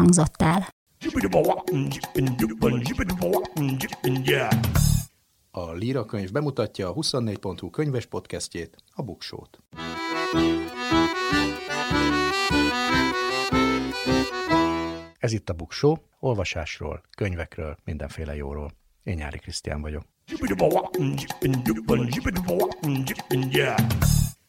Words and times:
hangzott 0.00 0.42
el. 0.42 0.68
A 5.50 5.72
Líra 5.72 6.04
könyv 6.04 6.30
bemutatja 6.32 6.88
a 6.88 6.94
24.hu 6.94 7.70
könyves 7.70 8.06
podcastjét, 8.06 8.76
a 8.94 9.02
Buksót. 9.02 9.58
Ez 15.18 15.32
itt 15.32 15.50
a 15.50 15.52
Buksó, 15.52 15.98
olvasásról, 16.20 17.02
könyvekről, 17.16 17.76
mindenféle 17.84 18.36
jóról. 18.36 18.72
Én 19.02 19.14
Nyári 19.14 19.38
Krisztián 19.38 19.80
vagyok. 19.80 20.04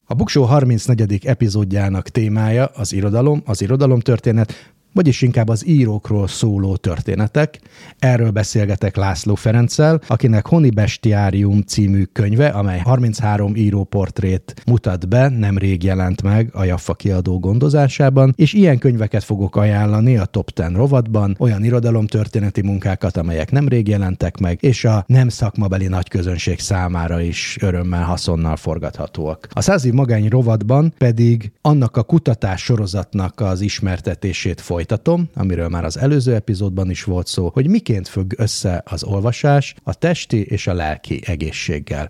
A 0.06 0.14
Buksó 0.14 0.44
34. 0.44 1.26
epizódjának 1.26 2.10
témája 2.10 2.66
az 2.66 2.94
irodalom, 2.94 3.42
az 3.46 3.62
irodalomtörténet, 3.62 4.74
vagyis 4.94 5.22
inkább 5.22 5.50
az 5.50 5.68
írókról 5.68 6.28
szóló 6.28 6.76
történetek. 6.76 7.60
Erről 8.00 8.30
beszélgetek 8.30 8.96
László 8.96 9.36
Ferenccel, 9.36 10.02
akinek 10.08 10.48
Honi 10.48 10.70
Bestiárium 10.70 11.62
című 11.62 12.04
könyve, 12.04 12.48
amely 12.48 12.80
33 12.80 13.56
íróportrét 13.56 14.54
mutat 14.66 15.08
be, 15.08 15.30
nemrég 15.30 15.84
jelent 15.84 16.22
meg 16.22 16.50
a 16.54 16.64
Jaffa 16.64 16.94
kiadó 16.94 17.40
gondozásában, 17.40 18.34
és 18.36 18.54
ilyen 18.54 18.78
könyveket 18.78 19.24
fogok 19.24 19.56
ajánlani 19.56 20.18
a 20.18 20.26
Top 20.26 20.50
10 20.50 20.66
rovatban, 20.74 21.36
olyan 21.40 21.64
irodalomtörténeti 21.64 22.62
munkákat, 22.62 23.18
amelyek 23.18 23.52
nemrég 23.52 23.88
jelentek 23.88 24.38
meg, 24.38 24.58
és 24.62 24.86
a 24.86 25.04
nem 25.08 25.30
szakmabeli 25.30 25.88
nagy 25.88 26.10
közönség 26.10 26.60
számára 26.60 27.22
is 27.22 27.58
örömmel, 27.62 28.04
haszonnal 28.04 28.56
forgathatóak. 28.56 29.48
A 29.54 29.62
százi 29.62 29.92
magány 29.92 30.28
rovatban 30.28 30.94
pedig 30.98 31.52
annak 31.62 31.98
a 31.98 32.04
kutatás 32.04 32.64
sorozatnak 32.64 33.40
az 33.40 33.62
ismertetését 33.62 34.62
folytatjuk, 34.62 34.81
folytatom, 34.82 35.30
amiről 35.34 35.68
már 35.68 35.86
az 35.86 35.98
előző 35.98 36.34
epizódban 36.34 36.90
is 36.90 37.04
volt 37.04 37.28
szó, 37.28 37.50
hogy 37.54 37.68
miként 37.68 38.08
függ 38.08 38.34
össze 38.38 38.84
az 38.86 39.04
olvasás 39.04 39.76
a 39.84 39.94
testi 39.94 40.46
és 40.46 40.68
a 40.68 40.74
lelki 40.74 41.22
egészséggel. 41.26 42.10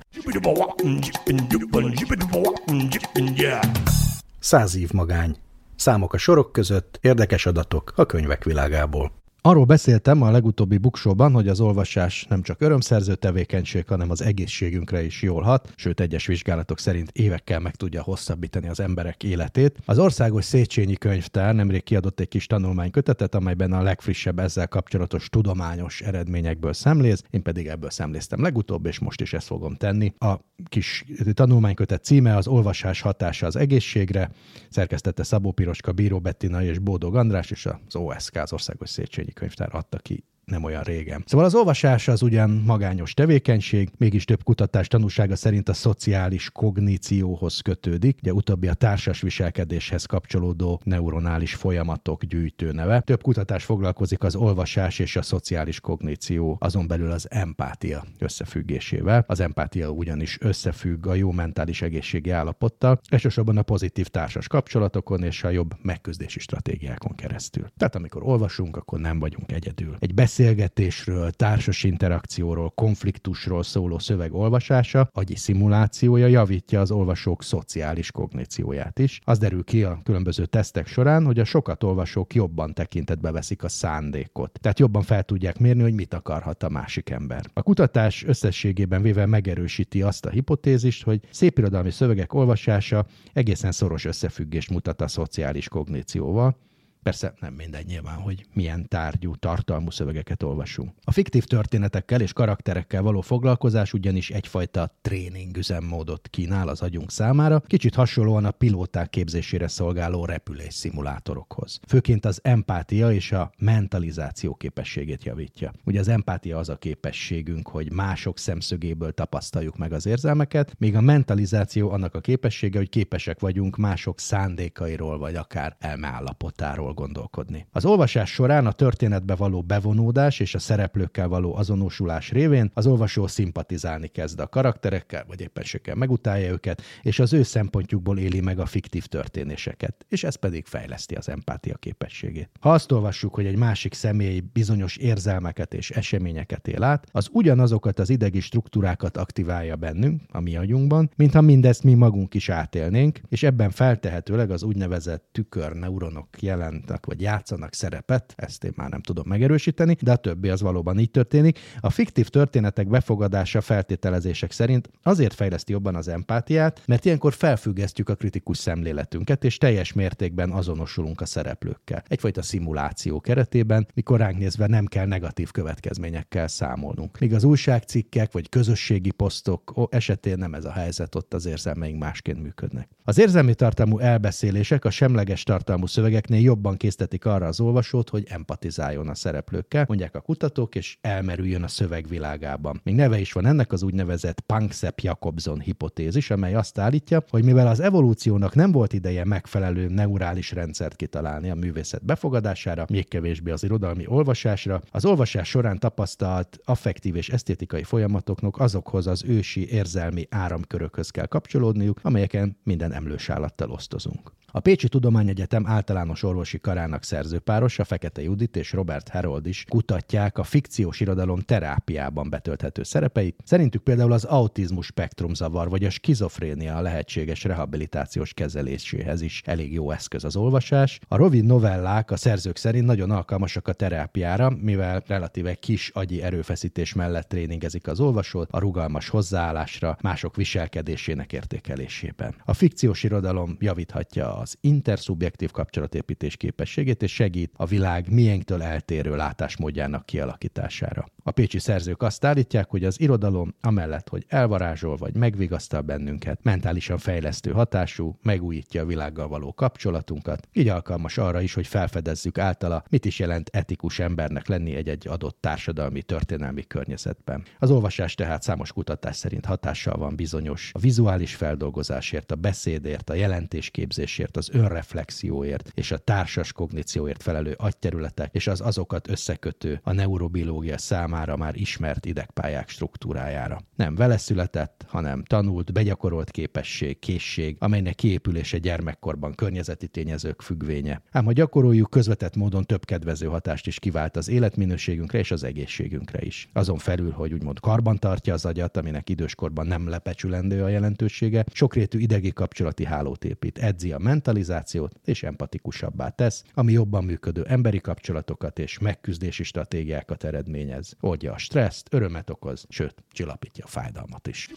Száz 4.39 4.75
év 4.75 4.91
magány. 4.91 5.35
Számok 5.75 6.13
a 6.13 6.17
sorok 6.17 6.51
között, 6.51 6.97
érdekes 7.01 7.45
adatok 7.45 7.93
a 7.95 8.05
könyvek 8.05 8.43
világából. 8.43 9.20
Arról 9.43 9.65
beszéltem 9.65 10.21
a 10.21 10.31
legutóbbi 10.31 10.77
buksóban, 10.77 11.33
hogy 11.33 11.47
az 11.47 11.59
olvasás 11.59 12.25
nem 12.29 12.41
csak 12.41 12.61
örömszerző 12.61 13.15
tevékenység, 13.15 13.87
hanem 13.87 14.09
az 14.09 14.21
egészségünkre 14.21 15.03
is 15.03 15.21
jól 15.21 15.41
hat, 15.41 15.73
sőt 15.75 15.99
egyes 15.99 16.25
vizsgálatok 16.25 16.79
szerint 16.79 17.09
évekkel 17.11 17.59
meg 17.59 17.75
tudja 17.75 18.01
hosszabbítani 18.01 18.67
az 18.67 18.79
emberek 18.79 19.23
életét. 19.23 19.77
Az 19.85 19.99
Országos 19.99 20.45
Széchenyi 20.45 20.95
Könyvtár 20.95 21.55
nemrég 21.55 21.83
kiadott 21.83 22.19
egy 22.19 22.27
kis 22.27 22.45
tanulmánykötetet, 22.45 23.35
amelyben 23.35 23.73
a 23.73 23.81
legfrissebb 23.81 24.39
ezzel 24.39 24.67
kapcsolatos 24.67 25.29
tudományos 25.29 26.01
eredményekből 26.01 26.73
szemléz, 26.73 27.23
én 27.29 27.41
pedig 27.41 27.67
ebből 27.67 27.89
szemléztem 27.89 28.41
legutóbb, 28.41 28.85
és 28.85 28.99
most 28.99 29.21
is 29.21 29.33
ezt 29.33 29.47
fogom 29.47 29.75
tenni. 29.75 30.13
A 30.17 30.35
kis 30.65 31.05
tanulmánykötet 31.33 32.03
címe 32.03 32.35
az 32.35 32.47
Olvasás 32.47 33.01
hatása 33.01 33.45
az 33.45 33.55
egészségre, 33.55 34.31
szerkesztette 34.69 35.23
Szabó 35.23 35.51
Piroska, 35.51 35.91
Bíró 35.91 36.19
Bettina 36.19 36.63
és 36.63 36.79
Bódog 36.79 37.15
András, 37.15 37.51
és 37.51 37.65
az 37.65 37.95
OSK, 37.95 38.35
az 38.35 38.53
Országos 38.53 38.89
Széchenyi 38.89 39.29
könyvtár 39.33 39.75
adta 39.75 39.97
ki 39.97 40.23
nem 40.51 40.63
olyan 40.63 40.83
régen. 40.83 41.23
Szóval 41.25 41.45
az 41.45 41.55
olvasás 41.55 42.07
az 42.07 42.21
ugyan 42.21 42.49
magányos 42.49 43.13
tevékenység, 43.13 43.89
mégis 43.97 44.25
több 44.25 44.43
kutatás 44.43 44.87
tanúsága 44.87 45.35
szerint 45.35 45.69
a 45.69 45.73
szociális 45.73 46.49
kognícióhoz 46.49 47.59
kötődik, 47.59 48.17
ugye 48.21 48.33
utóbbi 48.33 48.67
a 48.67 48.73
társas 48.73 49.21
viselkedéshez 49.21 50.05
kapcsolódó 50.05 50.81
neuronális 50.83 51.55
folyamatok 51.55 52.23
gyűjtő 52.23 52.71
neve. 52.71 52.99
Több 52.99 53.21
kutatás 53.21 53.63
foglalkozik 53.63 54.23
az 54.23 54.35
olvasás 54.35 54.99
és 54.99 55.15
a 55.15 55.21
szociális 55.21 55.79
kogníció, 55.79 56.57
azon 56.59 56.87
belül 56.87 57.11
az 57.11 57.27
empátia 57.29 58.03
összefüggésével. 58.19 59.23
Az 59.27 59.39
empátia 59.39 59.89
ugyanis 59.89 60.37
összefügg 60.41 61.07
a 61.07 61.13
jó 61.13 61.31
mentális 61.31 61.81
egészségi 61.81 62.29
állapottal, 62.29 62.99
elsősorban 63.09 63.57
a 63.57 63.61
pozitív 63.61 64.07
társas 64.07 64.47
kapcsolatokon 64.47 65.23
és 65.23 65.43
a 65.43 65.49
jobb 65.49 65.73
megküzdési 65.81 66.39
stratégiákon 66.39 67.15
keresztül. 67.15 67.67
Tehát 67.77 67.95
amikor 67.95 68.23
olvasunk, 68.23 68.77
akkor 68.77 68.99
nem 68.99 69.19
vagyunk 69.19 69.51
egyedül. 69.51 69.95
Egy 69.99 70.13
beszél 70.13 70.40
beszélgetésről, 70.41 71.31
társas 71.31 71.83
interakcióról, 71.83 72.69
konfliktusról 72.69 73.63
szóló 73.63 73.99
szöveg 73.99 74.33
olvasása, 74.33 75.09
agyi 75.13 75.35
szimulációja 75.35 76.27
javítja 76.27 76.79
az 76.79 76.91
olvasók 76.91 77.43
szociális 77.43 78.11
kognícióját 78.11 78.99
is. 78.99 79.19
Az 79.23 79.37
derül 79.37 79.63
ki 79.63 79.83
a 79.83 79.99
különböző 80.03 80.45
tesztek 80.45 80.87
során, 80.87 81.25
hogy 81.25 81.39
a 81.39 81.43
sokat 81.43 81.83
olvasók 81.83 82.33
jobban 82.33 82.73
tekintetbe 82.73 83.31
veszik 83.31 83.63
a 83.63 83.69
szándékot. 83.69 84.59
Tehát 84.61 84.79
jobban 84.79 85.01
fel 85.01 85.23
tudják 85.23 85.59
mérni, 85.59 85.81
hogy 85.81 85.93
mit 85.93 86.13
akarhat 86.13 86.63
a 86.63 86.69
másik 86.69 87.09
ember. 87.09 87.45
A 87.53 87.61
kutatás 87.61 88.23
összességében 88.23 89.01
véve 89.01 89.25
megerősíti 89.25 90.01
azt 90.01 90.25
a 90.25 90.29
hipotézist, 90.29 91.03
hogy 91.03 91.19
szépirodalmi 91.29 91.91
szövegek 91.91 92.33
olvasása 92.33 93.05
egészen 93.33 93.71
szoros 93.71 94.05
összefüggést 94.05 94.69
mutat 94.69 95.01
a 95.01 95.07
szociális 95.07 95.67
kognícióval, 95.67 96.55
Persze 97.03 97.33
nem 97.39 97.53
mindegy 97.53 97.85
nyilván, 97.85 98.17
hogy 98.17 98.45
milyen 98.53 98.87
tárgyú, 98.87 99.35
tartalmú 99.35 99.89
szövegeket 99.89 100.43
olvasunk. 100.43 100.93
A 101.03 101.11
fiktív 101.11 101.43
történetekkel 101.43 102.21
és 102.21 102.33
karakterekkel 102.33 103.01
való 103.01 103.21
foglalkozás 103.21 103.93
ugyanis 103.93 104.29
egyfajta 104.29 104.97
tréning 105.01 105.57
üzemmódot 105.57 106.27
kínál 106.27 106.67
az 106.67 106.81
agyunk 106.81 107.11
számára, 107.11 107.59
kicsit 107.59 107.95
hasonlóan 107.95 108.45
a 108.45 108.51
pilóták 108.51 109.09
képzésére 109.09 109.67
szolgáló 109.67 110.25
repülés 110.25 110.73
szimulátorokhoz. 110.73 111.79
Főként 111.87 112.25
az 112.25 112.39
empátia 112.43 113.11
és 113.11 113.31
a 113.31 113.51
mentalizáció 113.57 114.55
képességét 114.55 115.23
javítja. 115.23 115.71
Ugye 115.85 115.99
az 115.99 116.07
empátia 116.07 116.57
az 116.57 116.69
a 116.69 116.77
képességünk, 116.77 117.67
hogy 117.67 117.91
mások 117.91 118.37
szemszögéből 118.37 119.11
tapasztaljuk 119.11 119.77
meg 119.77 119.93
az 119.93 120.05
érzelmeket, 120.05 120.75
míg 120.77 120.95
a 120.95 121.01
mentalizáció 121.01 121.91
annak 121.91 122.15
a 122.15 122.21
képessége, 122.21 122.77
hogy 122.77 122.89
képesek 122.89 123.39
vagyunk 123.39 123.77
mások 123.77 124.19
szándékairól 124.19 125.17
vagy 125.17 125.35
akár 125.35 125.75
elmeállapotáról 125.79 126.90
dolgokról 126.91 127.09
gondolkodni. 127.11 127.65
Az 127.71 127.85
olvasás 127.85 128.31
során 128.31 128.65
a 128.65 128.71
történetbe 128.71 129.35
való 129.35 129.61
bevonódás 129.61 130.39
és 130.39 130.55
a 130.55 130.59
szereplőkkel 130.59 131.27
való 131.27 131.55
azonosulás 131.55 132.31
révén 132.31 132.71
az 132.73 132.87
olvasó 132.87 133.27
szimpatizálni 133.27 134.07
kezd 134.07 134.39
a 134.39 134.47
karakterekkel, 134.47 135.25
vagy 135.27 135.41
éppenséggel 135.41 135.95
megutálja 135.95 136.51
őket, 136.51 136.81
és 137.01 137.19
az 137.19 137.33
ő 137.33 137.43
szempontjukból 137.43 138.17
éli 138.17 138.39
meg 138.39 138.59
a 138.59 138.65
fiktív 138.65 139.05
történéseket, 139.05 140.05
és 140.09 140.23
ez 140.23 140.35
pedig 140.35 140.65
fejleszti 140.65 141.15
az 141.15 141.29
empátia 141.29 141.75
képességét. 141.75 142.49
Ha 142.59 142.71
azt 142.71 142.91
olvassuk, 142.91 143.33
hogy 143.33 143.45
egy 143.45 143.57
másik 143.57 143.93
személy 143.93 144.43
bizonyos 144.53 144.97
érzelmeket 144.97 145.73
és 145.73 145.91
eseményeket 145.91 146.67
él 146.67 146.83
át, 146.83 147.07
az 147.11 147.29
ugyanazokat 147.31 147.99
az 147.99 148.09
idegi 148.09 148.39
struktúrákat 148.39 149.17
aktiválja 149.17 149.75
bennünk, 149.75 150.21
a 150.31 150.39
mi 150.39 150.55
agyunkban, 150.55 151.09
mintha 151.15 151.41
mindezt 151.41 151.83
mi 151.83 151.93
magunk 151.93 152.33
is 152.33 152.49
átélnénk, 152.49 153.19
és 153.29 153.43
ebben 153.43 153.69
feltehetőleg 153.69 154.51
az 154.51 154.63
úgynevezett 154.63 155.29
tükörneuronok 155.31 156.41
jelen 156.41 156.80
játszanak, 156.81 157.05
vagy 157.05 157.21
játszanak 157.21 157.73
szerepet, 157.73 158.33
ezt 158.35 158.63
én 158.63 158.71
már 158.75 158.89
nem 158.89 159.01
tudom 159.01 159.27
megerősíteni, 159.27 159.97
de 160.01 160.11
a 160.11 160.15
többi 160.15 160.49
az 160.49 160.61
valóban 160.61 160.99
így 160.99 161.11
történik. 161.11 161.59
A 161.79 161.89
fiktív 161.89 162.27
történetek 162.27 162.87
befogadása 162.87 163.61
feltételezések 163.61 164.51
szerint 164.51 164.89
azért 165.03 165.33
fejleszti 165.33 165.71
jobban 165.71 165.95
az 165.95 166.07
empátiát, 166.07 166.81
mert 166.85 167.05
ilyenkor 167.05 167.33
felfüggesztjük 167.33 168.09
a 168.09 168.15
kritikus 168.15 168.57
szemléletünket, 168.57 169.43
és 169.43 169.57
teljes 169.57 169.93
mértékben 169.93 170.51
azonosulunk 170.51 171.21
a 171.21 171.25
szereplőkkel. 171.25 172.03
Egyfajta 172.07 172.41
szimuláció 172.41 173.19
keretében, 173.19 173.87
mikor 173.93 174.19
ránk 174.19 174.37
nézve 174.37 174.67
nem 174.67 174.85
kell 174.85 175.05
negatív 175.05 175.51
következményekkel 175.51 176.47
számolnunk. 176.47 177.19
Míg 177.19 177.33
az 177.33 177.43
újságcikkek 177.43 178.31
vagy 178.31 178.49
közösségi 178.49 179.11
posztok 179.11 179.87
esetén 179.89 180.37
nem 180.37 180.53
ez 180.53 180.65
a 180.65 180.71
helyzet, 180.71 181.15
ott 181.15 181.33
az 181.33 181.45
érzelmeink 181.45 181.99
másként 181.99 182.41
működnek. 182.41 182.89
Az 183.03 183.19
érzelmi 183.19 183.53
tartalmú 183.53 183.99
elbeszélések 183.99 184.85
a 184.85 184.89
semleges 184.89 185.43
tartalmú 185.43 185.85
szövegeknél 185.85 186.41
jobban 186.41 186.70
jobban 186.71 186.89
késztetik 186.89 187.25
arra 187.25 187.47
az 187.47 187.59
olvasót, 187.59 188.09
hogy 188.09 188.25
empatizáljon 188.29 189.07
a 189.07 189.15
szereplőkkel, 189.15 189.85
mondják 189.87 190.15
a 190.15 190.21
kutatók, 190.21 190.75
és 190.75 190.97
elmerüljön 191.01 191.63
a 191.63 191.67
szövegvilágában. 191.67 192.81
Még 192.83 192.95
neve 192.95 193.19
is 193.19 193.31
van 193.31 193.45
ennek 193.45 193.71
az 193.71 193.83
úgynevezett 193.83 194.39
Panksepp-Jakobson 194.39 195.59
hipotézis, 195.59 196.29
amely 196.29 196.55
azt 196.55 196.77
állítja, 196.77 197.23
hogy 197.29 197.43
mivel 197.43 197.67
az 197.67 197.79
evolúciónak 197.79 198.55
nem 198.55 198.71
volt 198.71 198.93
ideje 198.93 199.25
megfelelő 199.25 199.87
neurális 199.87 200.51
rendszert 200.51 200.95
kitalálni 200.95 201.49
a 201.49 201.55
művészet 201.55 202.05
befogadására, 202.05 202.85
még 202.89 203.07
kevésbé 203.07 203.51
az 203.51 203.63
irodalmi 203.63 204.07
olvasásra, 204.07 204.81
az 204.91 205.05
olvasás 205.05 205.49
során 205.49 205.79
tapasztalt 205.79 206.59
affektív 206.65 207.15
és 207.15 207.29
esztétikai 207.29 207.83
folyamatoknak 207.83 208.59
azokhoz 208.59 209.07
az 209.07 209.23
ősi 209.23 209.69
érzelmi 209.69 210.27
áramkörökhöz 210.29 211.09
kell 211.09 211.25
kapcsolódniuk, 211.25 211.99
amelyeken 212.01 212.57
minden 212.63 212.93
emlős 212.93 213.29
állattal 213.29 213.71
osztozunk. 213.71 214.31
A 214.53 214.59
Pécsi 214.59 214.87
Tudományegyetem 214.87 215.67
általános 215.67 216.23
orvosi 216.23 216.59
karának 216.59 217.03
szerzőpárosa 217.03 217.83
Fekete 217.83 218.21
Judit 218.21 218.55
és 218.55 218.71
Robert 218.71 219.09
Harold 219.09 219.45
is 219.45 219.65
kutatják 219.69 220.37
a 220.37 220.43
fikciós 220.43 220.99
irodalom 220.99 221.39
terápiában 221.39 222.29
betölthető 222.29 222.83
szerepeit. 222.83 223.35
Szerintük 223.43 223.83
például 223.83 224.11
az 224.11 224.23
autizmus 224.23 224.85
spektrumzavar 224.85 225.69
vagy 225.69 225.83
a 225.83 225.89
skizofrénia 225.89 226.75
a 226.75 226.81
lehetséges 226.81 227.43
rehabilitációs 227.43 228.33
kezeléséhez 228.33 229.21
is 229.21 229.41
elég 229.45 229.73
jó 229.73 229.91
eszköz 229.91 230.23
az 230.23 230.35
olvasás. 230.35 230.99
A 231.07 231.17
rövid 231.17 231.45
novellák 231.45 232.11
a 232.11 232.17
szerzők 232.17 232.57
szerint 232.57 232.85
nagyon 232.85 233.11
alkalmasak 233.11 233.67
a 233.67 233.73
terápiára, 233.73 234.49
mivel 234.61 235.03
relatíve 235.07 235.55
kis 235.55 235.89
agyi 235.93 236.21
erőfeszítés 236.21 236.93
mellett 236.93 237.27
tréningezik 237.27 237.87
az 237.87 237.99
olvasót 237.99 238.47
a 238.51 238.59
rugalmas 238.59 239.09
hozzáállásra, 239.09 239.97
mások 240.01 240.35
viselkedésének 240.35 241.33
értékelésében. 241.33 242.35
A 242.45 242.53
fikciós 242.53 243.03
irodalom 243.03 243.55
javíthatja 243.59 244.40
az 244.41 244.57
interszubjektív 244.61 245.51
kapcsolatépítés 245.51 246.37
képességét, 246.37 247.03
és 247.03 247.13
segít 247.13 247.53
a 247.55 247.65
világ 247.65 248.11
miénktől 248.11 248.63
eltérő 248.63 249.15
látásmódjának 249.15 250.05
kialakítására. 250.05 251.05
A 251.23 251.31
pécsi 251.31 251.59
szerzők 251.59 252.01
azt 252.01 252.25
állítják, 252.25 252.69
hogy 252.69 252.83
az 252.83 252.99
irodalom 252.99 253.55
amellett, 253.61 254.09
hogy 254.09 254.25
elvarázsol 254.27 254.95
vagy 254.95 255.15
megvigasztal 255.15 255.81
bennünket, 255.81 256.43
mentálisan 256.43 256.97
fejlesztő 256.97 257.51
hatású, 257.51 258.17
megújítja 258.21 258.81
a 258.81 258.85
világgal 258.85 259.27
való 259.27 259.53
kapcsolatunkat, 259.53 260.47
így 260.53 260.67
alkalmas 260.67 261.17
arra 261.17 261.41
is, 261.41 261.53
hogy 261.53 261.67
felfedezzük 261.67 262.37
általa, 262.37 262.83
mit 262.89 263.05
is 263.05 263.19
jelent 263.19 263.49
etikus 263.53 263.99
embernek 263.99 264.47
lenni 264.47 264.75
egy-egy 264.75 265.07
adott 265.07 265.37
társadalmi, 265.39 266.01
történelmi 266.01 266.63
környezetben. 266.63 267.43
Az 267.59 267.71
olvasás 267.71 268.15
tehát 268.15 268.41
számos 268.41 268.73
kutatás 268.73 269.15
szerint 269.15 269.45
hatással 269.45 269.97
van 269.97 270.15
bizonyos 270.15 270.71
a 270.73 270.79
vizuális 270.79 271.35
feldolgozásért, 271.35 272.31
a 272.31 272.35
beszédért, 272.35 273.09
a 273.09 273.13
jelentésképzésért, 273.13 274.37
az 274.37 274.49
önreflexióért 274.53 275.71
és 275.73 275.91
a 275.91 275.97
társas 275.97 276.53
kognícióért 276.53 277.23
felelő 277.23 277.53
agyterületek 277.57 278.33
és 278.33 278.47
az 278.47 278.61
azokat 278.61 279.09
összekötő 279.09 279.79
a 279.83 279.93
neurobiológia 279.93 280.77
számára 281.11 281.37
már 281.37 281.55
ismert 281.55 282.05
idegpályák 282.05 282.69
struktúrájára. 282.69 283.61
Nem 283.75 283.95
vele 283.95 284.17
született, 284.17 284.85
hanem 284.87 285.23
tanult, 285.23 285.73
begyakorolt 285.73 286.31
képesség, 286.31 286.99
készség, 286.99 287.55
amelynek 287.59 287.95
kiépülése 287.95 288.57
gyermekkorban 288.57 289.33
környezeti 289.35 289.87
tényezők 289.87 290.41
függvénye. 290.41 291.01
Ám 291.11 291.25
ha 291.25 291.31
gyakoroljuk, 291.31 291.89
közvetett 291.89 292.35
módon 292.35 292.63
több 292.63 292.85
kedvező 292.85 293.27
hatást 293.27 293.67
is 293.67 293.79
kivált 293.79 294.17
az 294.17 294.29
életminőségünkre 294.29 295.19
és 295.19 295.31
az 295.31 295.43
egészségünkre 295.43 296.21
is. 296.21 296.49
Azon 296.53 296.77
felül, 296.77 297.11
hogy 297.11 297.33
úgymond 297.33 297.59
karban 297.59 297.97
tartja 297.97 298.33
az 298.33 298.45
agyat, 298.45 298.77
aminek 298.77 299.09
időskorban 299.09 299.67
nem 299.67 299.87
lepecsülendő 299.87 300.63
a 300.63 300.67
jelentősége, 300.67 301.45
sokrétű 301.53 301.99
idegi 301.99 302.31
kapcsolati 302.33 302.85
hálót 302.85 303.25
épít, 303.25 303.57
edzi 303.57 303.91
a 303.91 303.97
ment 303.97 304.21
mentalizációt 304.21 304.99
és 305.05 305.23
empatikusabbá 305.23 306.09
tesz, 306.09 306.43
ami 306.53 306.71
jobban 306.71 307.03
működő 307.03 307.43
emberi 307.43 307.79
kapcsolatokat 307.79 308.59
és 308.59 308.79
megküzdési 308.79 309.43
stratégiákat 309.43 310.23
eredményez. 310.23 310.95
Oldja 311.01 311.33
a 311.33 311.37
stresszt, 311.37 311.87
örömet 311.91 312.29
okoz, 312.29 312.65
sőt, 312.69 313.03
csillapítja 313.11 313.63
a 313.65 313.67
fájdalmat 313.67 314.27
is. 314.27 314.49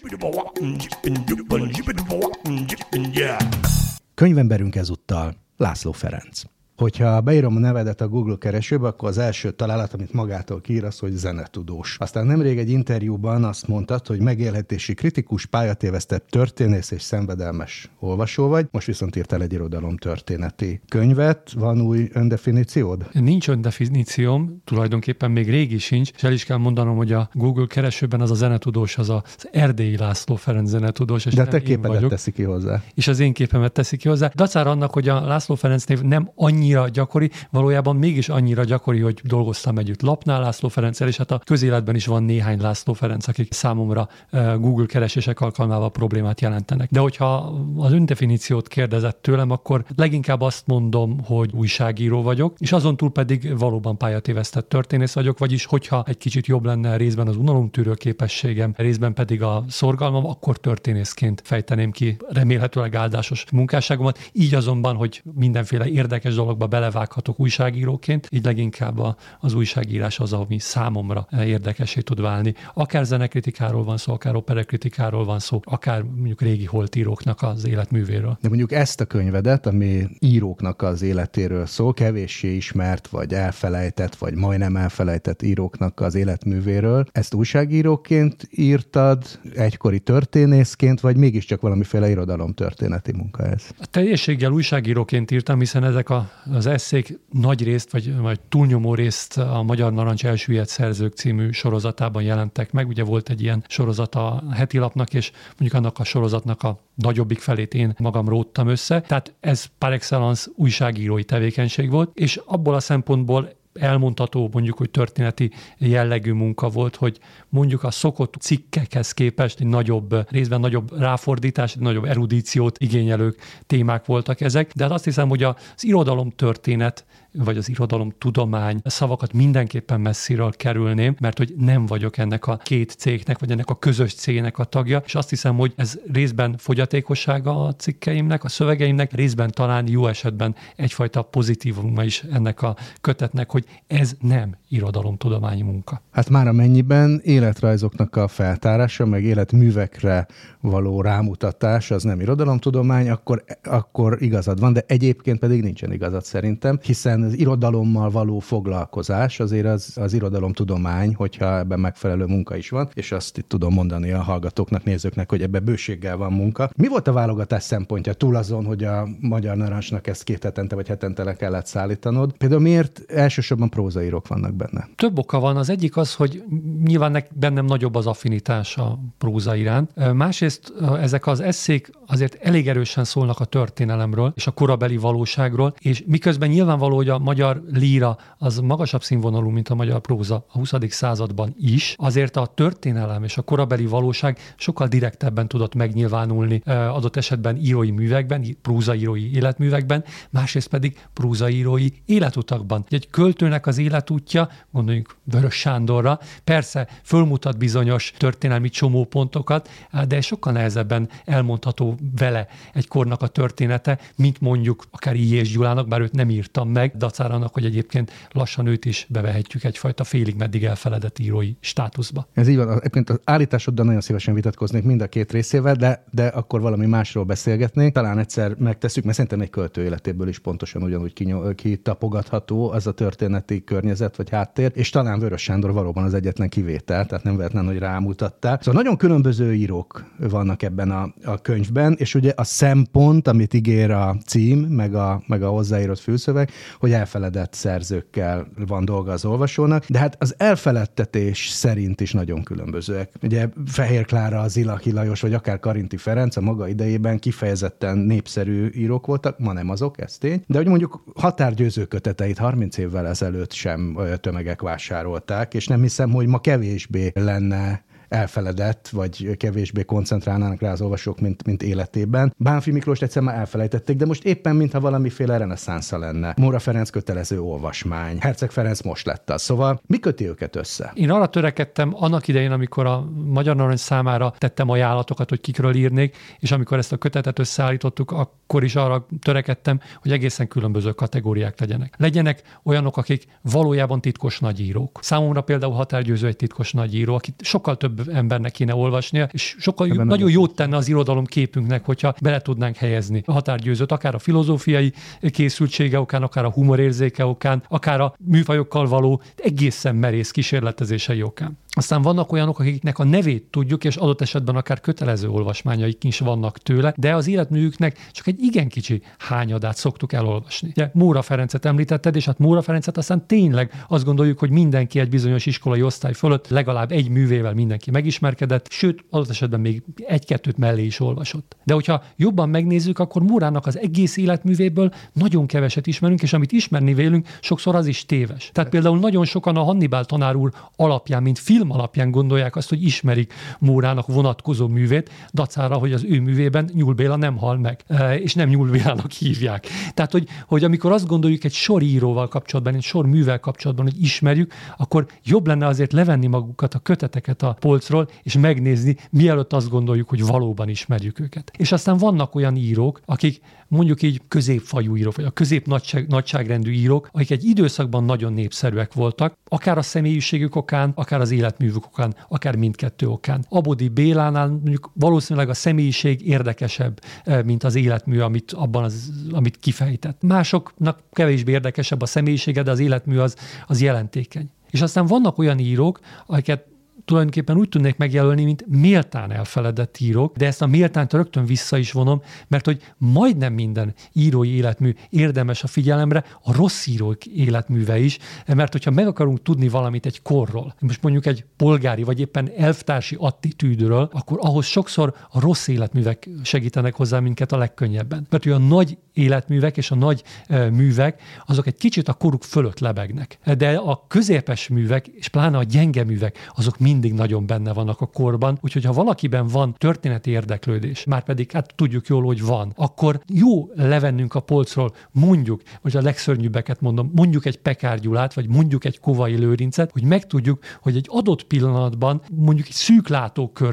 Könyvemberünk 4.15 4.77
ezúttal 4.77 5.35
László 5.57 5.93
Ferenc. 5.93 6.43
Hogyha 6.77 7.21
beírom 7.21 7.57
a 7.57 7.59
nevedet 7.59 8.01
a 8.01 8.09
Google 8.09 8.37
keresőbe, 8.39 8.87
akkor 8.87 9.09
az 9.09 9.19
első 9.19 9.51
találat, 9.51 9.93
amit 9.93 10.13
magától 10.13 10.61
kiír, 10.61 10.85
az, 10.85 10.99
hogy 10.99 11.13
zenetudós. 11.13 11.97
Aztán 12.01 12.27
nemrég 12.27 12.59
egy 12.59 12.71
interjúban 12.71 13.45
azt 13.45 13.69
mondtad, 13.69 14.07
hogy 14.07 14.21
megélhetési 14.21 14.95
kritikus, 14.95 15.47
pályatévesztett 15.47 16.27
történész 16.31 16.91
és 16.91 17.03
szenvedelmes 17.03 17.91
olvasó 17.99 18.49
vagy, 18.49 18.67
most 18.71 18.87
viszont 18.87 19.17
írtál 19.17 19.43
egy 19.43 19.53
irodalom 19.53 19.97
történeti 19.97 20.81
könyvet. 20.89 21.53
Van 21.53 21.81
új 21.81 22.09
öndefiníciód? 22.13 23.07
Nincs 23.13 23.49
öndefinícióm, 23.49 24.63
tulajdonképpen 24.65 25.31
még 25.31 25.51
régi 25.51 25.79
sincs, 25.79 26.11
és 26.15 26.23
el 26.23 26.33
is 26.33 26.45
kell 26.45 26.57
mondanom, 26.57 26.97
hogy 26.97 27.13
a 27.13 27.29
Google 27.33 27.67
keresőben 27.67 28.21
az 28.21 28.31
a 28.31 28.35
zenetudós, 28.35 28.99
az 28.99 29.11
az 29.11 29.23
Erdélyi 29.53 29.97
László 29.97 30.35
Ferenc 30.35 30.69
zenetudós. 30.69 31.27
És 31.27 31.35
De 31.35 31.45
te 31.45 31.63
képedet 31.63 32.09
teszi 32.09 32.33
ki 32.33 32.43
hozzá. 32.43 32.83
És 32.95 33.09
az 33.09 33.21
én 33.21 33.33
képemet 33.33 33.73
teszi 33.73 33.97
ki 33.97 34.09
hozzá. 34.09 34.31
Dacár 34.35 34.67
annak, 34.67 34.93
hogy 34.93 35.09
a 35.09 35.27
László 35.27 35.55
Ferenc 35.55 35.85
név 35.85 36.01
nem 36.01 36.31
annyi 36.35 36.64
annyira 36.65 36.89
gyakori, 36.89 37.31
valójában 37.51 37.97
mégis 37.97 38.29
annyira 38.29 38.65
gyakori, 38.65 39.01
hogy 39.01 39.21
dolgoztam 39.25 39.79
együtt 39.79 40.03
Lapnál 40.03 40.41
László 40.41 40.69
Ferenccel, 40.69 41.09
és 41.09 41.17
hát 41.17 41.31
a 41.31 41.41
közéletben 41.45 41.95
is 41.95 42.07
van 42.07 42.23
néhány 42.23 42.61
László 42.61 42.93
Ferenc, 42.93 43.29
akik 43.29 43.53
számomra 43.53 44.09
Google 44.57 44.87
keresések 44.87 45.41
alkalmával 45.41 45.91
problémát 45.91 46.41
jelentenek. 46.41 46.91
De 46.91 47.01
hogyha 47.01 47.61
az 47.77 47.93
öndefiníciót 47.93 48.69
kérdezett 48.69 49.23
tőlem, 49.23 49.51
akkor 49.51 49.85
leginkább 49.97 50.41
azt 50.41 50.67
mondom, 50.67 51.19
hogy 51.25 51.51
újságíró 51.55 52.23
vagyok, 52.23 52.57
és 52.59 52.73
azon 52.73 52.97
túl 52.97 53.13
pedig 53.13 53.59
valóban 53.59 53.97
pályatévesztett 53.97 54.69
történész 54.69 55.13
vagyok, 55.13 55.39
vagyis 55.39 55.65
hogyha 55.65 56.05
egy 56.07 56.19
kicsit 56.19 56.47
jobb 56.47 56.65
lenne 56.65 56.97
részben 56.97 57.29
az 57.29 57.37
unalomtűrő 57.37 57.95
képességem, 57.95 58.75
részben 58.77 59.15
pedig 59.15 59.43
a 59.43 59.65
szorgalmam, 59.69 60.27
akkor 60.27 60.59
történészként 60.59 61.43
fejteném 61.45 61.91
ki 61.91 62.17
remélhetőleg 62.29 62.95
áldásos 62.95 63.45
munkásságomat. 63.53 64.19
Így 64.33 64.55
azonban, 64.55 64.97
hogy 64.97 65.23
mindenféle 65.35 65.87
érdekes 65.87 66.35
dolog 66.35 66.54
dologba 66.55 66.77
belevághatok 66.79 67.41
újságíróként, 67.41 68.29
így 68.31 68.45
leginkább 68.45 69.17
az 69.41 69.55
újságírás 69.55 70.21
az, 70.21 70.33
ami 70.33 70.59
számomra 70.59 71.27
érdekesé 71.45 72.01
tud 72.01 72.21
válni. 72.21 72.55
Akár 72.75 73.05
zenekritikáról 73.05 73.85
van 73.85 73.97
szó, 73.97 74.13
akár 74.13 74.35
operekritikáról 74.35 75.25
van 75.25 75.39
szó, 75.39 75.61
akár 75.65 76.03
mondjuk 76.03 76.41
régi 76.41 76.65
holtíróknak 76.65 77.43
az 77.43 77.67
életművéről. 77.67 78.39
De 78.41 78.49
mondjuk 78.49 78.73
ezt 78.73 79.01
a 79.01 79.05
könyvedet, 79.05 79.67
ami 79.67 80.07
íróknak 80.19 80.83
az 80.83 81.03
életéről 81.03 81.67
szól, 81.67 81.95
kevéssé 81.95 82.55
ismert, 82.55 83.09
vagy 83.09 83.33
elfelejtett, 83.33 84.15
vagy 84.15 84.35
majdnem 84.35 84.77
elfelejtett 84.77 85.43
íróknak 85.43 86.01
az 86.01 86.15
életművéről, 86.15 87.05
ezt 87.13 87.35
újságíróként 87.35 88.49
írtad, 88.51 89.25
egykori 89.55 90.01
történészként, 90.01 91.01
vagy 91.01 91.17
mégiscsak 91.17 91.61
valamiféle 91.61 92.11
irodalomtörténeti 92.11 93.13
munka 93.13 93.43
ez? 93.43 93.67
A 93.79 93.87
teljességgel 93.87 94.53
újságíróként 94.53 95.31
írtam, 95.31 95.59
hiszen 95.59 95.85
ezek 95.85 96.11
a 96.11 96.31
az 96.53 96.67
eszék 96.67 97.19
nagy 97.33 97.65
részt, 97.65 97.91
vagy, 97.91 98.17
vagy 98.17 98.41
túlnyomó 98.41 98.95
részt 98.95 99.39
a 99.39 99.63
Magyar 99.63 99.93
Narancs 99.93 100.25
elsüllyedt 100.25 100.69
szerzők 100.69 101.13
című 101.13 101.51
sorozatában 101.51 102.23
jelentek 102.23 102.73
meg. 102.73 102.89
Ugye 102.89 103.05
volt 103.05 103.29
egy 103.29 103.43
ilyen 103.43 103.65
sorozat 103.69 104.15
a 104.15 104.43
heti 104.53 104.79
lapnak, 104.79 105.15
és 105.15 105.33
mondjuk 105.59 105.73
annak 105.83 105.99
a 105.99 106.05
sorozatnak 106.05 106.63
a 106.63 106.81
nagyobbik 106.95 107.39
felét 107.39 107.75
én 107.75 107.95
magam 107.99 108.29
róttam 108.29 108.69
össze. 108.69 109.01
Tehát 109.01 109.35
ez 109.41 109.65
par 109.79 109.93
excellence 109.93 110.51
újságírói 110.57 111.25
tevékenység 111.25 111.91
volt, 111.91 112.11
és 112.15 112.41
abból 112.45 112.75
a 112.75 112.81
szempontból 112.81 113.53
elmondható 113.75 114.49
mondjuk, 114.53 114.79
hogy 114.79 114.91
történeti 114.91 115.51
jellegű 115.79 116.33
munka 116.33 116.69
volt, 116.69 116.97
hogy 116.97 117.19
mondjuk 117.49 117.83
a 117.83 117.91
szokott 117.91 118.35
cikkekhez 118.41 119.13
képest 119.13 119.61
egy 119.61 119.67
nagyobb, 119.67 120.31
részben 120.31 120.61
nagyobb 120.61 120.99
ráfordítás, 120.99 121.75
egy 121.75 121.83
nagyobb 121.83 122.05
erudíciót 122.05 122.79
igényelő 122.79 123.35
témák 123.67 124.05
voltak 124.07 124.41
ezek, 124.41 124.73
de 124.75 124.83
hát 124.83 124.93
azt 124.93 125.05
hiszem, 125.05 125.29
hogy 125.29 125.43
az 125.43 125.55
irodalom 125.81 126.31
történet 126.31 127.05
vagy 127.39 127.57
az 127.57 127.69
irodalom 127.69 128.13
tudomány 128.19 128.81
szavakat 128.85 129.33
mindenképpen 129.33 130.01
messziről 130.01 130.51
kerülném, 130.51 131.15
mert 131.21 131.39
hogy 131.39 131.55
nem 131.59 131.87
vagyok 131.87 132.19
ennek 132.19 132.47
a 132.47 132.57
két 132.57 132.91
cégnek, 132.91 133.39
vagy 133.39 133.51
ennek 133.51 133.71
a 133.71 133.79
közös 133.79 134.15
cégnek 134.15 134.59
a 134.59 134.65
tagja, 134.65 135.03
és 135.07 135.15
azt 135.15 135.31
hiszem, 135.31 135.57
hogy 135.57 135.73
ez 135.77 135.99
részben 136.13 136.57
fogyatékossága 136.59 137.67
a 137.67 137.75
cikkeimnek, 137.75 138.45
a 138.45 138.49
szövegeimnek, 138.49 139.13
részben 139.13 139.51
talán 139.51 139.89
jó 139.89 140.07
esetben 140.07 140.55
egyfajta 140.77 141.23
pozitívuma 141.23 142.05
is 142.05 142.23
ennek 142.33 142.63
a 142.63 142.77
kötetnek, 143.01 143.51
hogy 143.51 143.65
ez 143.87 144.17
nem 144.21 144.55
irodalomtudományi 144.69 145.63
munka. 145.63 146.03
Hát 146.11 146.29
már 146.29 146.49
amennyiben 146.49 147.21
életrajzoknak 147.25 148.17
a 148.17 148.29
feltárása, 148.29 149.07
meg 149.07 149.25
életművekre 149.25 150.27
való 150.61 151.01
rámutatás, 151.01 151.91
az 151.91 152.03
nem 152.03 152.21
irodalomtudomány, 152.21 153.11
akkor, 153.11 153.45
akkor 153.63 154.17
igazad 154.23 154.61
van, 154.61 154.73
de 154.73 154.85
egyébként 154.87 155.39
pedig 155.39 155.63
nincsen 155.63 155.93
igazad 155.93 156.25
szerintem, 156.25 156.79
hiszen 156.83 157.24
az 157.25 157.39
irodalommal 157.39 158.11
való 158.11 158.39
foglalkozás, 158.39 159.41
azért 159.41 159.67
az, 159.67 159.93
az 160.01 160.13
irodalomtudomány, 160.13 161.15
hogyha 161.15 161.59
ebben 161.59 161.81
megfelelő 161.81 162.25
munka 162.25 162.57
is 162.57 162.69
van, 162.69 162.89
és 162.95 163.13
azt 163.13 163.39
itt 163.39 163.49
tudom 163.49 163.73
mondani 163.73 164.11
a 164.11 164.23
hallgatóknak, 164.23 164.85
nézőknek, 164.85 165.31
hogy 165.31 165.43
ebben 165.43 165.65
bőséggel 165.65 166.17
van 166.17 166.33
munka. 166.33 166.71
Mi 166.77 166.89
volt 166.89 167.09
a 167.09 167.13
válogatás 167.13 167.63
szempontja 167.63 168.13
túl 168.13 168.37
azon, 168.37 168.65
hogy 168.65 168.85
a 168.85 169.09
Magyar 169.21 169.57
Narancsnak 169.57 170.07
ezt 170.07 170.23
két 170.23 170.43
hetente 170.43 170.75
vagy 170.75 170.89
hetente 170.89 171.25
le 171.25 171.35
kellett 171.35 171.67
szállítanod? 171.67 172.33
Például 172.33 172.61
miért 172.61 173.03
elsősorban 173.07 173.69
prózaírok 173.69 174.29
vannak 174.29 174.55
benne? 174.55 174.89
Több 174.97 175.19
oka 175.19 175.41
van. 175.41 175.57
Az 175.57 175.71
egyik 175.71 175.97
az, 175.97 176.15
hogy 176.15 176.43
nyilván 176.85 177.25
bennem 177.35 177.65
nagyobb 177.65 177.95
az 177.95 178.07
affinitás 178.07 178.77
a 178.77 178.99
próza 179.19 179.55
iránt. 179.55 180.13
Másrészt 180.15 180.73
ezek 181.01 181.27
az 181.27 181.41
eszék 181.41 181.91
azért 182.07 182.35
elég 182.35 182.69
erősen 182.69 183.05
szólnak 183.05 183.41
a 183.41 183.45
történelemről 183.45 184.33
és 184.37 184.47
a 184.47 184.51
korabeli 184.51 184.97
valóságról, 184.97 185.75
és 185.81 186.05
miközben 186.07 186.49
nyilvánvaló, 186.49 186.97
hogy 186.97 187.09
a 187.15 187.19
magyar 187.19 187.63
líra 187.73 188.17
az 188.39 188.59
magasabb 188.59 189.03
színvonalú, 189.03 189.49
mint 189.49 189.69
a 189.69 189.75
magyar 189.75 190.01
próza 190.01 190.45
a 190.49 190.59
20. 190.59 190.73
században 190.89 191.55
is, 191.59 191.95
azért 191.99 192.37
a 192.37 192.47
történelem 192.47 193.25
és 193.25 193.37
a 193.37 193.43
korabeli 193.43 193.87
valóság 193.87 194.39
sokkal 194.57 194.89
direktebben 194.89 195.49
tudott 195.49 195.75
megnyilvánulni 195.75 196.63
adott 196.65 197.17
esetben 197.17 197.57
írói 197.57 197.91
művekben, 197.91 198.45
prózaírói 198.63 199.35
életművekben, 199.35 200.05
másrészt 200.31 200.69
pedig 200.69 200.99
prózaírói 201.13 201.89
életutakban. 202.07 202.85
Egy 202.89 203.11
költőnek 203.11 203.67
az 203.67 203.79
életútja, 203.79 204.49
gondoljunk 204.71 205.17
Vörös 205.25 205.55
Sándorra, 205.55 206.19
persze 206.45 206.89
fölmutat 207.03 207.59
bizonyos 207.59 208.13
történelmi 208.19 208.69
csomópontokat, 208.69 209.69
de 210.09 210.21
sokkal 210.21 210.53
nehezebben 210.53 211.09
elmondható 211.25 211.99
vele 212.17 212.47
egy 212.73 212.89
kornak 212.89 213.23
a 213.23 213.27
története, 213.27 213.99
mint 214.17 214.41
mondjuk 214.41 214.85
akár 214.91 215.15
I. 215.15 215.35
és 215.35 215.53
Gyulának, 215.53 215.89
bár 215.89 216.01
őt 216.01 216.13
nem 216.13 216.31
írtam 216.31 216.69
meg, 216.69 216.97
dacára 217.05 217.35
annak, 217.35 217.53
hogy 217.53 217.65
egyébként 217.65 218.13
lassan 218.33 218.67
őt 218.67 218.85
is 218.85 219.07
bevehetjük 219.09 219.65
egyfajta 219.65 220.05
félig 220.05 220.35
meddig 220.37 220.65
elfeledett 220.65 221.19
írói 221.19 221.53
státuszba. 221.61 222.27
Ez 222.33 222.49
így 222.49 222.57
van. 222.57 222.79
Egyébként 222.79 223.11
az 223.11 223.21
állításoddal 223.25 223.85
nagyon 223.85 224.01
szívesen 224.01 224.35
vitatkoznék 224.35 224.83
mind 224.83 225.01
a 225.01 225.07
két 225.07 225.33
részével, 225.33 225.75
de, 225.75 226.05
de 226.11 226.27
akkor 226.27 226.61
valami 226.61 226.87
másról 226.87 227.25
beszélgetnék. 227.25 227.93
Talán 227.93 228.19
egyszer 228.19 228.55
megteszük, 228.59 229.05
mert 229.05 229.17
szerintem 229.17 229.41
egy 229.41 229.51
költő 229.51 229.83
életéből 229.85 230.29
is 230.29 230.39
pontosan 230.39 230.83
ugyanúgy 230.83 231.13
kitapogatható 231.55 232.71
az 232.71 232.87
a 232.87 232.93
történeti 232.93 233.65
környezet 233.65 234.17
vagy 234.17 234.31
háttér, 234.31 234.71
és 234.75 234.91
talán 234.91 235.19
Vörös 235.19 235.43
Sándor 235.43 235.73
valóban 235.73 236.05
az 236.05 236.15
egyetlen 236.15 236.49
kivétel, 236.49 237.07
tehát 237.07 237.25
nem 237.25 237.37
vehetlen, 237.37 237.67
hogy 237.67 237.79
rámutattál. 237.79 238.59
Szóval 238.63 238.83
nagyon 238.83 238.97
különböző 238.97 239.55
írók 239.55 240.05
vannak 240.19 240.63
ebben 240.63 240.91
a, 240.91 241.15
a 241.25 241.39
könyvben, 241.39 241.95
és 241.99 242.15
ugye 242.15 242.33
a 242.37 242.45
szempont, 242.45 243.29
amit 243.29 243.55
ígér 243.55 243.91
a 243.91 244.17
cím, 244.27 244.59
meg 244.59 244.95
a, 244.95 245.23
meg 245.27 245.43
a 245.43 245.49
hozzáírott 245.49 245.99
fülszöveg, 245.99 246.51
hogy 246.79 246.93
elfeledett 246.95 247.53
szerzőkkel 247.53 248.47
van 248.67 248.85
dolga 248.85 249.13
az 249.13 249.25
olvasónak, 249.25 249.85
de 249.85 249.99
hát 249.99 250.17
az 250.19 250.35
elfeledtetés 250.39 251.49
szerint 251.49 252.01
is 252.01 252.13
nagyon 252.13 252.43
különbözőek. 252.43 253.13
Ugye 253.23 253.49
Fehér 253.67 254.05
Klára, 254.05 254.41
az 254.41 254.57
Ilaki 254.57 254.93
Lajos, 254.93 255.21
vagy 255.21 255.35
akár 255.35 255.61
Karinti 255.61 255.97
Ferenc 255.97 256.37
a 256.37 256.41
maga 256.41 256.69
idejében 256.69 257.19
kifejezetten 257.19 257.99
népszerű 257.99 258.71
írók 258.75 259.07
voltak, 259.07 259.39
ma 259.39 259.53
nem 259.53 259.71
azok, 259.71 260.01
ez 260.01 260.19
tény, 260.19 260.45
de 260.47 260.57
hogy 260.59 260.69
mondjuk 260.69 261.05
határgyőző 261.15 261.85
köteteit 261.85 262.39
30 262.39 262.79
évvel 262.79 263.07
ezelőtt 263.07 263.53
sem 263.53 263.99
tömegek 264.21 264.63
vásárolták, 264.63 265.55
és 265.55 265.67
nem 265.67 265.81
hiszem, 265.81 266.11
hogy 266.11 266.27
ma 266.27 266.39
kevésbé 266.39 267.13
lenne 267.15 267.85
elfeledett, 268.15 268.89
vagy 268.89 269.37
kevésbé 269.37 269.83
koncentrálnának 269.83 270.61
rá 270.61 270.73
az 270.73 270.81
olvasók, 270.81 271.21
mint, 271.21 271.45
mint 271.45 271.63
életében. 271.63 272.35
Bánfi 272.37 272.71
Miklós 272.71 273.01
egyszer 273.01 273.23
már 273.23 273.39
elfelejtették, 273.39 273.97
de 273.97 274.07
most 274.07 274.25
éppen 274.25 274.57
mintha 274.57 274.81
valamiféle 274.81 275.37
reneszánsza 275.37 275.99
lenne. 275.99 276.35
Móra 276.37 276.59
Ferenc 276.59 276.91
kötelező 276.91 277.41
olvasmány. 277.41 278.17
Herceg 278.21 278.51
Ferenc 278.51 278.83
most 278.83 279.07
lett 279.07 279.31
az. 279.31 279.43
Szóval 279.43 279.81
mi 279.87 279.99
köti 279.99 280.29
őket 280.29 280.57
össze? 280.57 280.93
Én 280.95 281.11
arra 281.11 281.27
törekedtem 281.27 281.93
annak 281.95 282.29
idején, 282.29 282.53
amikor 282.53 282.87
a 282.87 283.11
Magyar 283.25 283.57
Narancs 283.57 283.79
számára 283.79 284.35
tettem 284.39 284.69
ajánlatokat, 284.69 285.29
hogy 285.29 285.41
kikről 285.41 285.75
írnék, 285.75 286.17
és 286.39 286.53
amikor 286.53 286.79
ezt 286.79 286.93
a 286.93 286.97
kötetet 286.97 287.39
összeállítottuk, 287.39 288.11
akkor 288.11 288.65
is 288.65 288.77
arra 288.77 289.07
törekedtem, 289.23 289.81
hogy 290.03 290.13
egészen 290.13 290.49
különböző 290.49 290.91
kategóriák 290.91 291.61
legyenek. 291.61 291.95
Legyenek 291.99 292.43
olyanok, 292.63 292.97
akik 292.97 293.27
valójában 293.41 294.01
titkos 294.01 294.39
nagyírók. 294.39 294.99
Számomra 295.03 295.41
például 295.41 295.73
Határgyőző 295.73 296.27
egy 296.27 296.37
titkos 296.37 296.73
nagyíró, 296.73 297.15
akit 297.15 297.43
sokkal 297.45 297.77
több 297.77 298.04
embernek 298.13 298.53
kéne 298.53 298.75
olvasnia, 298.75 299.29
és 299.33 299.57
sokkal 299.59 299.87
jó, 299.87 300.03
nagyon 300.03 300.31
jót 300.31 300.55
tenne 300.55 300.77
az 300.77 300.89
irodalom 300.89 301.25
képünknek, 301.25 301.85
hogyha 301.85 302.15
bele 302.21 302.41
tudnánk 302.41 302.77
helyezni 302.77 303.23
a 303.27 303.33
határgyőzőt, 303.33 303.93
akár 303.93 304.15
a 304.15 304.19
filozófiai 304.19 304.93
készültsége 305.31 306.01
okán, 306.01 306.23
akár 306.23 306.45
a 306.45 306.51
humorérzéke 306.51 307.27
okán, 307.27 307.63
akár 307.69 308.01
a 308.01 308.15
műfajokkal 308.25 308.87
való 308.87 309.23
egészen 309.37 309.97
merész 309.97 310.31
kísérletezései 310.31 311.23
okán. 311.23 311.59
Aztán 311.77 312.03
vannak 312.03 312.33
olyanok, 312.33 312.59
akiknek 312.59 312.99
a 312.99 313.05
nevét 313.05 313.45
tudjuk, 313.51 313.85
és 313.85 313.97
adott 313.97 314.21
esetben 314.21 314.57
akár 314.57 314.81
kötelező 314.81 315.29
olvasmányaik 315.29 316.05
is 316.05 316.19
vannak 316.19 316.59
tőle, 316.59 316.95
de 316.97 317.15
az 317.15 317.29
életműüknek 317.29 318.09
csak 318.13 318.27
egy 318.27 318.43
igen 318.43 318.69
kicsi 318.69 319.03
hányadát 319.19 319.77
szoktuk 319.77 320.13
elolvasni. 320.13 320.69
Ugye 320.69 320.91
Móra 320.93 321.23
Ferencet 321.23 321.65
említetted, 321.65 322.17
és 322.17 322.25
hát 322.25 322.39
Móra 322.39 322.63
Ferencet 322.63 322.97
aztán 322.97 323.27
tényleg 323.27 323.85
azt 323.89 324.05
gondoljuk, 324.05 324.39
hogy 324.39 324.51
mindenki 324.51 325.01
egy 325.01 325.09
bizonyos 325.09 325.47
iskolai 325.47 325.83
osztály 325.83 326.13
fölött 326.13 326.49
legalább 326.49 326.93
egy 326.93 327.09
művével 327.09 327.55
mindenki 327.55 327.91
megismerkedett, 327.91 328.67
sőt, 328.71 329.05
adott 329.11 329.31
esetben 329.31 329.61
még 329.61 329.83
egy-kettőt 329.97 330.57
mellé 330.57 330.85
is 330.85 331.01
olvasott. 331.01 331.57
De 331.65 331.75
hogyha 331.75 332.03
jobban 332.17 332.49
megnézzük, 332.49 332.99
akkor 332.99 333.23
Mórának 333.23 333.67
az 333.67 333.79
egész 333.79 334.17
életművéből 334.17 334.93
nagyon 335.13 335.47
keveset 335.47 335.87
ismerünk, 335.87 336.23
és 336.23 336.33
amit 336.33 336.53
ismerni 336.53 336.95
vélünk, 336.95 337.29
sokszor 337.41 337.75
az 337.75 337.87
is 337.87 338.07
téves. 338.07 338.51
Tehát 338.53 338.71
például 338.71 338.99
nagyon 338.99 339.25
sokan 339.25 339.57
a 339.57 339.63
Hannibal 339.63 340.05
tanár 340.05 340.37
úr 340.37 340.53
alapján, 340.77 341.23
mint 341.23 341.39
film 341.39 341.63
film 341.65 341.79
alapján 341.79 342.11
gondolják 342.11 342.57
azt, 342.57 342.69
hogy 342.69 342.83
ismerik 342.83 343.33
Mórának 343.59 344.07
vonatkozó 344.07 344.69
művét, 344.69 345.11
dacára, 345.33 345.77
hogy 345.77 345.93
az 345.93 346.05
ő 346.05 346.21
művében 346.21 346.71
Nyúl 346.75 346.95
Béla 346.95 347.17
nem 347.17 347.37
hal 347.37 347.57
meg, 347.57 347.85
e, 347.87 348.19
és 348.19 348.35
nem 348.35 348.49
Nyúl 348.49 348.71
Bélának 348.71 349.11
hívják. 349.11 349.67
Tehát, 349.95 350.13
hogy, 350.13 350.29
hogy 350.47 350.65
amikor 350.65 350.93
azt 350.93 351.07
gondoljuk 351.07 351.45
egy 351.45 351.53
sor 351.53 351.83
íróval 351.83 352.29
kapcsolatban, 352.29 352.75
egy 352.75 352.83
sor 352.83 353.07
művel 353.07 353.41
kapcsolatban, 353.41 353.85
hogy 353.85 354.03
ismerjük, 354.03 354.53
akkor 354.77 355.07
jobb 355.25 355.47
lenne 355.47 355.67
azért 355.67 355.93
levenni 355.93 356.27
magukat 356.27 356.75
a 356.75 356.79
köteteket 356.79 357.43
a 357.43 357.57
polcról, 357.61 358.09
és 358.23 358.39
megnézni, 358.39 358.97
mielőtt 359.11 359.53
azt 359.53 359.69
gondoljuk, 359.69 360.09
hogy 360.09 360.27
valóban 360.27 360.69
ismerjük 360.69 361.21
őket. 361.21 361.53
És 361.57 361.73
aztán 361.73 361.97
vannak 361.97 362.35
olyan 362.35 362.57
írók, 362.57 363.01
akik 363.05 363.41
mondjuk 363.75 364.03
így 364.03 364.21
középfajú 364.29 364.97
írók, 364.97 365.17
vagy 365.17 365.25
a 365.25 365.31
közép 365.31 365.67
nagyság, 365.67 366.07
nagyságrendű 366.09 366.71
írók, 366.71 367.09
akik 367.13 367.31
egy 367.31 367.45
időszakban 367.45 368.05
nagyon 368.05 368.33
népszerűek 368.33 368.93
voltak, 368.93 369.35
akár 369.49 369.79
a 369.79 369.83
személyiségük 369.83 370.57
okán, 370.57 370.93
akár 370.95 371.21
az 371.21 371.31
életművük 371.31 371.87
okán, 371.87 372.15
akár 372.29 372.57
mindkettő 372.57 373.09
okán. 373.09 373.45
Abodi 373.49 373.89
Bélánál 373.89 374.49
mondjuk 374.49 374.91
valószínűleg 374.95 375.49
a 375.49 375.55
személyiség 375.55 376.27
érdekesebb, 376.27 377.01
eh, 377.25 377.43
mint 377.43 377.65
az 377.65 377.75
életmű, 377.75 378.19
amit 378.21 378.53
abban 378.53 378.85
az, 378.85 379.13
amit 379.31 379.57
kifejtett. 379.57 380.23
Másoknak 380.23 380.99
kevésbé 381.13 381.53
érdekesebb 381.53 382.03
a 382.03 382.07
személyisége, 382.07 382.63
de 382.63 382.71
az 382.71 382.79
életmű 382.79 383.19
az, 383.19 383.37
az 383.67 383.81
jelentékeny. 383.81 384.51
És 384.71 384.83
aztán 384.83 385.07
vannak 385.07 385.39
olyan 385.39 385.59
írók, 385.59 386.01
akiket 386.27 386.67
tulajdonképpen 387.05 387.57
úgy 387.57 387.69
tudnék 387.69 387.97
megjelölni, 387.97 388.45
mint 388.45 388.65
méltán 388.69 389.33
elfeledett 389.33 389.99
írók, 390.01 390.37
de 390.37 390.47
ezt 390.47 390.63
a 390.63 390.67
méltánt 390.67 391.13
rögtön 391.13 391.47
vissza 391.47 391.77
is 391.77 391.93
vonom, 391.93 392.23
mert 392.49 392.65
hogy 392.65 392.83
majdnem 392.99 393.53
minden 393.53 393.95
írói 394.13 394.49
életmű 394.49 394.95
érdemes 395.11 395.63
a 395.63 395.67
figyelemre, 395.67 396.25
a 396.43 396.57
rossz 396.57 396.87
írók 396.87 397.27
életműve 397.27 397.99
is, 397.99 398.19
mert 398.47 398.73
hogyha 398.73 398.91
meg 398.91 399.07
akarunk 399.07 399.43
tudni 399.43 399.69
valamit 399.69 400.07
egy 400.07 400.23
korról, 400.23 400.75
most 400.81 401.03
mondjuk 401.03 401.27
egy 401.27 401.45
polgári 401.57 402.03
vagy 402.03 402.21
éppen 402.21 402.51
elvtársi 402.57 403.17
attitűdről, 403.19 404.09
akkor 404.13 404.39
ahhoz 404.41 404.67
sokszor 404.67 405.15
a 405.31 405.41
rossz 405.41 405.69
életművek 405.69 406.29
segítenek 406.43 406.95
hozzá 406.95 407.19
minket 407.21 407.53
a 407.53 407.57
legkönnyebben. 407.57 408.27
Mert 408.31 408.43
hogy 408.43 408.53
a 408.53 408.59
nagy 408.59 408.99
életművek 409.13 409.77
és 409.77 409.91
a 409.91 409.95
nagy 409.95 410.23
e, 410.47 410.71
művek, 410.71 411.23
azok 411.47 411.67
egy 411.67 411.77
kicsit 411.77 412.09
a 412.09 412.13
koruk 412.13 412.43
fölött 412.43 412.79
lebegnek. 412.79 413.39
De 413.57 413.77
a 413.77 414.05
középes 414.09 414.69
művek, 414.69 415.07
és 415.07 415.29
pláne 415.29 415.59
a 415.59 415.63
gyenge 415.63 416.05
művek, 416.05 416.51
azok 416.55 416.79
mindig 416.95 417.13
nagyon 417.13 417.47
benne 417.47 417.73
vannak 417.73 418.01
a 418.01 418.07
korban. 418.07 418.59
Úgyhogy 418.61 418.85
ha 418.85 418.93
valakiben 418.93 419.47
van 419.47 419.75
történeti 419.79 420.31
érdeklődés, 420.31 421.05
már 421.05 421.23
pedig 421.23 421.51
hát 421.51 421.75
tudjuk 421.75 422.07
jól, 422.07 422.23
hogy 422.23 422.45
van, 422.45 422.73
akkor 422.77 423.21
jó 423.27 423.71
levennünk 423.75 424.35
a 424.35 424.41
polcról, 424.41 424.95
mondjuk, 425.11 425.63
vagy 425.83 425.97
a 425.97 426.03
legszörnyűbbeket 426.03 426.81
mondom, 426.81 427.11
mondjuk 427.15 427.47
egy 427.47 427.59
Pekár 427.59 428.01
Gyulát, 428.01 428.35
vagy 428.35 428.49
mondjuk 428.49 428.85
egy 428.85 429.01
Kovai 429.01 429.37
Lőrincet, 429.37 429.91
hogy 429.91 430.05
megtudjuk, 430.05 430.59
hogy 430.81 430.97
egy 430.97 431.07
adott 431.11 431.45
pillanatban 431.45 432.23
mondjuk 432.35 432.67
egy 432.67 432.73
szűk 432.73 433.09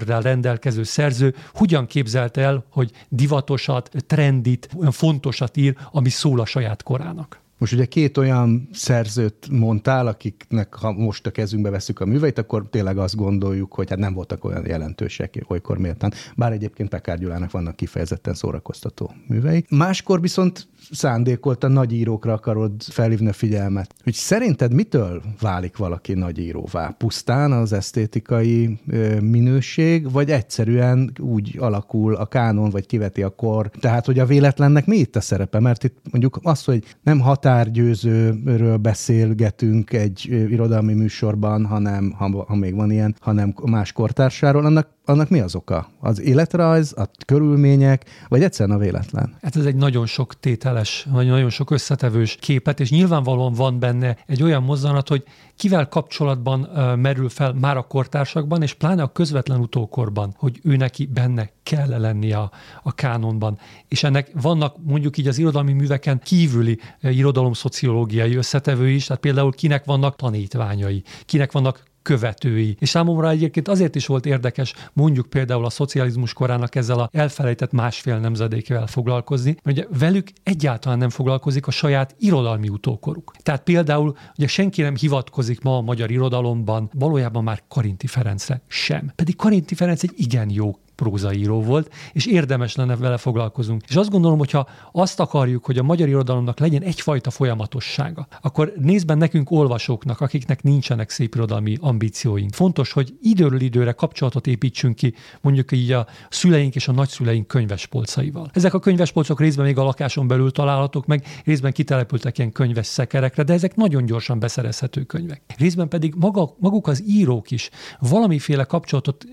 rendelkező 0.06 0.84
szerző 0.84 1.36
hogyan 1.54 1.86
képzelte 1.86 2.42
el, 2.42 2.66
hogy 2.72 2.92
divatosat, 3.10 3.90
trendit, 4.08 4.70
olyan 4.78 4.92
fontosat 4.92 5.58
ír, 5.58 5.75
ami 5.92 6.10
szól 6.10 6.40
a 6.40 6.46
saját 6.46 6.84
korának. 6.84 7.42
Most 7.62 7.74
ugye 7.74 7.86
két 7.86 8.18
olyan 8.18 8.70
szerzőt 8.72 9.48
mondtál, 9.51 10.08
akiknek 10.08 10.74
ha 10.74 10.91
most 10.91 11.25
a 11.25 11.32
kezünkbe 11.32 11.70
veszük 11.70 12.00
a 12.00 12.06
műveit, 12.06 12.38
akkor 12.38 12.70
tényleg 12.70 12.98
azt 12.98 13.15
gondoljuk, 13.15 13.74
hogy 13.74 13.89
hát 13.89 14.00
nem 14.00 14.13
voltak 14.13 14.44
olyan 14.44 14.65
jelentősek 14.65 15.44
olykor 15.48 15.77
méltán. 15.77 16.13
Bár 16.36 16.51
egyébként 16.51 16.89
Pekár 16.89 17.20
Gyulának 17.20 17.51
vannak 17.51 17.75
kifejezetten 17.75 18.34
szórakoztató 18.34 19.13
művei. 19.27 19.65
Máskor 19.70 20.22
viszont 20.22 20.68
szándékolta 20.92 21.68
nagy 21.68 21.94
írókra 21.94 22.34
akarod 22.34 22.72
felhívni 22.82 23.28
a 23.28 23.34
figyelmet. 23.34 23.94
Hogy 24.04 24.14
szerinted 24.14 24.74
mitől 24.74 25.22
válik 25.40 25.78
valaki 25.78 26.14
nagy 26.14 26.40
íróvá? 26.40 26.96
Pusztán 26.98 27.52
az 27.52 27.74
esztétikai 27.74 28.80
minőség, 29.22 30.12
vagy 30.12 30.32
egyszerűen 30.32 31.12
úgy 31.20 31.58
alakul 31.60 32.16
a 32.16 32.26
kánon, 32.26 32.70
vagy 32.70 32.86
kiveti 32.86 33.24
a 33.24 33.30
kor? 33.30 33.70
Tehát, 33.80 34.06
hogy 34.06 34.20
a 34.20 34.26
véletlennek 34.26 34.86
mi 34.86 34.96
itt 34.98 35.16
a 35.16 35.22
szerepe? 35.22 35.60
Mert 35.60 35.84
itt 35.84 35.98
mondjuk 36.12 36.40
az, 36.44 36.64
hogy 36.64 36.84
nem 37.04 37.20
határgyőzőről 37.20 38.78
beszélgetünk 38.78 39.94
egy 39.94 40.26
irodalmi 40.50 40.94
műsorban, 40.94 41.66
hanem, 41.66 42.14
ha, 42.18 42.46
ha 42.48 42.56
még 42.56 42.76
van 42.76 42.92
ilyen, 42.92 43.16
hanem 43.20 43.54
más 43.66 43.92
kortársáról, 43.92 44.66
annak 44.66 44.88
annak 45.12 45.30
mi 45.30 45.39
az 45.39 45.56
oka? 45.56 45.89
Az 46.00 46.22
életrajz, 46.22 46.94
a 46.98 47.10
körülmények, 47.25 48.06
vagy 48.27 48.44
egyszerűen 48.44 48.77
a 48.77 48.80
véletlen? 48.80 49.36
Hát 49.41 49.56
ez 49.56 49.65
egy 49.65 49.75
nagyon 49.75 50.06
sok 50.06 50.39
tételes, 50.39 51.08
nagyon 51.12 51.50
sok 51.50 51.72
összetevős 51.72 52.38
képet, 52.39 52.80
és 52.80 52.89
nyilvánvalóan 52.89 53.53
van 53.53 53.80
benne 53.80 54.18
egy 54.27 54.44
olyan 54.44 54.63
mozzanat, 54.63 55.08
hogy 55.08 55.24
kivel 55.56 55.88
kapcsolatban 55.88 56.60
merül 57.00 57.30
fel 57.30 57.53
már 57.53 57.77
a 57.77 57.82
kortársakban, 57.82 58.62
és 58.62 58.74
pláne 58.74 59.01
a 59.03 59.12
közvetlen 59.12 59.60
utókorban, 59.60 60.36
hogy 60.38 60.60
ő 60.63 60.75
neki 60.75 61.06
benne 61.06 61.50
kell 61.63 62.00
lennie 62.00 62.38
a, 62.38 62.51
a 62.84 62.94
kánonban. 62.94 63.60
És 63.88 64.03
ennek 64.03 64.32
vannak 64.41 64.75
mondjuk 64.84 65.18
így 65.18 65.27
az 65.27 65.38
irodalmi 65.38 65.74
műveken 65.74 66.20
kívüli 66.20 66.80
irodalomszociológiai 67.01 68.36
összetevői 68.36 68.96
is, 68.96 69.06
tehát 69.06 69.22
például 69.22 69.51
kinek 69.51 69.86
vannak 69.86 70.15
tanítványai, 70.15 71.03
kinek 71.25 71.51
vannak 71.51 71.84
követői. 72.01 72.75
És 72.79 72.89
számomra 72.89 73.29
egyébként 73.29 73.67
azért 73.67 73.96
is 73.96 74.05
volt 74.05 74.25
érdekes 74.25 74.74
mondjuk 74.93 75.29
például 75.29 75.65
a 75.65 75.70
szocializmus 75.70 76.34
korának 76.34 76.75
ezzel 76.75 77.00
a 77.00 77.10
elfelejtett 77.12 77.72
másfél 77.72 78.17
nemzedékével 78.17 78.88
foglalkozni, 78.88 79.55
mert 79.63 79.77
ugye 79.77 79.88
velük 80.00 80.27
egyáltalán 80.43 80.98
nem 80.98 81.10
foglalkozik 81.10 81.67
a 81.67 81.72
saját 81.72 82.15
irodalmi 82.20 82.70
utókoruk. 82.70 83.31
Tehát 83.43 83.63
például 83.63 84.15
ugye 84.38 84.48
senki 84.48 84.81
nem 84.81 84.96
hivatkozik 84.96 85.62
ma 85.62 85.77
a 85.77 85.81
magyar 85.81 86.12
irodalomban 86.12 86.89
valójában 86.93 87.43
már 87.43 87.63
Karinti 87.67 88.08
Ferencre 88.08 88.62
sem. 88.67 89.12
Pedig 89.15 89.36
Karinti 89.36 89.75
Ferenc 89.75 90.03
egy 90.03 90.13
igen 90.15 90.50
jó 90.50 90.75
prózaíró 91.01 91.62
volt, 91.62 91.93
és 92.13 92.25
érdemes 92.25 92.75
lenne 92.75 92.96
vele 92.96 93.17
foglalkozunk. 93.17 93.84
És 93.88 93.96
azt 93.96 94.10
gondolom, 94.10 94.38
hogyha 94.38 94.67
azt 94.91 95.20
akarjuk, 95.20 95.65
hogy 95.65 95.77
a 95.77 95.84
magyar 95.84 96.08
irodalomnak 96.08 96.60
legyen 96.60 96.81
egyfajta 96.81 97.29
folyamatossága, 97.29 98.27
akkor 98.41 98.74
nézben 98.77 99.17
nekünk 99.17 99.51
olvasóknak, 99.51 100.22
akiknek 100.22 100.63
nincsenek 100.63 101.10
szép 101.10 101.36
irodalmi 101.36 101.77
ambícióink. 101.79 102.53
Fontos, 102.53 102.91
hogy 102.91 103.13
időről 103.22 103.62
időre 103.62 103.91
kapcsolatot 103.91 104.48
építsünk 104.48 104.96
ki, 104.96 105.13
mondjuk 105.41 105.72
így 105.72 105.91
a 105.91 106.08
szüleink 106.29 106.75
és 106.75 106.88
a 106.88 106.91
nagyszüleink 106.91 107.48
könyvespolcaival. 107.48 108.50
Ezek 108.53 108.74
a 108.74 108.79
könyvespolcok 108.79 109.39
részben 109.39 109.65
még 109.65 109.77
a 109.77 109.84
lakáson 109.84 110.27
belül 110.27 110.51
találhatók 110.51 111.05
meg, 111.05 111.25
részben 111.46 111.72
kitelepültek 111.72 112.38
ilyen 112.38 112.51
könyves 112.51 112.86
szekerekre, 112.86 113.43
de 113.43 113.53
ezek 113.53 113.75
nagyon 113.75 114.05
gyorsan 114.05 114.39
beszerezhető 114.39 115.03
könyvek. 115.03 115.41
Részben 115.58 115.88
pedig 115.88 116.13
maga, 116.17 116.55
maguk 116.60 116.88
az 116.88 117.03
írók 117.08 117.51
is 117.51 117.70
valamiféle 118.00 118.63
kapcsolatot 118.63 119.24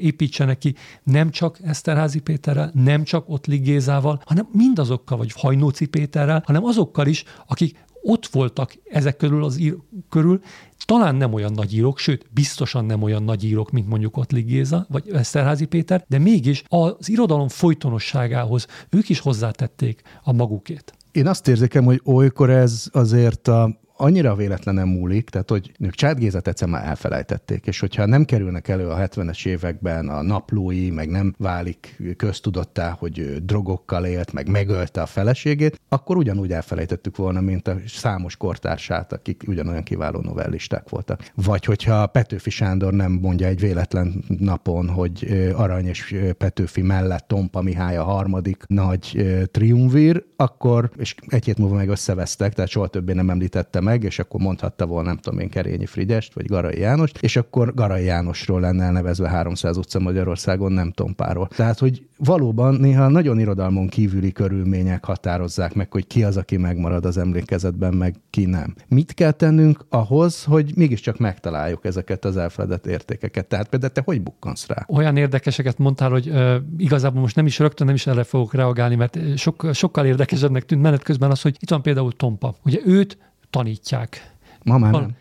építsenek 0.00 0.58
ki, 0.58 0.74
nem 1.18 1.30
csak 1.30 1.58
Eszterházi 1.62 2.20
Péterrel, 2.20 2.70
nem 2.74 3.02
ott 3.12 3.28
Ottli 3.28 3.56
Gézával, 3.56 4.20
hanem 4.24 4.48
mindazokkal, 4.52 5.18
vagy 5.18 5.32
Hajnóci 5.32 5.86
Péterrel, 5.86 6.42
hanem 6.46 6.64
azokkal 6.64 7.06
is, 7.06 7.24
akik 7.46 7.86
ott 8.02 8.26
voltak 8.26 8.74
ezek 8.84 9.16
körül 9.16 9.44
az 9.44 9.58
ír- 9.58 9.78
körül, 10.08 10.40
talán 10.84 11.14
nem 11.14 11.32
olyan 11.32 11.52
nagy 11.52 11.74
írók, 11.74 11.98
sőt, 11.98 12.26
biztosan 12.30 12.84
nem 12.84 13.02
olyan 13.02 13.22
nagy 13.22 13.44
írók, 13.44 13.70
mint 13.70 13.88
mondjuk 13.88 14.16
Ottli 14.16 14.40
Géza, 14.40 14.86
vagy 14.88 15.10
Eszterházi 15.12 15.64
Péter, 15.64 16.04
de 16.08 16.18
mégis 16.18 16.62
az 16.68 17.08
irodalom 17.08 17.48
folytonosságához 17.48 18.66
ők 18.90 19.08
is 19.08 19.20
hozzátették 19.20 20.02
a 20.22 20.32
magukét. 20.32 20.92
Én 21.12 21.26
azt 21.26 21.48
érzékem, 21.48 21.84
hogy 21.84 22.00
olykor 22.04 22.50
ez 22.50 22.86
azért 22.92 23.48
a, 23.48 23.80
annyira 23.98 24.34
véletlenen 24.34 24.88
múlik, 24.88 25.30
tehát 25.30 25.50
hogy 25.50 25.72
ők 25.80 25.94
Csád 25.94 26.18
Gézet 26.18 26.48
egyszer 26.48 26.68
már 26.68 26.86
elfelejtették, 26.86 27.66
és 27.66 27.80
hogyha 27.80 28.06
nem 28.06 28.24
kerülnek 28.24 28.68
elő 28.68 28.88
a 28.88 28.96
70-es 28.96 29.46
években 29.46 30.08
a 30.08 30.22
naplói, 30.22 30.90
meg 30.90 31.08
nem 31.08 31.34
válik 31.38 32.02
köztudattá, 32.16 32.96
hogy 32.98 33.44
drogokkal 33.44 34.04
élt, 34.04 34.32
meg 34.32 34.48
megölte 34.48 35.02
a 35.02 35.06
feleségét, 35.06 35.80
akkor 35.88 36.16
ugyanúgy 36.16 36.52
elfelejtettük 36.52 37.16
volna, 37.16 37.40
mint 37.40 37.68
a 37.68 37.76
számos 37.86 38.36
kortársát, 38.36 39.12
akik 39.12 39.44
ugyanolyan 39.46 39.82
kiváló 39.82 40.20
novellisták 40.20 40.88
voltak. 40.88 41.30
Vagy 41.34 41.64
hogyha 41.64 42.06
Petőfi 42.06 42.50
Sándor 42.50 42.92
nem 42.92 43.12
mondja 43.12 43.46
egy 43.46 43.60
véletlen 43.60 44.24
napon, 44.38 44.88
hogy 44.88 45.26
Arany 45.56 45.86
és 45.86 46.16
Petőfi 46.38 46.82
mellett 46.82 47.26
Tompa 47.28 47.62
Mihály 47.62 47.96
a 47.96 48.04
harmadik 48.04 48.62
nagy 48.66 49.26
triumvír, 49.50 50.24
akkor, 50.36 50.90
és 50.96 51.14
egy 51.26 51.44
hét 51.44 51.58
múlva 51.58 51.74
meg 51.74 51.88
összevesztek, 51.88 52.52
tehát 52.54 52.70
soha 52.70 52.86
többé 52.86 53.12
nem 53.12 53.30
említettem 53.30 53.87
meg, 53.88 54.02
és 54.02 54.18
akkor 54.18 54.40
mondhatta 54.40 54.86
volna, 54.86 55.08
nem 55.08 55.16
tudom 55.16 55.38
én, 55.38 55.48
Kerényi 55.48 55.86
Fridest, 55.86 56.34
vagy 56.34 56.46
Garai 56.46 56.78
Jánost, 56.78 57.18
és 57.22 57.36
akkor 57.36 57.74
Garai 57.74 58.04
Jánosról 58.04 58.60
lenne 58.60 58.84
elnevezve 58.84 59.28
300 59.28 59.76
utca 59.76 59.98
Magyarországon, 59.98 60.72
nem 60.72 60.92
Tompáról. 60.92 61.48
Tehát, 61.56 61.78
hogy 61.78 62.06
valóban 62.16 62.74
néha 62.74 63.08
nagyon 63.08 63.38
irodalmon 63.38 63.88
kívüli 63.88 64.32
körülmények 64.32 65.04
határozzák 65.04 65.74
meg, 65.74 65.92
hogy 65.92 66.06
ki 66.06 66.24
az, 66.24 66.36
aki 66.36 66.56
megmarad 66.56 67.04
az 67.04 67.18
emlékezetben, 67.18 67.94
meg 67.94 68.14
ki 68.30 68.44
nem. 68.44 68.74
Mit 68.88 69.14
kell 69.14 69.30
tennünk 69.30 69.84
ahhoz, 69.88 70.44
hogy 70.44 70.72
mégiscsak 70.76 71.18
megtaláljuk 71.18 71.84
ezeket 71.84 72.24
az 72.24 72.36
elfeledett 72.36 72.86
értékeket? 72.86 73.46
Tehát 73.46 73.68
például 73.68 73.92
te 73.92 74.02
hogy 74.04 74.22
bukkansz 74.22 74.66
rá? 74.66 74.84
Olyan 74.88 75.16
érdekeseket 75.16 75.78
mondtál, 75.78 76.10
hogy 76.10 76.28
uh, 76.28 76.54
igazából 76.78 77.20
most 77.20 77.36
nem 77.36 77.46
is 77.46 77.58
rögtön 77.58 77.86
nem 77.86 77.94
is 77.94 78.06
erre 78.06 78.24
fogok 78.24 78.54
reagálni, 78.54 78.94
mert 78.94 79.18
sok, 79.36 79.70
sokkal 79.72 80.06
érdekesebbnek 80.06 80.64
tűnt 80.64 80.82
menet 80.82 81.02
közben 81.02 81.30
az, 81.30 81.42
hogy 81.42 81.56
itt 81.60 81.70
van 81.70 81.82
például 81.82 82.12
Tompa. 82.12 82.54
Ugye 82.64 82.80
őt 82.84 83.18
tanítják. 83.50 84.34
Ma 84.62 84.78
már 84.78 84.92
nem 84.92 85.16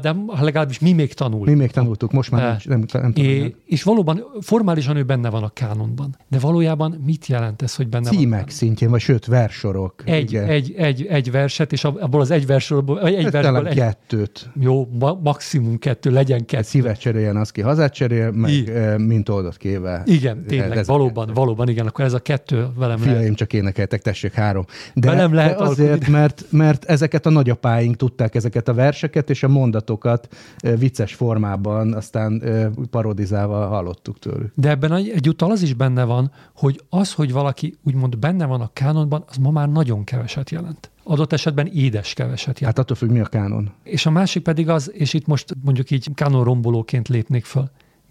de 0.00 0.14
legalábbis 0.40 0.78
mi 0.78 0.92
még 0.92 1.14
tanul. 1.14 1.44
Mi 1.44 1.54
még 1.54 1.70
tanultuk, 1.70 2.12
most 2.12 2.30
már 2.30 2.50
nincs, 2.50 2.68
nem, 2.68 2.84
nem 2.92 3.12
tudom. 3.12 3.30
É, 3.30 3.54
és 3.66 3.82
valóban 3.82 4.24
formálisan 4.40 4.96
ő 4.96 5.02
benne 5.02 5.30
van 5.30 5.42
a 5.42 5.48
kánonban. 5.48 6.16
De 6.28 6.38
valójában 6.38 7.02
mit 7.04 7.26
jelent 7.26 7.62
ez, 7.62 7.74
hogy 7.74 7.88
benne 7.88 8.04
Címek 8.08 8.20
van? 8.20 8.30
Címek 8.30 8.50
szintjén, 8.50 8.90
vagy 8.90 9.00
sőt, 9.00 9.26
versorok. 9.26 9.94
Egy, 10.04 10.34
egy, 10.34 10.74
egy, 10.76 11.06
egy 11.06 11.30
verset, 11.30 11.72
és 11.72 11.84
abból 11.84 12.20
az 12.20 12.30
egy 12.30 12.46
versorból, 12.46 13.00
egy 13.02 13.30
versből 13.30 13.66
egy, 13.66 13.74
kettőt. 13.74 14.50
Jó, 14.60 14.88
ma, 14.98 15.18
maximum 15.22 15.78
kettő, 15.78 16.10
legyen 16.10 16.44
kettő. 16.44 16.62
Szívet 16.62 17.00
cseréljen 17.00 17.36
az 17.36 17.50
ki, 17.50 17.60
hazát 17.60 17.94
cserél, 17.94 18.30
meg 18.30 18.50
I. 18.50 18.64
mint 18.96 19.28
oldott 19.28 19.56
kéve. 19.56 20.02
Igen, 20.04 20.44
tényleg, 20.46 20.76
ez 20.76 20.86
valóban, 20.86 21.26
kettő. 21.26 21.40
valóban, 21.40 21.68
igen, 21.68 21.86
akkor 21.86 22.04
ez 22.04 22.12
a 22.12 22.20
kettő 22.20 22.66
velem 22.76 22.98
Fiaim 22.98 23.18
lehet. 23.18 23.34
csak 23.36 23.52
énekeltek, 23.52 24.02
tessék 24.02 24.32
három. 24.32 24.64
De, 24.94 25.10
velem 25.10 25.34
lehet 25.34 25.58
de 25.58 25.64
azért, 25.64 26.08
mert, 26.08 26.44
mert 26.50 26.84
ezeket 26.84 27.26
a 27.26 27.30
nagyapáink 27.30 27.96
tudták 27.96 28.34
ezeket 28.34 28.68
a 28.68 28.74
verseket, 28.74 29.30
és 29.30 29.41
a 29.42 29.48
mondatokat 29.48 30.28
vicces 30.78 31.14
formában, 31.14 31.92
aztán 31.92 32.42
parodizálva 32.90 33.66
hallottuk 33.66 34.18
tőlük. 34.18 34.52
De 34.54 34.68
ebben 34.68 34.92
egyúttal 34.92 35.50
az 35.50 35.62
is 35.62 35.74
benne 35.74 36.04
van, 36.04 36.30
hogy 36.56 36.80
az, 36.88 37.12
hogy 37.12 37.32
valaki 37.32 37.74
úgymond 37.84 38.18
benne 38.18 38.46
van 38.46 38.60
a 38.60 38.70
kánonban, 38.72 39.24
az 39.28 39.36
ma 39.36 39.50
már 39.50 39.68
nagyon 39.68 40.04
keveset 40.04 40.50
jelent 40.50 40.90
adott 41.04 41.32
esetben 41.32 41.66
édes 41.66 42.14
keveset 42.14 42.60
jelent. 42.60 42.76
Hát 42.76 42.78
attól 42.78 42.96
függ, 42.96 43.10
mi 43.10 43.20
a 43.20 43.24
kánon. 43.24 43.70
És 43.82 44.06
a 44.06 44.10
másik 44.10 44.42
pedig 44.42 44.68
az, 44.68 44.90
és 44.94 45.14
itt 45.14 45.26
most 45.26 45.54
mondjuk 45.64 45.90
így 45.90 46.08
kánon 46.14 46.44
rombolóként 46.44 47.08
lépnék 47.08 47.44
föl, 47.44 47.70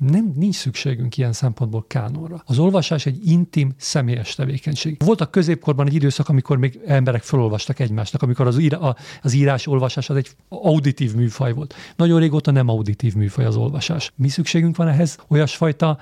nem, 0.09 0.33
nincs 0.35 0.55
szükségünk 0.55 1.17
ilyen 1.17 1.33
szempontból 1.33 1.85
kánonra. 1.87 2.43
Az 2.45 2.59
olvasás 2.59 3.05
egy 3.05 3.27
intim, 3.29 3.73
személyes 3.77 4.35
tevékenység. 4.35 4.97
Volt 5.05 5.21
a 5.21 5.25
középkorban 5.25 5.87
egy 5.87 5.93
időszak, 5.93 6.29
amikor 6.29 6.57
még 6.57 6.79
emberek 6.85 7.23
felolvastak 7.23 7.79
egymásnak, 7.79 8.21
amikor 8.21 8.47
az, 8.47 8.57
ír, 8.57 8.73
a, 8.73 8.95
az 9.21 9.33
írás, 9.33 9.67
olvasás 9.67 10.09
az 10.09 10.15
egy 10.15 10.29
auditív 10.49 11.15
műfaj 11.15 11.53
volt. 11.53 11.75
Nagyon 11.95 12.19
régóta 12.19 12.51
nem 12.51 12.69
auditív 12.69 13.15
műfaj 13.15 13.45
az 13.45 13.55
olvasás. 13.55 14.11
Mi 14.15 14.27
szükségünk 14.27 14.75
van 14.75 14.87
ehhez? 14.87 15.17
Olyasfajta 15.27 15.97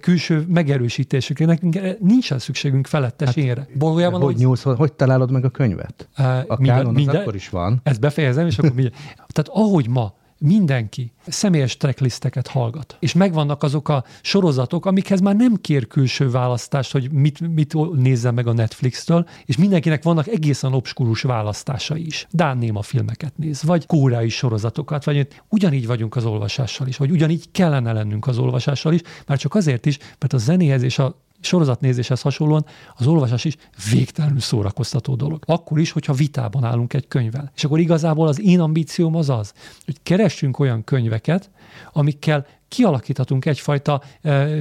külső 0.00 0.44
megerősítésükre. 0.48 1.44
Nekünk 1.44 1.98
nincsen 2.00 2.38
szükségünk 2.38 2.86
felettesére. 2.86 3.60
Hát, 3.60 3.68
Valójában 3.74 4.20
hogy, 4.20 4.36
nyúlsz, 4.36 4.62
hogy 4.62 4.92
találod 4.92 5.30
meg 5.30 5.44
a 5.44 5.50
könyvet? 5.50 6.08
A 6.14 6.22
minden, 6.22 6.76
kánon 6.76 6.94
minden, 6.94 7.16
akkor 7.16 7.34
is 7.34 7.48
van. 7.48 7.80
Ezt 7.82 8.00
befejezem, 8.00 8.46
és 8.46 8.58
akkor 8.58 8.72
mindjárt. 8.74 9.02
Tehát 9.32 9.50
ahogy 9.52 9.88
ma 9.88 10.18
mindenki 10.40 11.12
személyes 11.26 11.76
tracklisteket 11.76 12.46
hallgat. 12.46 12.96
És 13.00 13.12
megvannak 13.12 13.62
azok 13.62 13.88
a 13.88 14.04
sorozatok, 14.22 14.86
amikhez 14.86 15.20
már 15.20 15.36
nem 15.36 15.54
kér 15.60 15.86
külső 15.86 16.30
választást, 16.30 16.92
hogy 16.92 17.10
mit, 17.12 17.54
mit 17.54 17.92
nézzen 17.92 18.34
meg 18.34 18.46
a 18.46 18.52
Netflix-től, 18.52 19.28
és 19.44 19.56
mindenkinek 19.56 20.02
vannak 20.02 20.26
egészen 20.26 20.72
obskurus 20.72 21.22
választásai 21.22 22.06
is. 22.06 22.26
Dán 22.30 22.58
Néma 22.58 22.82
filmeket 22.82 23.32
néz, 23.36 23.62
vagy 23.62 23.86
kóreai 23.86 24.28
sorozatokat, 24.28 25.04
vagy 25.04 25.28
ugyanígy 25.48 25.86
vagyunk 25.86 26.16
az 26.16 26.24
olvasással 26.24 26.86
is, 26.86 26.96
vagy 26.96 27.10
ugyanígy 27.10 27.50
kellene 27.52 27.92
lennünk 27.92 28.26
az 28.26 28.38
olvasással 28.38 28.92
is, 28.92 29.00
már 29.26 29.38
csak 29.38 29.54
azért 29.54 29.86
is, 29.86 29.98
mert 30.18 30.32
a 30.32 30.38
zenéhez 30.38 30.82
és 30.82 30.98
a 30.98 31.16
sorozatnézéshez 31.40 32.20
hasonlóan 32.20 32.64
az 32.96 33.06
olvasás 33.06 33.44
is 33.44 33.56
végtelenül 33.92 34.40
szórakoztató 34.40 35.14
dolog. 35.14 35.42
Akkor 35.46 35.78
is, 35.78 35.90
hogyha 35.90 36.12
vitában 36.12 36.64
állunk 36.64 36.92
egy 36.92 37.08
könyvvel. 37.08 37.50
És 37.56 37.64
akkor 37.64 37.78
igazából 37.78 38.28
az 38.28 38.40
én 38.40 38.60
ambícióm 38.60 39.14
az 39.14 39.28
az, 39.28 39.52
hogy 39.84 39.96
keressünk 40.02 40.58
olyan 40.58 40.84
könyveket, 40.84 41.50
amikkel 41.92 42.46
kialakíthatunk 42.70 43.44
egyfajta 43.44 44.02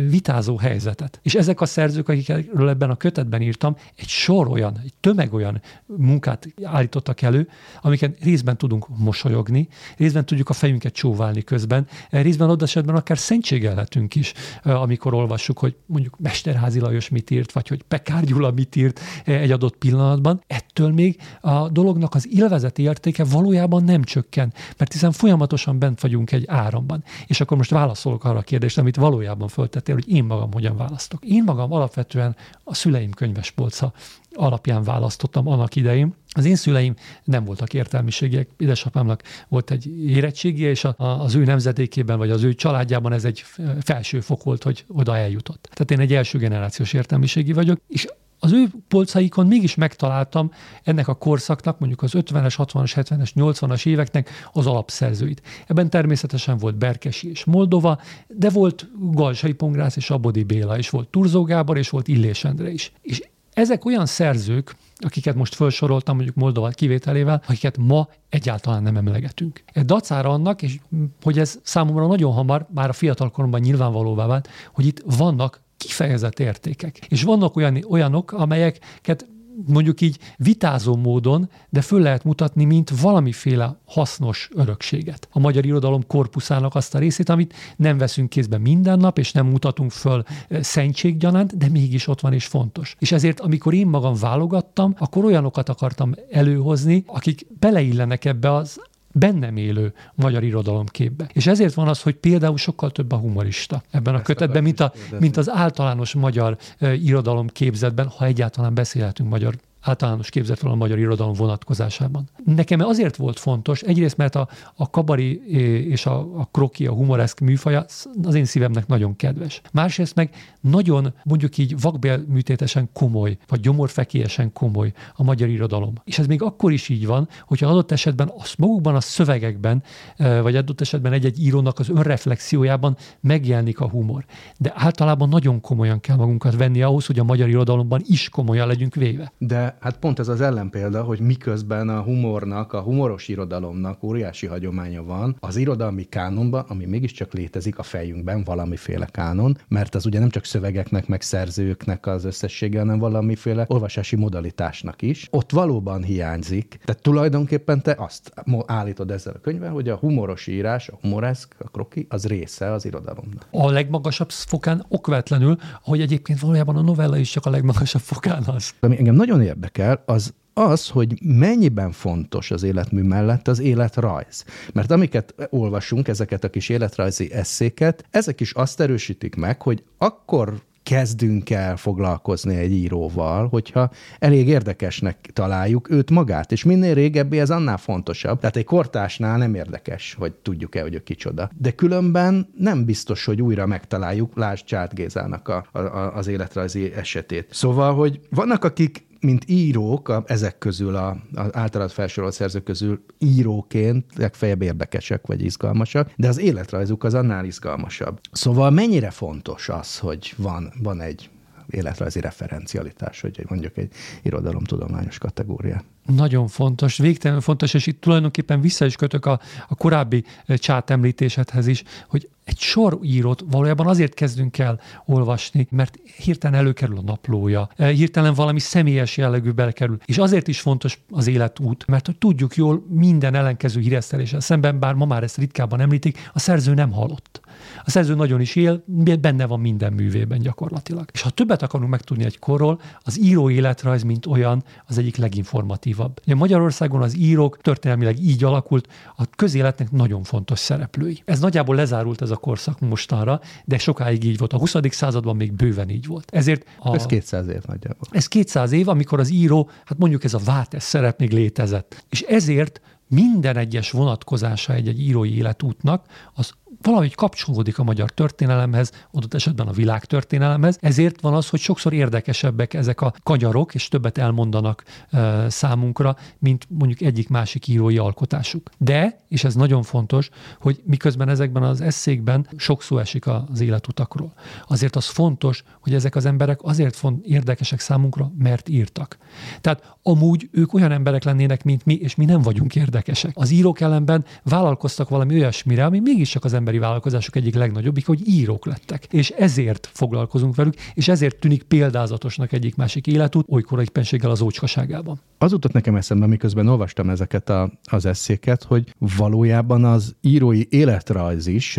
vitázó 0.08 0.58
helyzetet. 0.58 1.19
És 1.24 1.36
ezek 1.36 1.62
a 1.62 1.65
szerzők, 1.65 2.10
akikről 2.10 2.69
ebben 2.69 2.89
a 2.89 2.95
kötetben 2.95 3.41
írtam, 3.41 3.76
egy 3.95 4.08
sor 4.08 4.48
olyan, 4.48 4.80
egy 4.84 4.93
tömeg 5.00 5.34
olyan 5.34 5.62
munkát 5.86 6.48
állítottak 6.63 7.22
elő, 7.22 7.48
amiket 7.82 8.24
részben 8.24 8.58
tudunk 8.58 8.88
mosolyogni, 8.98 9.67
részben 9.98 10.26
tudjuk 10.26 10.50
a 10.50 10.54
fejünket 10.54 10.93
csóválni 10.93 11.43
közben, 11.43 11.88
részben 12.10 12.50
oda 12.50 12.65
esetben 12.65 12.95
akár 12.95 13.17
szentségelhetünk 13.17 14.15
is, 14.15 14.34
amikor 14.63 15.13
olvassuk, 15.13 15.60
hogy 15.60 15.76
mondjuk 15.86 16.19
Mesterházi 16.19 16.80
Lajos 16.80 17.10
mit 17.10 17.30
írt, 17.30 17.52
vagy 17.52 17.67
hogy 17.67 17.84
Pekár 17.84 18.24
Gyula 18.24 18.52
mit 18.52 18.76
írt 18.76 19.00
egy 19.26 19.52
adott 19.52 19.76
pillanatban. 19.76 20.43
Ettől 20.48 20.91
még 20.91 21.22
a 21.41 21.69
dolognak 21.69 22.15
az 22.15 22.28
élvezeti 22.32 22.82
értéke 22.82 23.24
valójában 23.24 23.84
nem 23.84 24.04
csökken, 24.04 24.54
mert 24.78 24.91
hiszen 24.91 25.12
folyamatosan 25.12 25.80
bent 25.80 26.02
vagyunk 26.02 26.32
egy 26.32 26.43
áramban. 26.48 27.04
És 27.28 27.41
akkor 27.41 27.58
most 27.58 27.72
válaszolok 28.03 28.23
arra 28.23 28.39
a 28.39 28.41
kérdésre, 28.41 28.81
amit 28.81 28.95
valójában 28.95 29.47
föltettél, 29.47 29.95
hogy 29.95 30.09
én 30.09 30.23
magam 30.23 30.51
hogyan 30.51 30.77
választok. 30.77 31.25
Én 31.25 31.43
magam 31.43 31.73
alapvetően 31.73 32.35
a 32.63 32.73
szüleim 32.73 33.12
könyvespolca 33.12 33.93
alapján 34.33 34.83
választottam 34.83 35.47
annak 35.47 35.75
idején. 35.75 36.13
Az 36.29 36.45
én 36.45 36.55
szüleim 36.55 36.95
nem 37.23 37.43
voltak 37.45 37.73
értelmiségiek, 37.73 38.49
édesapámnak 38.57 39.23
volt 39.47 39.71
egy 39.71 40.09
érettségie, 40.09 40.69
és 40.69 40.88
az 40.97 41.35
ő 41.35 41.43
nemzedékében, 41.43 42.17
vagy 42.17 42.29
az 42.29 42.43
ő 42.43 42.53
családjában 42.53 43.13
ez 43.13 43.25
egy 43.25 43.43
felső 43.81 44.19
fok 44.19 44.43
volt, 44.43 44.63
hogy 44.63 44.85
oda 44.88 45.17
eljutott. 45.17 45.69
Tehát 45.73 45.91
én 45.91 45.99
egy 45.99 46.13
első 46.13 46.38
generációs 46.38 46.93
értelmiségi 46.93 47.53
vagyok, 47.53 47.79
és 47.88 48.07
az 48.39 48.52
ő 48.52 48.67
polcaikon 48.88 49.47
mégis 49.47 49.75
megtaláltam 49.75 50.52
ennek 50.84 51.08
a 51.08 51.13
korszaknak, 51.13 51.80
mondjuk 51.80 52.02
az 52.02 52.12
50-es, 52.15 52.54
60-as, 52.58 52.91
70-es, 52.95 53.30
80-as 53.36 53.86
éveknek 53.86 54.30
az 54.52 54.67
alapszerzőit. 54.67 55.41
Ebben 55.67 55.89
természetesen 55.89 56.58
volt 56.58 56.78
Berkesi 56.78 57.30
és 57.30 57.45
Moldova, 57.45 57.99
de 58.28 58.49
volt 58.49 58.88
Galsai 59.12 59.54
Pongrász 59.54 59.95
és 59.95 60.10
Abodi 60.10 60.43
Béla, 60.43 60.78
és 60.78 60.89
volt 60.89 61.08
Turzó 61.08 61.43
Gábor, 61.43 61.78
és 61.78 61.89
volt 61.89 62.08
Illés 62.08 62.43
Endre 62.43 62.71
is. 62.71 62.91
És 63.02 63.23
ezek 63.54 63.86
olyan 63.86 64.06
szerzők, 64.06 64.75
akiket 64.97 65.36
most 65.36 65.56
felsoroltam, 65.56 66.15
mondjuk 66.15 66.36
Moldova 66.36 66.69
kivételével, 66.69 67.43
akiket 67.47 67.78
ma 67.78 68.08
egyáltalán 68.30 68.84
nem 68.84 68.97
emlegetünk. 68.97 69.63
Ez 69.65 69.86
dacára 69.86 70.30
annak, 70.30 70.62
és 70.62 70.80
hogy 71.21 71.39
ez 71.39 71.60
számomra 71.63 72.08
nagyon 72.08 72.34
hamar, 72.34 72.67
már 72.73 72.89
a 72.89 72.93
fiatalkoromban 72.93 73.60
nyilvánvalóvá 73.60 74.25
vált, 74.25 74.49
hogy 74.73 74.86
itt 74.86 75.04
vannak 75.06 75.62
kifejezett 75.79 76.39
értékek. 76.39 76.97
És 77.07 77.23
vannak 77.23 77.55
olyan, 77.55 77.83
olyanok, 77.87 78.31
amelyeket 78.31 79.27
mondjuk 79.67 80.01
így 80.01 80.19
vitázó 80.37 80.95
módon, 80.95 81.49
de 81.69 81.81
föl 81.81 82.01
lehet 82.01 82.23
mutatni, 82.23 82.65
mint 82.65 83.01
valamiféle 83.01 83.79
hasznos 83.85 84.49
örökséget. 84.53 85.27
A 85.31 85.39
magyar 85.39 85.65
irodalom 85.65 86.07
korpuszának 86.07 86.75
azt 86.75 86.95
a 86.95 86.99
részét, 86.99 87.29
amit 87.29 87.53
nem 87.75 87.97
veszünk 87.97 88.29
kézbe 88.29 88.57
minden 88.57 88.99
nap, 88.99 89.17
és 89.17 89.31
nem 89.31 89.45
mutatunk 89.45 89.91
föl 89.91 90.23
szentséggyanánt, 90.49 91.57
de 91.57 91.69
mégis 91.69 92.07
ott 92.07 92.19
van 92.19 92.33
és 92.33 92.45
fontos. 92.45 92.95
És 92.99 93.11
ezért, 93.11 93.39
amikor 93.39 93.73
én 93.73 93.87
magam 93.87 94.15
válogattam, 94.15 94.95
akkor 94.97 95.25
olyanokat 95.25 95.69
akartam 95.69 96.13
előhozni, 96.31 97.03
akik 97.07 97.47
beleillenek 97.59 98.25
ebbe 98.25 98.53
az 98.53 98.81
bennem 99.12 99.58
élő 99.58 99.93
magyar 100.15 100.43
irodalomképbe. 100.43 101.30
És 101.34 101.48
ezért 101.48 101.74
van 101.74 101.88
az, 101.88 102.02
hogy 102.02 102.15
például 102.15 102.58
sokkal 102.58 102.91
több 102.91 103.12
a 103.12 103.17
humorista 103.17 103.84
ebben 103.91 104.13
Ezt 104.13 104.24
a 104.24 104.26
kötetben, 104.26 104.63
mint, 104.63 104.80
a, 104.80 104.93
mint 105.19 105.38
az 105.38 105.50
általános 105.50 106.13
magyar 106.13 106.58
uh, 106.82 107.06
irodalomképzetben, 107.06 108.08
ha 108.08 108.26
egyáltalán 108.26 108.74
beszélhetünk 108.74 109.30
magyar 109.30 109.56
általános 109.81 110.29
képzetről 110.29 110.71
a 110.71 110.75
magyar 110.75 110.99
irodalom 110.99 111.33
vonatkozásában. 111.33 112.29
Nekem 112.45 112.79
azért 112.79 113.15
volt 113.15 113.39
fontos, 113.39 113.81
egyrészt 113.81 114.17
mert 114.17 114.35
a, 114.35 114.47
a 114.75 114.89
kabari 114.89 115.41
és 115.89 116.05
a, 116.05 116.19
a 116.19 116.47
kroki, 116.51 116.87
a 116.87 116.93
humoreszk 116.93 117.39
műfaja 117.39 117.85
az 118.23 118.35
én 118.35 118.45
szívemnek 118.45 118.87
nagyon 118.87 119.15
kedves. 119.15 119.61
Másrészt 119.71 120.15
meg 120.15 120.35
nagyon 120.61 121.13
mondjuk 121.23 121.57
így 121.57 121.79
vakbélműtétesen 121.79 122.89
komoly, 122.93 123.37
vagy 123.47 123.59
gyomorfekélyesen 123.59 124.53
komoly 124.53 124.91
a 125.15 125.23
magyar 125.23 125.49
irodalom. 125.49 125.93
És 126.03 126.19
ez 126.19 126.27
még 126.27 126.41
akkor 126.41 126.71
is 126.71 126.89
így 126.89 127.05
van, 127.05 127.27
hogyha 127.47 127.67
adott 127.67 127.91
esetben 127.91 128.31
az 128.37 128.53
magukban 128.57 128.95
a 128.95 129.01
szövegekben, 129.01 129.83
vagy 130.17 130.55
adott 130.55 130.81
esetben 130.81 131.13
egy-egy 131.13 131.39
írónak 131.41 131.79
az 131.79 131.89
önreflexiójában 131.89 132.97
megjelenik 133.21 133.79
a 133.79 133.89
humor. 133.89 134.25
De 134.57 134.73
általában 134.75 135.29
nagyon 135.29 135.61
komolyan 135.61 135.99
kell 135.99 136.15
magunkat 136.15 136.55
venni 136.55 136.81
ahhoz, 136.81 137.05
hogy 137.05 137.19
a 137.19 137.23
magyar 137.23 137.49
irodalomban 137.49 138.01
is 138.07 138.29
komolyan 138.29 138.67
legyünk 138.67 138.95
véve. 138.95 139.31
De 139.37 139.68
hát 139.79 139.97
pont 139.97 140.19
ez 140.19 140.27
az 140.27 140.41
ellenpélda, 140.41 141.03
hogy 141.03 141.19
miközben 141.19 141.89
a 141.89 142.01
humornak, 142.01 142.73
a 142.73 142.82
humoros 142.82 143.27
irodalomnak 143.27 144.03
óriási 144.03 144.47
hagyománya 144.47 145.03
van, 145.03 145.36
az 145.39 145.55
irodalmi 145.55 146.03
kánonban, 146.03 146.65
ami 146.67 146.86
mégiscsak 146.86 147.34
létezik 147.34 147.79
a 147.79 147.84
fejünkben, 147.84 148.43
valamiféle 148.43 149.05
kánon, 149.05 149.58
mert 149.67 149.95
az 149.95 150.05
ugye 150.05 150.19
nem 150.19 150.29
csak 150.29 150.45
szövegeknek, 150.45 151.08
meg 151.08 151.21
szerzőknek 151.21 152.08
az 152.08 152.25
összessége, 152.25 152.79
hanem 152.79 152.99
valamiféle 152.99 153.65
olvasási 153.67 154.15
modalitásnak 154.15 155.01
is. 155.01 155.27
Ott 155.32 155.51
valóban 155.51 156.03
hiányzik. 156.03 156.79
Tehát 156.86 157.01
tulajdonképpen 157.01 157.82
te 157.82 157.95
azt 157.97 158.34
állítod 158.65 159.12
ezzel 159.12 159.34
a 159.34 159.39
könyvvel, 159.39 159.71
hogy 159.71 159.89
a 159.89 159.95
humoros 159.95 160.47
írás, 160.47 160.88
a 160.89 160.97
humoreszk, 161.01 161.55
a 161.60 161.69
kroki, 161.69 162.05
az 162.10 162.25
része 162.25 162.71
az 162.71 162.86
irodalomnak. 162.86 163.47
A 163.51 163.69
legmagasabb 163.69 164.29
fokán 164.29 164.86
okvetlenül, 164.88 165.58
hogy 165.82 166.01
egyébként 166.01 166.39
valójában 166.39 166.75
a 166.75 166.82
novella 166.82 167.17
is 167.17 167.29
csak 167.29 167.45
a 167.45 167.49
legmagasabb 167.49 168.01
fokán 168.01 168.43
az. 168.45 168.71
Ami 168.79 168.97
engem 168.97 169.15
nagyon 169.15 169.41
érdekel, 169.41 169.59
érdekel, 169.60 170.04
az 170.06 170.34
az, 170.54 170.89
hogy 170.89 171.13
mennyiben 171.22 171.91
fontos 171.91 172.52
az 172.52 172.63
életmű 172.63 173.02
mellett 173.02 173.48
az 173.48 173.60
életrajz. 173.60 174.45
Mert 174.74 174.91
amiket 174.91 175.36
olvasunk, 175.50 176.08
ezeket 176.08 176.43
a 176.43 176.50
kis 176.50 176.69
életrajzi 176.69 177.34
eszéket, 177.34 178.06
ezek 178.12 178.39
is 178.39 178.54
azt 178.54 178.80
erősítik 178.80 179.36
meg, 179.36 179.62
hogy 179.62 179.84
akkor 179.98 180.62
kezdünk 180.84 181.50
el 181.50 181.78
foglalkozni 181.78 182.56
egy 182.56 182.72
íróval, 182.72 183.48
hogyha 183.48 183.91
elég 184.19 184.48
érdekesnek 184.48 185.30
találjuk 185.34 185.89
őt 185.89 186.12
magát, 186.12 186.52
és 186.52 186.63
minél 186.63 186.93
régebbi 186.93 187.39
ez 187.39 187.50
annál 187.50 187.78
fontosabb. 187.78 188.39
Tehát 188.39 188.56
egy 188.56 188.63
kortásnál 188.63 189.38
nem 189.38 189.56
érdekes, 189.56 190.15
hogy 190.19 190.34
tudjuk-e, 190.34 190.82
hogy 190.82 190.93
ő 190.93 191.00
kicsoda. 191.00 191.50
De 191.58 191.72
különben 191.72 192.50
nem 192.58 192.86
biztos, 192.86 193.26
hogy 193.26 193.41
újra 193.41 193.65
megtaláljuk, 193.65 194.36
lásd 194.36 194.65
Csát 194.65 194.93
Gézának 194.93 195.48
a, 195.48 195.65
a, 195.72 196.15
az 196.15 196.28
életrajzi 196.28 196.93
esetét. 196.93 197.48
Szóval, 197.52 197.95
hogy 197.95 198.19
vannak, 198.30 198.63
akik 198.63 199.08
mint 199.19 199.43
írók, 199.47 200.10
a, 200.10 200.23
ezek 200.27 200.58
közül, 200.58 200.95
a, 200.95 201.17
az 201.34 201.55
általad 201.55 201.91
felsorolt 201.91 202.34
szerzők 202.34 202.63
közül 202.63 203.03
íróként 203.17 204.05
legfeljebb 204.15 204.62
érdekesek 204.62 205.27
vagy 205.27 205.43
izgalmasak, 205.43 206.12
de 206.15 206.27
az 206.27 206.39
életrajzuk 206.39 207.03
az 207.03 207.13
annál 207.13 207.45
izgalmasabb. 207.45 208.19
Szóval 208.32 208.69
mennyire 208.69 209.10
fontos 209.10 209.69
az, 209.69 209.97
hogy 209.97 210.34
van, 210.38 210.73
van 210.82 211.01
egy 211.01 211.29
életrajzi 211.69 212.19
referencialitás, 212.19 213.21
hogy 213.21 213.45
mondjuk 213.49 213.77
egy 213.77 213.91
irodalomtudományos 214.21 215.17
kategória. 215.17 215.84
Nagyon 216.05 216.47
fontos, 216.47 216.97
végtelenül 216.97 217.41
fontos, 217.41 217.73
és 217.73 217.88
itt 217.88 218.01
tulajdonképpen 218.01 218.62
vissza 218.62 218.86
is 218.86 218.95
kötök 218.95 219.25
a, 219.25 219.39
a 219.67 219.75
korábbi 219.75 220.23
csát 220.47 220.89
említésedhez 220.89 221.67
is, 221.67 221.84
hogy 222.08 222.29
egy 222.49 222.59
sor 222.59 222.99
írót 223.01 223.43
valójában 223.51 223.88
azért 223.88 224.13
kezdünk 224.13 224.57
el 224.57 224.79
olvasni, 225.05 225.67
mert 225.71 225.99
hirtelen 226.17 226.59
előkerül 226.59 226.97
a 226.97 227.01
naplója, 227.01 227.69
eh, 227.75 227.89
hirtelen 227.89 228.33
valami 228.33 228.59
személyes 228.59 229.17
jellegű 229.17 229.51
belekerül. 229.51 229.97
És 230.05 230.17
azért 230.17 230.47
is 230.47 230.59
fontos 230.59 231.01
az 231.12 231.27
életút, 231.27 231.88
mert 231.88 232.05
hogy 232.05 232.17
tudjuk 232.17 232.55
jól 232.55 232.83
minden 232.89 233.35
ellenkező 233.35 233.79
híreszteléssel 233.81 234.39
szemben, 234.39 234.79
bár 234.79 234.93
ma 234.93 235.05
már 235.05 235.23
ezt 235.23 235.38
ritkában 235.38 235.79
említik, 235.79 236.29
a 236.33 236.39
szerző 236.39 236.73
nem 236.73 236.91
halott. 236.91 237.41
A 237.89 237.91
szerző 237.91 238.15
nagyon 238.15 238.41
is 238.41 238.56
él, 238.56 238.84
benne 239.21 239.45
van 239.45 239.60
minden 239.60 239.93
művében 239.93 240.39
gyakorlatilag. 240.39 241.10
És 241.13 241.21
ha 241.21 241.30
többet 241.30 241.62
akarunk 241.62 241.89
megtudni 241.89 242.23
egy 242.23 242.39
korról, 242.39 242.80
az 242.99 243.19
író 243.19 243.49
életrajz, 243.49 244.04
mint 244.04 244.25
olyan, 244.25 244.63
az 244.86 244.97
egyik 244.97 245.15
leginformatívabb. 245.15 246.19
Magyarországon 246.25 247.02
az 247.02 247.17
írók 247.17 247.62
történelmileg 247.62 248.19
így 248.19 248.43
alakult, 248.43 248.88
a 249.15 249.25
közéletnek 249.36 249.91
nagyon 249.91 250.23
fontos 250.23 250.60
szereplői. 250.60 251.21
Ez 251.25 251.39
nagyjából 251.39 251.75
lezárult 251.75 252.21
ez 252.21 252.30
a 252.30 252.36
korszak 252.36 252.80
mostanra, 252.80 253.41
de 253.65 253.78
sokáig 253.78 254.23
így 254.23 254.38
volt. 254.38 254.54
A 254.54 254.58
20. 254.58 254.75
században 254.89 255.36
még 255.36 255.54
bőven 255.54 255.89
így 255.89 256.06
volt. 256.06 256.30
Ezért 256.32 256.65
a, 256.80 256.95
ez 256.95 257.06
200 257.06 257.47
év 257.47 257.62
nagyjából. 257.67 258.08
Ez 258.12 258.28
200 258.28 258.71
év, 258.71 258.88
amikor 258.88 259.19
az 259.19 259.32
író, 259.32 259.69
hát 259.86 259.97
mondjuk 259.97 260.23
ez 260.23 260.34
a 260.34 260.39
vátes 260.45 260.84
szerep 260.84 261.19
még 261.19 261.32
létezett. 261.32 262.04
És 262.10 262.21
ezért 262.21 262.82
minden 263.10 263.58
egyes 263.58 263.91
vonatkozása 263.91 264.74
egy-egy 264.74 265.00
írói 265.00 265.36
életútnak 265.36 266.06
az 266.34 266.54
valahogy 266.82 267.15
kapcsolódik 267.15 267.80
a 267.80 267.84
magyar 267.84 268.12
történelemhez, 268.12 268.91
adott 269.12 269.34
esetben 269.34 269.67
a 269.67 269.72
világ 269.72 270.06
történelemhez. 270.06 270.78
Ezért 270.82 271.22
van 271.22 271.34
az, 271.34 271.50
hogy 271.50 271.60
sokszor 271.60 271.93
érdekesebbek 271.93 272.74
ezek 272.74 273.02
a 273.02 273.13
kanyarok, 273.24 273.76
és 273.76 273.88
többet 273.88 274.17
elmondanak 274.17 274.84
e, 275.10 275.50
számunkra, 275.50 276.15
mint 276.39 276.67
mondjuk 276.69 277.02
egyik-másik 277.02 277.67
írói 277.67 277.98
alkotásuk. 277.98 278.69
De, 278.78 279.19
és 279.28 279.43
ez 279.43 279.56
nagyon 279.56 279.84
fontos, 279.84 280.30
hogy 280.62 280.82
miközben 280.86 281.30
ezekben 281.30 281.63
az 281.63 281.82
eszékben 281.82 282.48
sok 282.58 282.82
szó 282.84 282.98
esik 282.98 283.28
az 283.28 283.60
életutakról. 283.60 284.34
Azért 284.67 284.95
az 284.95 285.06
fontos, 285.06 285.63
hogy 285.82 285.93
ezek 285.93 286.15
az 286.15 286.26
emberek 286.26 286.60
azért 286.63 286.95
font, 286.95 287.26
érdekesek 287.26 287.80
számunkra, 287.80 288.32
mert 288.38 288.69
írtak. 288.69 289.17
Tehát 289.62 289.98
amúgy 290.10 290.50
ők 290.52 290.74
olyan 290.74 290.91
emberek 290.91 291.24
lennének, 291.24 291.63
mint 291.63 291.86
mi, 291.86 291.93
és 291.93 292.15
mi 292.15 292.26
nem 292.26 292.41
vagyunk 292.41 292.76
érdekesek. 292.76 293.32
Az 293.34 293.52
írók 293.52 293.80
ellenben 293.80 294.26
vállalkoztak 294.43 295.10
valami 295.10 295.34
olyasmire, 295.34 295.86
ami 295.86 296.00
mégiscsak 296.00 296.43
az 296.43 296.54
emberi 296.54 296.78
vállalkozások 296.78 297.36
egyik 297.36 297.56
legnagyobbik, 297.56 298.06
hogy 298.06 298.28
írók 298.28 298.65
lettek. 298.65 299.06
És 299.10 299.30
ezért 299.30 299.89
foglalkozunk 299.93 300.56
velük, 300.56 300.74
és 300.93 301.08
ezért 301.08 301.39
tűnik 301.39 301.63
példázatosnak 301.63 302.52
egyik 302.52 302.76
másik 302.76 303.08
életút, 303.08 303.45
olykor 303.50 303.82
éppenséggel 303.82 304.32
az 304.32 304.41
ócskaságában. 304.41 305.19
Az 305.38 305.52
jutott 305.52 305.72
nekem 305.72 305.95
eszembe, 305.95 306.28
miközben 306.28 306.67
olvastam 306.67 307.10
ezeket 307.10 307.50
a, 307.50 307.72
az 307.84 308.06
eszéket, 308.06 308.63
hogy 308.63 308.93
valójában 309.17 309.86
az 309.86 310.15
írói 310.22 310.63
életrajz 310.69 311.48
is 311.48 311.78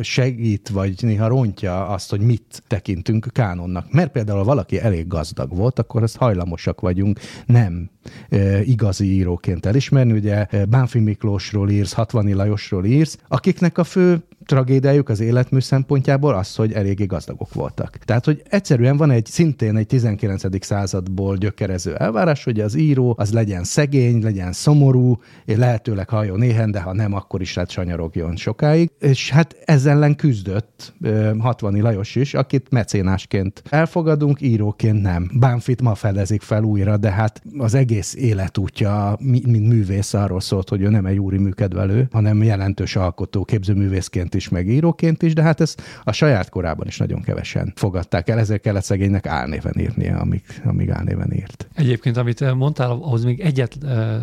segít, 0.00 0.68
vagy 0.68 0.94
néha 1.00 1.28
rontja 1.28 1.86
azt, 1.86 2.10
hogy 2.10 2.20
mit 2.20 2.62
tekintünk 2.66 3.26
kánonnak. 3.32 3.92
Mert 3.92 4.12
például 4.12 4.44
valaki 4.44 4.80
elég 4.80 5.06
gazdag 5.06 5.56
volt, 5.56 5.78
akkor 5.78 6.02
ezt 6.02 6.16
hajlamosak 6.16 6.80
vagyunk 6.80 7.20
nem 7.54 7.90
e, 8.28 8.62
igazi 8.62 9.04
íróként 9.04 9.66
elismerni. 9.66 10.12
Ugye 10.12 10.46
Bánfi 10.68 10.98
Miklósról 10.98 11.70
írsz, 11.70 11.92
Hatvani 11.92 12.32
Lajosról 12.32 12.84
írsz, 12.84 13.18
akiknek 13.28 13.78
a 13.78 13.84
fő 13.84 14.22
tragédiájuk 14.46 15.08
az 15.08 15.20
életmű 15.20 15.60
szempontjából 15.60 16.34
az, 16.34 16.54
hogy 16.54 16.72
eléggé 16.72 17.04
gazdagok 17.04 17.54
voltak. 17.54 17.96
Tehát, 17.96 18.24
hogy 18.24 18.42
egyszerűen 18.48 18.96
van 18.96 19.10
egy 19.10 19.26
szintén 19.26 19.76
egy 19.76 19.86
19. 19.86 20.64
századból 20.64 21.36
gyökerező 21.36 21.94
elvárás, 21.94 22.44
hogy 22.44 22.60
az 22.60 22.74
író 22.74 23.14
az 23.18 23.32
legyen 23.32 23.64
szegény, 23.64 24.22
legyen 24.22 24.52
szomorú, 24.52 25.18
és 25.44 25.56
lehetőleg 25.56 26.08
halljon 26.08 26.38
néhen, 26.38 26.70
de 26.70 26.80
ha 26.80 26.92
nem, 26.92 27.14
akkor 27.14 27.40
is 27.40 27.54
lehet 27.54 27.70
sanyarogjon 27.70 28.36
sokáig. 28.36 28.90
És 29.00 29.30
hát 29.30 29.56
ezzel 29.64 29.92
ellen 29.94 30.16
küzdött 30.16 30.94
Hatvani 31.38 31.80
Lajos 31.80 32.14
is, 32.14 32.34
akit 32.34 32.70
mecénásként 32.70 33.62
elfogadunk, 33.68 34.40
íróként 34.40 35.02
nem. 35.02 35.30
Bánfit 35.38 35.82
ma 35.82 35.94
fedezik 35.94 36.42
fel 36.42 36.62
újra, 36.62 36.96
de 36.96 37.10
hát 37.10 37.42
az 37.58 37.74
egész 37.74 38.14
életútja, 38.14 39.16
mint 39.20 39.66
művész 39.68 40.14
arról 40.14 40.40
szólt, 40.40 40.68
hogy 40.68 40.82
ő 40.82 40.88
nem 40.88 41.06
egy 41.06 41.18
úri 41.18 41.38
műkedvelő, 41.38 42.08
hanem 42.12 42.42
jelentős 42.42 42.96
alkotó, 42.96 43.44
képzőművészként 43.44 44.33
is, 44.34 44.48
meg 44.48 44.68
íróként 44.68 45.22
is, 45.22 45.34
de 45.34 45.42
hát 45.42 45.60
ezt 45.60 45.82
a 46.04 46.12
saját 46.12 46.48
korában 46.48 46.86
is 46.86 46.98
nagyon 46.98 47.22
kevesen 47.22 47.72
fogadták 47.76 48.28
el, 48.28 48.38
ezért 48.38 48.62
kellett 48.62 48.82
szegénynek 48.82 49.26
álnéven 49.26 49.74
írnia, 49.78 50.18
amíg, 50.18 50.42
amíg 50.64 50.90
álnéven 50.90 51.32
írt. 51.32 51.68
Egyébként, 51.74 52.16
amit 52.16 52.54
mondtál, 52.54 52.90
ahhoz 52.90 53.24
még 53.24 53.40
egyet, 53.40 53.78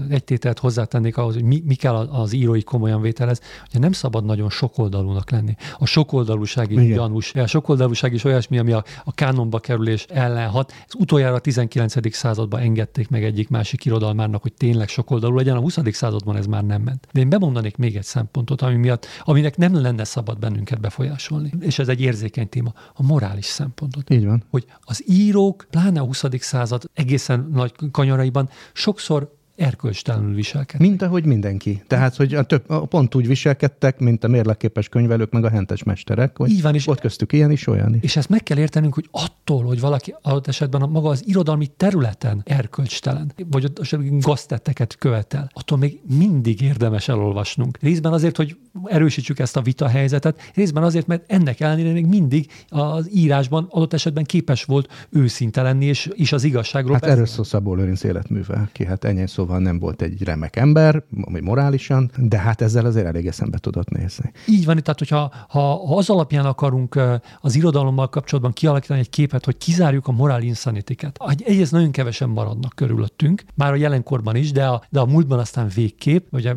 egy 0.09 0.23
tételt 0.23 0.59
hozzátennék 0.59 1.17
ahhoz, 1.17 1.33
hogy 1.33 1.43
mi, 1.43 1.63
mi 1.65 1.75
kell 1.75 1.95
az 1.95 2.33
írói 2.33 2.63
komolyan 2.63 3.01
vételez, 3.01 3.41
hogy 3.71 3.79
nem 3.79 3.91
szabad 3.91 4.25
nagyon 4.25 4.49
sokoldalúnak 4.49 5.31
lenni. 5.31 5.55
A 5.77 5.85
sokoldalúság 5.85 6.71
is 6.71 6.93
gyanús. 6.93 7.33
A 7.35 7.47
sokoldalúság 7.47 8.13
is 8.13 8.23
olyasmi, 8.23 8.57
ami 8.57 8.71
a, 8.71 8.83
a 9.03 9.13
kánonba 9.13 9.59
kerülés 9.59 10.05
ellen 10.09 10.49
hat. 10.49 10.71
Ez 10.71 10.93
utoljára 10.97 11.35
a 11.35 11.39
19. 11.39 12.15
században 12.15 12.61
engedték 12.61 13.09
meg 13.09 13.23
egyik 13.23 13.49
másik 13.49 13.85
irodalmárnak, 13.85 14.41
hogy 14.41 14.53
tényleg 14.53 14.87
sokoldalú 14.87 15.35
legyen. 15.35 15.55
A 15.55 15.59
20. 15.59 15.77
században 15.91 16.35
ez 16.35 16.45
már 16.45 16.63
nem 16.63 16.81
ment. 16.81 17.07
De 17.11 17.19
én 17.19 17.29
bemondanék 17.29 17.77
még 17.77 17.95
egy 17.95 18.03
szempontot, 18.03 18.61
ami 18.61 18.75
miatt, 18.75 19.05
aminek 19.23 19.57
nem 19.57 19.81
lenne 19.81 20.00
lenne 20.01 20.13
szabad 20.13 20.39
bennünket 20.39 20.79
befolyásolni. 20.79 21.51
És 21.59 21.79
ez 21.79 21.87
egy 21.87 22.01
érzékeny 22.01 22.49
téma, 22.49 22.73
a 22.93 23.03
morális 23.03 23.45
szempontot. 23.45 24.09
Így 24.09 24.25
van. 24.25 24.43
Hogy 24.49 24.65
az 24.81 25.03
írók, 25.07 25.67
pláne 25.69 25.99
a 25.99 26.03
20. 26.03 26.23
század 26.39 26.83
egészen 26.93 27.49
nagy 27.53 27.73
kanyaraiban 27.91 28.49
sokszor 28.73 29.39
erkölcstelenül 29.61 30.33
viselkednek. 30.33 30.89
Mint 30.89 31.01
ahogy 31.01 31.25
mindenki. 31.25 31.83
Tehát, 31.87 32.15
hogy 32.15 32.33
a 32.33 32.43
több, 32.43 32.63
a 32.67 32.85
pont 32.85 33.15
úgy 33.15 33.27
viselkedtek, 33.27 33.99
mint 33.99 34.23
a 34.23 34.27
mérleképes 34.27 34.89
könyvelők, 34.89 35.31
meg 35.31 35.43
a 35.43 35.49
hentes 35.49 35.83
mesterek. 35.83 36.37
Hogy 36.37 36.49
Így 36.49 36.61
van, 36.61 36.75
és 36.75 36.85
volt 36.85 36.99
köztük 36.99 37.33
ilyen 37.33 37.51
is, 37.51 37.67
olyan 37.67 37.95
is. 37.95 38.01
És 38.01 38.15
ezt 38.15 38.29
meg 38.29 38.43
kell 38.43 38.57
értenünk, 38.57 38.93
hogy 38.93 39.07
attól, 39.11 39.63
hogy 39.63 39.79
valaki 39.79 40.15
adott 40.21 40.47
esetben 40.47 40.81
a 40.81 40.87
maga 40.87 41.09
az 41.09 41.23
irodalmi 41.25 41.67
területen 41.67 42.41
erkölcstelen, 42.45 43.33
vagy 43.49 43.65
ott 43.65 43.79
gaztetteket 44.21 44.95
követel, 44.95 45.49
attól 45.53 45.77
még 45.77 45.99
mindig 46.17 46.61
érdemes 46.61 47.07
elolvasnunk. 47.07 47.77
Részben 47.81 48.13
azért, 48.13 48.37
hogy 48.37 48.57
erősítsük 48.83 49.39
ezt 49.39 49.57
a 49.57 49.61
vita 49.61 49.87
helyzetet, 49.87 50.51
részben 50.53 50.83
azért, 50.83 51.07
mert 51.07 51.31
ennek 51.31 51.59
ellenére 51.59 51.91
még 51.91 52.05
mindig 52.05 52.51
az 52.67 53.09
írásban 53.13 53.67
adott 53.69 53.93
esetben 53.93 54.23
képes 54.23 54.63
volt 54.63 55.07
őszinte 55.09 55.61
lenni, 55.61 55.85
és, 55.85 56.09
és 56.13 56.31
az 56.31 56.43
igazságról. 56.43 56.93
Hát 56.93 57.05
erről 57.05 57.25
szó 57.25 57.43
Szabó 57.43 57.75
Lőrinc 57.75 58.03
életműve, 58.03 58.69
ki 58.71 58.85
hát 58.85 59.03
ennyi 59.03 59.27
szóval 59.27 59.50
nem 59.59 59.79
volt 59.79 60.01
egy 60.01 60.23
remek 60.23 60.55
ember, 60.55 61.03
vagy 61.09 61.43
morálisan, 61.43 62.11
de 62.17 62.37
hát 62.37 62.61
ezzel 62.61 62.85
azért 62.85 63.05
elég 63.05 63.27
eszembe 63.27 63.57
tudott 63.57 63.89
nézni. 63.89 64.31
Így 64.47 64.65
van, 64.65 64.77
tehát 64.77 64.99
hogyha 64.99 65.31
ha, 65.47 65.59
ha 65.87 65.95
az 65.95 66.09
alapján 66.09 66.45
akarunk 66.45 66.99
az 67.41 67.55
irodalommal 67.55 68.09
kapcsolatban 68.09 68.53
kialakítani 68.53 68.99
egy 68.99 69.09
képet, 69.09 69.45
hogy 69.45 69.57
kizárjuk 69.57 70.07
a 70.07 70.11
morál 70.11 70.41
insanitiket, 70.41 71.19
egyrészt 71.45 71.71
nagyon 71.71 71.91
kevesen 71.91 72.29
maradnak 72.29 72.73
körülöttünk, 72.75 73.43
már 73.55 73.71
a 73.71 73.75
jelenkorban 73.75 74.35
is, 74.35 74.51
de 74.51 74.65
a, 74.65 74.83
de 74.89 74.99
a 74.99 75.05
múltban 75.05 75.39
aztán 75.39 75.67
végkép, 75.75 76.27
ugye 76.31 76.55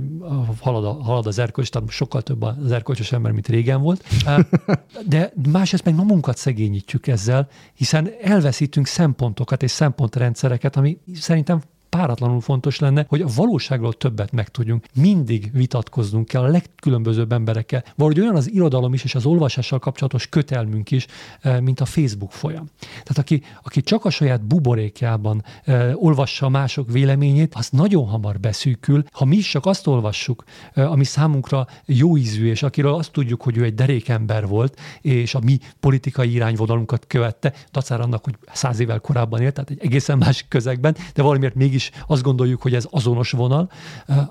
halad, 0.60 0.84
a, 0.84 1.02
halad 1.02 1.26
az 1.26 1.38
erkölcs, 1.38 1.70
tehát 1.70 1.90
sokkal 1.90 2.22
több 2.22 2.42
az 2.42 2.72
erkölcsös 2.72 3.12
ember, 3.12 3.32
mint 3.32 3.48
régen 3.48 3.80
volt. 3.80 4.04
De 5.08 5.32
másrészt 5.52 5.84
meg 5.84 5.94
magunkat 5.94 6.36
szegényítjük 6.36 7.06
ezzel, 7.06 7.48
hiszen 7.74 8.10
elveszítünk 8.22 8.86
szempontokat 8.86 9.62
és 9.62 9.70
szempontrendszereket, 9.70 10.76
ami 10.76 10.98
szerintem 11.14 11.60
páratlanul 11.96 12.40
fontos 12.40 12.78
lenne, 12.78 13.04
hogy 13.08 13.20
a 13.20 13.26
valóságról 13.34 13.92
többet 13.92 14.32
megtudjunk. 14.32 14.86
Mindig 14.94 15.50
vitatkoznunk 15.52 16.26
kell 16.26 16.42
a 16.42 16.46
legkülönbözőbb 16.46 17.32
emberekkel. 17.32 17.84
Valahogy 17.96 18.20
olyan 18.20 18.36
az 18.36 18.50
irodalom 18.50 18.94
is, 18.94 19.04
és 19.04 19.14
az 19.14 19.26
olvasással 19.26 19.78
kapcsolatos 19.78 20.28
kötelmünk 20.28 20.90
is, 20.90 21.06
eh, 21.40 21.60
mint 21.60 21.80
a 21.80 21.84
Facebook 21.84 22.32
folyam. 22.32 22.66
Tehát 22.78 23.18
aki, 23.18 23.42
aki 23.62 23.80
csak 23.80 24.04
a 24.04 24.10
saját 24.10 24.46
buborékjában 24.46 25.44
eh, 25.64 26.02
olvassa 26.02 26.48
mások 26.48 26.90
véleményét, 26.90 27.54
az 27.54 27.68
nagyon 27.70 28.06
hamar 28.06 28.40
beszűkül. 28.40 29.04
Ha 29.12 29.24
mi 29.24 29.36
is 29.36 29.50
csak 29.50 29.66
azt 29.66 29.86
olvassuk, 29.86 30.44
eh, 30.72 30.92
ami 30.92 31.04
számunkra 31.04 31.66
jó 31.84 32.16
ízű, 32.16 32.48
és 32.48 32.62
akiről 32.62 32.94
azt 32.94 33.12
tudjuk, 33.12 33.42
hogy 33.42 33.56
ő 33.56 33.64
egy 33.64 33.74
derékember 33.74 34.46
volt, 34.46 34.80
és 35.00 35.34
a 35.34 35.40
mi 35.40 35.58
politikai 35.80 36.32
irányvonalunkat 36.32 37.06
követte, 37.06 37.52
dacára 37.72 38.02
annak, 38.02 38.24
hogy 38.24 38.36
száz 38.52 38.80
évvel 38.80 39.00
korábban 39.00 39.40
élt, 39.40 39.54
tehát 39.54 39.70
egy 39.70 39.80
egészen 39.82 40.18
másik 40.18 40.48
közegben, 40.48 40.96
de 41.14 41.22
valamiért 41.22 41.54
mégis 41.54 41.83
is 41.88 42.02
azt 42.06 42.22
gondoljuk, 42.22 42.62
hogy 42.62 42.74
ez 42.74 42.86
azonos 42.90 43.30
vonal, 43.30 43.70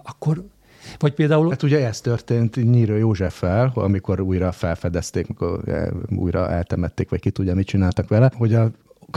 akkor 0.04 0.44
vagy 1.00 1.14
például... 1.14 1.50
Hát 1.50 1.64
ugye 1.64 1.88
ez 1.88 2.02
történt 2.02 2.56
Nyírő 2.56 2.98
Józseffel, 2.98 3.72
amikor 3.74 4.20
újra 4.20 4.52
felfedezték, 4.52 5.26
amikor 5.30 5.64
újra 6.16 6.50
eltemették, 6.50 7.10
vagy 7.10 7.20
ki 7.20 7.30
tudja, 7.30 7.56
mit 7.56 7.68
csináltak 7.68 8.08
vele, 8.08 8.32
hogy 8.36 8.54
a 8.54 8.72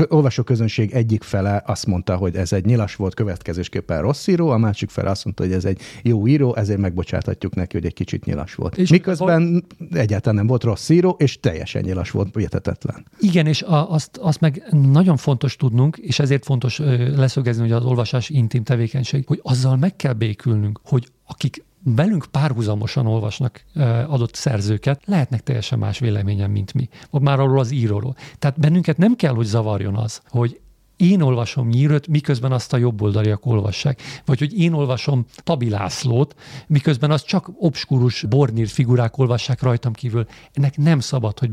olvasó 0.09 0.43
közönség 0.43 0.93
egyik 0.93 1.23
fele 1.23 1.63
azt 1.67 1.87
mondta, 1.87 2.17
hogy 2.17 2.37
ez 2.37 2.53
egy 2.53 2.65
nyilas 2.65 2.97
volt, 2.97 3.15
következésképpen 3.15 4.01
rossz 4.01 4.27
író, 4.27 4.49
a 4.49 4.59
másik 4.59 4.91
fele 4.91 5.11
azt 5.11 5.25
mondta, 5.25 5.43
hogy 5.43 5.53
ez 5.53 5.65
egy 5.65 5.81
jó 6.03 6.27
író, 6.27 6.57
ezért 6.57 6.79
megbocsáthatjuk 6.79 7.55
neki, 7.55 7.77
hogy 7.77 7.87
egy 7.87 7.95
kicsit 7.95 8.25
nyilas 8.25 8.55
volt. 8.55 8.79
És 8.79 8.91
Miközben 8.91 9.65
a... 9.79 9.97
egyáltalán 9.97 10.37
nem 10.37 10.47
volt 10.47 10.63
rossz 10.65 10.89
író, 10.89 11.17
és 11.19 11.41
teljesen 11.41 11.83
nyilas 11.83 12.11
volt, 12.11 12.37
értetetlen. 12.37 13.07
Igen, 13.21 13.47
és 13.47 13.63
a, 13.63 13.93
azt, 13.93 14.17
azt 14.17 14.41
meg 14.41 14.63
nagyon 14.93 15.17
fontos 15.17 15.57
tudnunk, 15.57 15.97
és 15.97 16.19
ezért 16.19 16.45
fontos 16.45 16.79
leszögezni, 17.17 17.63
hogy 17.63 17.73
az 17.73 17.85
olvasás 17.85 18.29
intim 18.29 18.63
tevékenység, 18.63 19.27
hogy 19.27 19.41
azzal 19.43 19.77
meg 19.77 19.97
kell 19.97 20.13
békülnünk, 20.13 20.81
hogy 20.85 21.09
akik 21.27 21.65
velünk 21.95 22.27
párhuzamosan 22.31 23.07
olvasnak 23.07 23.65
adott 24.07 24.35
szerzőket, 24.35 25.03
lehetnek 25.05 25.43
teljesen 25.43 25.79
más 25.79 25.99
véleményen, 25.99 26.51
mint 26.51 26.75
mi. 26.75 26.89
Már 27.11 27.41
arról 27.41 27.59
az 27.59 27.71
íróról. 27.71 28.17
Tehát 28.39 28.61
bennünket 28.61 28.97
nem 28.97 29.17
kell, 29.17 29.35
hogy 29.35 29.47
zavarjon 29.47 29.97
az, 29.97 30.21
hogy 30.29 30.61
én 30.97 31.21
olvasom 31.21 31.69
nyírőt, 31.69 32.07
miközben 32.07 32.53
azt 32.53 32.73
a 32.73 32.77
jobboldaliak 32.77 33.47
olvassák. 33.47 34.03
Vagy 34.25 34.39
hogy 34.39 34.59
én 34.61 34.73
olvasom 34.73 35.25
Tabilászlót, 35.37 36.35
miközben 36.67 37.11
az 37.11 37.23
csak 37.23 37.51
obskurus 37.59 38.23
bornír 38.23 38.69
figurák 38.69 39.19
olvassák 39.19 39.63
rajtam 39.63 39.93
kívül. 39.93 40.27
Ennek 40.53 40.77
nem 40.77 41.01
szabad, 41.01 41.39
hogy 41.39 41.51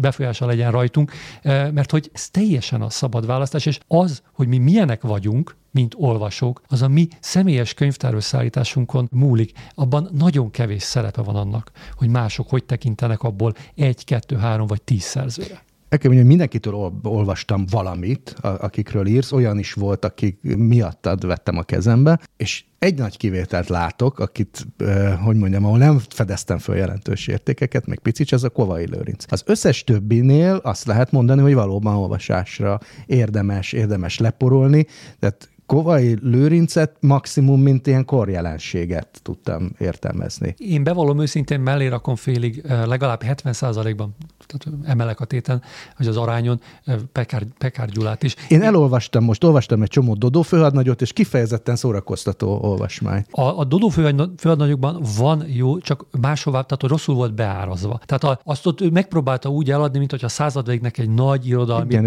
befolyása 0.00 0.46
legyen 0.46 0.70
rajtunk, 0.70 1.12
mert 1.42 1.90
hogy 1.90 2.10
ez 2.12 2.30
teljesen 2.30 2.82
a 2.82 2.90
szabad 2.90 3.26
választás, 3.26 3.66
és 3.66 3.80
az, 3.88 4.22
hogy 4.32 4.48
mi 4.48 4.58
milyenek 4.58 5.02
vagyunk, 5.02 5.56
mint 5.70 5.94
olvasók, 5.96 6.62
az 6.66 6.82
a 6.82 6.88
mi 6.88 7.08
személyes 7.20 7.74
könyvtárösszállításunkon 7.74 9.08
múlik. 9.10 9.52
Abban 9.74 10.08
nagyon 10.12 10.50
kevés 10.50 10.82
szerepe 10.82 11.22
van 11.22 11.36
annak, 11.36 11.70
hogy 11.96 12.08
mások 12.08 12.48
hogy 12.48 12.64
tekintenek 12.64 13.22
abból 13.22 13.54
egy, 13.74 14.04
kettő, 14.04 14.36
három 14.36 14.66
vagy 14.66 14.82
tíz 14.82 15.02
szerzőre. 15.02 15.62
El 15.92 15.98
kell 15.98 16.10
mondjam, 16.10 16.30
mindenkitől 16.30 16.74
ol- 16.74 17.06
olvastam 17.06 17.64
valamit, 17.70 18.34
akikről 18.40 19.06
írsz, 19.06 19.32
olyan 19.32 19.58
is 19.58 19.72
volt, 19.72 20.04
akik 20.04 20.56
miattad 20.56 21.26
vettem 21.26 21.56
a 21.56 21.62
kezembe, 21.62 22.20
és 22.36 22.64
egy 22.78 22.98
nagy 22.98 23.16
kivételt 23.16 23.68
látok, 23.68 24.18
akit, 24.18 24.66
hogy 25.24 25.36
mondjam, 25.36 25.64
ahol 25.64 25.78
nem 25.78 26.00
fedeztem 26.08 26.58
föl 26.58 26.76
jelentős 26.76 27.26
értékeket, 27.26 27.86
még 27.86 27.98
picit, 27.98 28.32
ez 28.32 28.42
a 28.42 28.48
Kovai 28.48 28.86
Lőrinc. 28.86 29.24
Az 29.28 29.42
összes 29.46 29.84
többinél 29.84 30.60
azt 30.62 30.86
lehet 30.86 31.12
mondani, 31.12 31.40
hogy 31.40 31.54
valóban 31.54 31.94
olvasásra 31.94 32.80
érdemes, 33.06 33.72
érdemes 33.72 34.18
leporolni, 34.18 34.86
tehát 35.18 35.50
Kovai 35.72 36.18
Lőrincet 36.20 36.96
maximum, 37.00 37.60
mint 37.60 37.86
ilyen 37.86 38.04
korjelenséget 38.04 39.20
tudtam 39.22 39.70
értelmezni. 39.78 40.54
Én 40.58 40.84
bevallom 40.84 41.20
őszintén 41.20 41.60
mellé 41.60 41.86
rakom 41.86 42.16
félig, 42.16 42.62
legalább 42.86 43.22
70%-ban 43.26 44.14
tehát 44.46 44.78
emelek 44.88 45.20
a 45.20 45.24
téten, 45.24 45.62
hogy 45.96 46.06
az 46.06 46.16
arányon 46.16 46.60
Pekár, 47.12 47.44
Pekár 47.58 47.88
Gyulát 47.88 48.22
is. 48.22 48.34
Én 48.48 48.62
elolvastam 48.62 49.24
most, 49.24 49.44
olvastam 49.44 49.82
egy 49.82 49.88
csomó 49.88 50.14
Dodó 50.14 50.42
főhadnagyot, 50.42 51.00
és 51.00 51.12
kifejezetten 51.12 51.76
szórakoztató 51.76 52.58
olvasmány. 52.62 53.24
A, 53.30 53.42
a 53.42 53.64
Dodó 53.64 53.88
főhadnagyokban 53.88 55.02
van 55.16 55.44
jó, 55.46 55.78
csak 55.78 56.06
máshová, 56.20 56.60
tehát 56.60 56.82
rosszul 56.82 57.14
volt 57.14 57.34
beárazva. 57.34 58.00
Tehát 58.06 58.24
a, 58.24 58.40
azt 58.44 58.66
ott 58.66 58.80
ő 58.80 58.90
megpróbálta 58.90 59.48
úgy 59.48 59.70
eladni, 59.70 59.98
mint 59.98 60.10
hogy 60.10 60.24
a 60.24 60.28
századvégnek 60.28 60.98
egy 60.98 61.10
nagy 61.10 61.46
irodalmi 61.46 61.92
igen, 61.92 62.04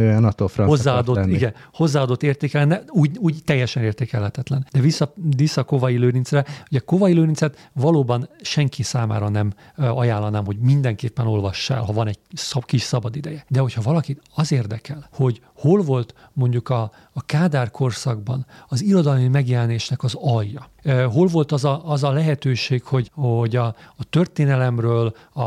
hozzáadott, 0.55 1.25
igen, 1.25 1.53
hozzáadott 1.73 2.23
értéke 2.23 2.59
lenne, 2.59 2.83
úgy, 2.87 3.17
úgy 3.17 3.43
teljesen 3.55 3.83
értékelhetetlen. 3.83 4.67
De 4.71 4.79
vissza, 4.79 5.13
vissza 5.35 5.63
Kovai 5.63 5.97
Lőrincre, 5.97 6.45
ugye 6.71 6.79
Kovai 6.79 7.13
Lőrincet 7.13 7.69
valóban 7.73 8.29
senki 8.41 8.83
számára 8.83 9.29
nem 9.29 9.53
ajánlanám, 9.75 10.45
hogy 10.45 10.57
mindenképpen 10.57 11.27
olvass 11.27 11.69
el, 11.69 11.81
ha 11.81 11.93
van 11.93 12.07
egy 12.07 12.19
szab, 12.33 12.65
kis 12.65 12.81
szabad 12.81 13.15
ideje. 13.15 13.45
De 13.47 13.59
hogyha 13.59 13.81
valakit 13.81 14.21
az 14.35 14.51
érdekel, 14.51 15.09
hogy 15.13 15.41
hol 15.55 15.81
volt 15.81 16.13
mondjuk 16.33 16.69
a, 16.69 16.91
a 17.13 17.21
Kádár 17.25 17.71
korszakban 17.71 18.45
az 18.67 18.81
irodalmi 18.81 19.27
megjelenésnek 19.27 20.03
az 20.03 20.13
alja, 20.13 20.69
hol 20.85 21.27
volt 21.27 21.51
az 21.51 21.65
a, 21.65 21.81
az 21.85 22.03
a 22.03 22.11
lehetőség, 22.11 22.83
hogy, 22.83 23.11
hogy 23.13 23.55
a, 23.55 23.65
a 23.95 24.03
történelemről, 24.09 25.15
a, 25.33 25.41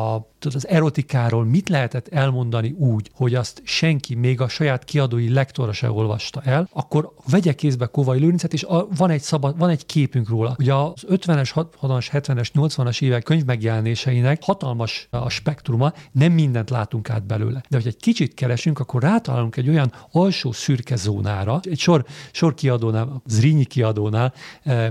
az 0.54 0.68
erotikáról 0.68 1.44
mit 1.44 1.68
lehetett 1.68 2.08
elmondani 2.08 2.70
úgy, 2.70 3.10
hogy 3.14 3.34
azt 3.34 3.60
senki, 3.64 4.14
még 4.14 4.40
a 4.40 4.48
saját 4.48 4.84
kiadói 4.84 5.32
lektora 5.32 5.72
se 5.72 5.90
olvasta 5.90 6.40
el, 6.44 6.68
akkor 6.72 7.12
vegye 7.30 7.52
kézbe 7.52 7.86
Kovai 7.86 8.18
Lőrincet, 8.18 8.52
és 8.52 8.62
a, 8.62 8.88
van, 8.96 9.10
egy 9.10 9.20
szabad, 9.20 9.58
van 9.58 9.68
egy 9.68 9.86
képünk 9.86 10.28
róla. 10.28 10.54
Ugye 10.58 10.74
az 10.74 11.04
50-es, 11.08 11.50
60-as, 11.54 12.06
70-es, 12.12 12.48
80-as 12.54 13.02
évek 13.02 13.22
könyv 13.22 13.44
megjelenéseinek 13.44 14.42
hatalmas 14.42 15.08
a 15.10 15.28
spektruma, 15.28 15.92
nem 16.12 16.32
mindent 16.32 16.70
látunk 16.70 17.10
át 17.10 17.26
belőle. 17.26 17.62
De 17.68 17.76
hogy 17.76 17.86
egy 17.86 17.96
kicsit 17.96 18.34
keresünk, 18.34 18.78
akkor 18.78 19.02
rátalálunk 19.02 19.56
egy 19.56 19.68
olyan 19.68 19.92
alsó 20.12 20.52
szürke 20.52 20.96
zónára, 20.96 21.60
egy 21.62 21.78
sor, 21.78 22.04
sor 22.32 22.54
kiadónál, 22.54 23.22
Zrínyi 23.26 23.64
kiadónál, 23.64 24.32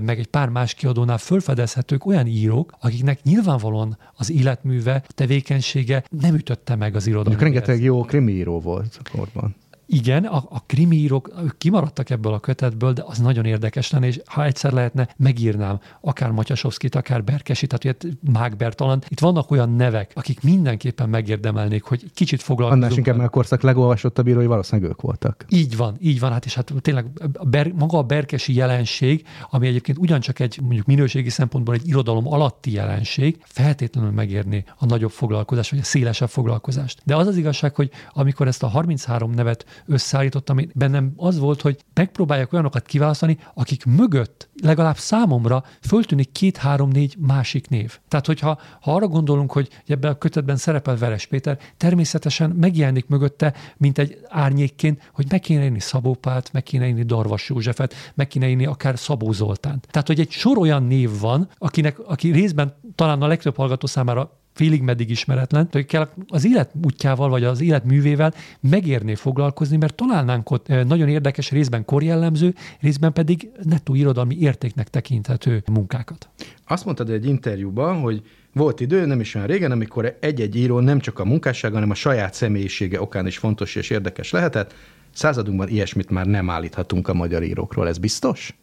meg 0.01 0.19
egy 0.19 0.27
pár 0.37 0.49
más 0.49 0.73
kiadónál 0.73 1.17
fölfedezhetők 1.17 2.05
olyan 2.05 2.27
írók, 2.27 2.73
akiknek 2.79 3.23
nyilvánvalóan 3.23 3.97
az 4.15 4.31
életműve, 4.31 5.03
a 5.07 5.13
tevékenysége 5.13 6.03
nem 6.09 6.35
ütötte 6.35 6.75
meg 6.75 6.95
az 6.95 7.07
irodalmat. 7.07 7.41
Rengeteg 7.41 7.81
jó 7.81 8.01
krimiíró 8.01 8.59
volt 8.59 8.99
korban. 9.11 9.55
Igen, 9.89 10.25
a, 10.25 10.43
a 10.49 10.63
krimiírók, 10.65 11.31
ők 11.43 11.57
kimaradtak 11.57 12.09
ebből 12.09 12.33
a 12.33 12.39
kötetből, 12.39 12.93
de 12.93 13.03
az 13.05 13.17
nagyon 13.17 13.45
érdekes 13.45 13.91
lenne, 13.91 14.07
és 14.07 14.21
ha 14.25 14.43
egyszer 14.43 14.71
lehetne, 14.71 15.07
megírnám 15.17 15.79
akár 16.01 16.31
Matyasovszkit, 16.31 16.95
akár 16.95 17.23
Berkesit, 17.23 17.73
tehát 17.77 18.03
ugye 18.03 18.15
Mákber 18.31 18.75
talán. 18.75 19.03
Itt 19.07 19.19
vannak 19.19 19.51
olyan 19.51 19.75
nevek, 19.75 20.11
akik 20.15 20.43
mindenképpen 20.43 21.09
megérdemelnék, 21.09 21.83
hogy 21.83 22.03
kicsit 22.13 22.41
foglalkozunk. 22.41 22.83
Annál 22.83 22.97
inkább, 22.97 23.15
mert 23.15 23.27
a 23.27 23.31
korszak 23.31 23.61
legolvasottabb 23.61 24.27
írói 24.27 24.45
valószínűleg 24.45 24.91
ők 24.91 25.01
voltak. 25.01 25.45
Így 25.49 25.77
van, 25.77 25.97
így 25.99 26.19
van, 26.19 26.31
hát 26.31 26.45
és 26.45 26.55
hát 26.55 26.73
tényleg 26.81 27.05
a 27.33 27.45
ber, 27.45 27.71
maga 27.71 27.97
a 27.97 28.03
berkesi 28.03 28.53
jelenség, 28.53 29.25
ami 29.49 29.67
egyébként 29.67 29.97
ugyancsak 29.97 30.39
egy 30.39 30.59
mondjuk 30.61 30.85
minőségi 30.85 31.29
szempontból 31.29 31.75
egy 31.75 31.87
irodalom 31.87 32.27
alatti 32.27 32.71
jelenség, 32.71 33.39
feltétlenül 33.43 34.11
megérni 34.11 34.63
a 34.77 34.85
nagyobb 34.85 35.11
foglalkozást, 35.11 35.69
vagy 35.69 35.79
a 35.79 35.83
szélesebb 35.83 36.29
foglalkozást. 36.29 37.01
De 37.03 37.15
az 37.15 37.27
az 37.27 37.37
igazság, 37.37 37.75
hogy 37.75 37.91
amikor 38.13 38.47
ezt 38.47 38.63
a 38.63 38.67
33 38.67 39.31
nevet 39.31 39.65
összeállítottam, 39.85 40.57
ami 40.57 40.69
bennem 40.73 41.13
az 41.15 41.39
volt, 41.39 41.61
hogy 41.61 41.77
megpróbáljak 41.93 42.53
olyanokat 42.53 42.85
kiválasztani, 42.85 43.37
akik 43.53 43.85
mögött 43.85 44.49
legalább 44.61 44.97
számomra 44.97 45.63
föltűnik 45.81 46.31
két-három-négy 46.31 47.15
másik 47.19 47.69
név. 47.69 47.99
Tehát, 48.07 48.25
hogyha 48.25 48.59
ha 48.81 48.95
arra 48.95 49.07
gondolunk, 49.07 49.51
hogy 49.51 49.69
ebben 49.87 50.11
a 50.11 50.17
kötetben 50.17 50.55
szerepel 50.55 50.97
Veres 50.97 51.25
Péter, 51.25 51.59
természetesen 51.77 52.49
megjelenik 52.49 53.07
mögötte, 53.07 53.53
mint 53.77 53.97
egy 53.97 54.19
árnyékként, 54.27 55.09
hogy 55.13 55.25
meg 55.29 55.39
kéne 55.39 55.63
írni 55.63 55.79
Szabó 55.79 56.13
Pált, 56.13 56.53
meg 56.53 56.63
kéne 56.63 56.87
írni 56.87 57.03
Darvas 57.03 57.49
Józsefet, 57.49 57.93
meg 58.13 58.27
kéne 58.27 58.49
írni 58.49 58.65
akár 58.65 58.99
Szabó 58.99 59.31
Zoltánt. 59.31 59.87
Tehát, 59.91 60.07
hogy 60.07 60.19
egy 60.19 60.31
sor 60.31 60.57
olyan 60.57 60.83
név 60.83 61.19
van, 61.19 61.49
akinek, 61.57 61.99
aki 61.99 62.31
részben 62.31 62.75
talán 62.95 63.21
a 63.21 63.27
legtöbb 63.27 63.55
hallgató 63.55 63.87
számára 63.87 64.31
félig 64.57 64.81
meddig 64.81 65.09
ismeretlen, 65.09 65.67
hogy 65.71 65.85
kell 65.85 66.09
az 66.27 66.45
élet 66.45 66.71
útjával, 66.85 67.29
vagy 67.29 67.43
az 67.43 67.61
élet 67.61 67.85
művével 67.85 68.33
megérné 68.59 69.15
foglalkozni, 69.15 69.77
mert 69.77 69.95
találnánk 69.95 70.51
ott 70.51 70.67
nagyon 70.67 71.07
érdekes, 71.07 71.51
részben 71.51 71.85
korjellemző, 71.85 72.55
részben 72.79 73.13
pedig 73.13 73.49
nettó 73.63 73.95
irodalmi 73.95 74.37
értéknek 74.39 74.87
tekinthető 74.87 75.63
munkákat. 75.71 76.29
Azt 76.67 76.85
mondtad 76.85 77.09
egy 77.09 77.25
interjúban, 77.25 77.99
hogy 77.99 78.21
volt 78.53 78.79
idő, 78.79 79.05
nem 79.05 79.19
is 79.19 79.35
olyan 79.35 79.47
régen, 79.47 79.71
amikor 79.71 80.17
egy-egy 80.19 80.55
író 80.55 80.79
nem 80.79 80.99
csak 80.99 81.19
a 81.19 81.25
munkássága, 81.25 81.73
hanem 81.73 81.89
a 81.89 81.95
saját 81.95 82.33
személyisége 82.33 83.01
okán 83.01 83.27
is 83.27 83.37
fontos 83.37 83.75
és 83.75 83.89
érdekes 83.89 84.31
lehetett. 84.31 84.73
Századunkban 85.13 85.67
ilyesmit 85.67 86.09
már 86.09 86.25
nem 86.25 86.49
állíthatunk 86.49 87.07
a 87.07 87.13
magyar 87.13 87.43
írókról, 87.43 87.87
ez 87.87 87.97
biztos? 87.97 88.57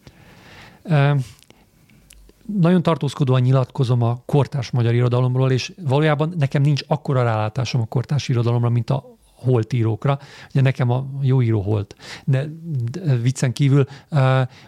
Nagyon 2.47 2.83
tartózkodóan 2.83 3.41
nyilatkozom 3.41 4.03
a 4.03 4.23
kortárs 4.27 4.71
magyar 4.71 4.95
irodalomról, 4.95 5.51
és 5.51 5.73
valójában 5.83 6.35
nekem 6.39 6.63
nincs 6.63 6.83
akkora 6.87 7.23
rálátásom 7.23 7.81
a 7.81 7.85
kortárs 7.87 8.29
irodalomra, 8.29 8.69
mint 8.69 8.91
a 8.91 9.17
holt 9.35 9.73
írókra. 9.73 10.19
Ugye 10.51 10.61
nekem 10.61 10.91
a 10.91 11.07
jó 11.21 11.43
író 11.43 11.61
holt. 11.61 11.97
De, 12.25 12.49
de 12.91 13.17
viccen 13.17 13.53
kívül 13.53 13.87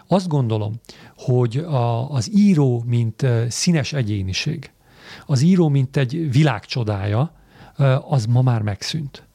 azt 0.07 0.27
gondolom, 0.27 0.73
hogy 1.17 1.57
a, 1.57 2.11
az 2.11 2.31
író, 2.35 2.83
mint 2.85 3.25
színes 3.47 3.93
egyéniség, 3.93 4.71
az 5.25 5.41
író, 5.41 5.69
mint 5.69 5.97
egy 5.97 6.31
világcsodája, 6.31 7.31
az 8.07 8.25
ma 8.25 8.41
már 8.41 8.61
megszűnt. 8.61 9.27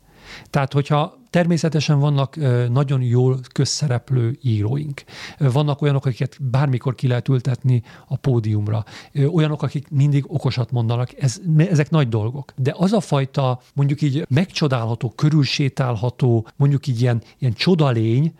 Tehát, 0.51 0.73
hogyha 0.73 1.22
Természetesen 1.33 1.99
vannak 1.99 2.37
nagyon 2.71 3.03
jól 3.03 3.41
közszereplő 3.53 4.39
íróink. 4.43 5.03
Vannak 5.39 5.83
olyanok, 5.83 6.07
akiket 6.07 6.37
bármikor 6.41 6.95
ki 6.95 7.07
lehet 7.07 7.29
ültetni 7.29 7.83
a 8.09 8.17
pódiumra. 8.17 8.85
Olyanok, 9.33 9.63
akik 9.63 9.91
mindig 9.91 10.25
okosat 10.27 10.71
mondanak. 10.71 11.23
Ez, 11.23 11.41
ezek 11.57 11.91
nagy 11.91 12.09
dolgok. 12.09 12.53
De 12.57 12.75
az 12.77 12.93
a 12.93 13.01
fajta, 13.01 13.61
mondjuk 13.75 14.03
így 14.03 14.27
megcsodálható, 14.29 15.11
körülsétálható, 15.11 16.47
mondjuk 16.57 16.87
így 16.87 17.01
ilyen, 17.01 17.23
ilyen 17.39 17.53
csodalény, 17.53 18.35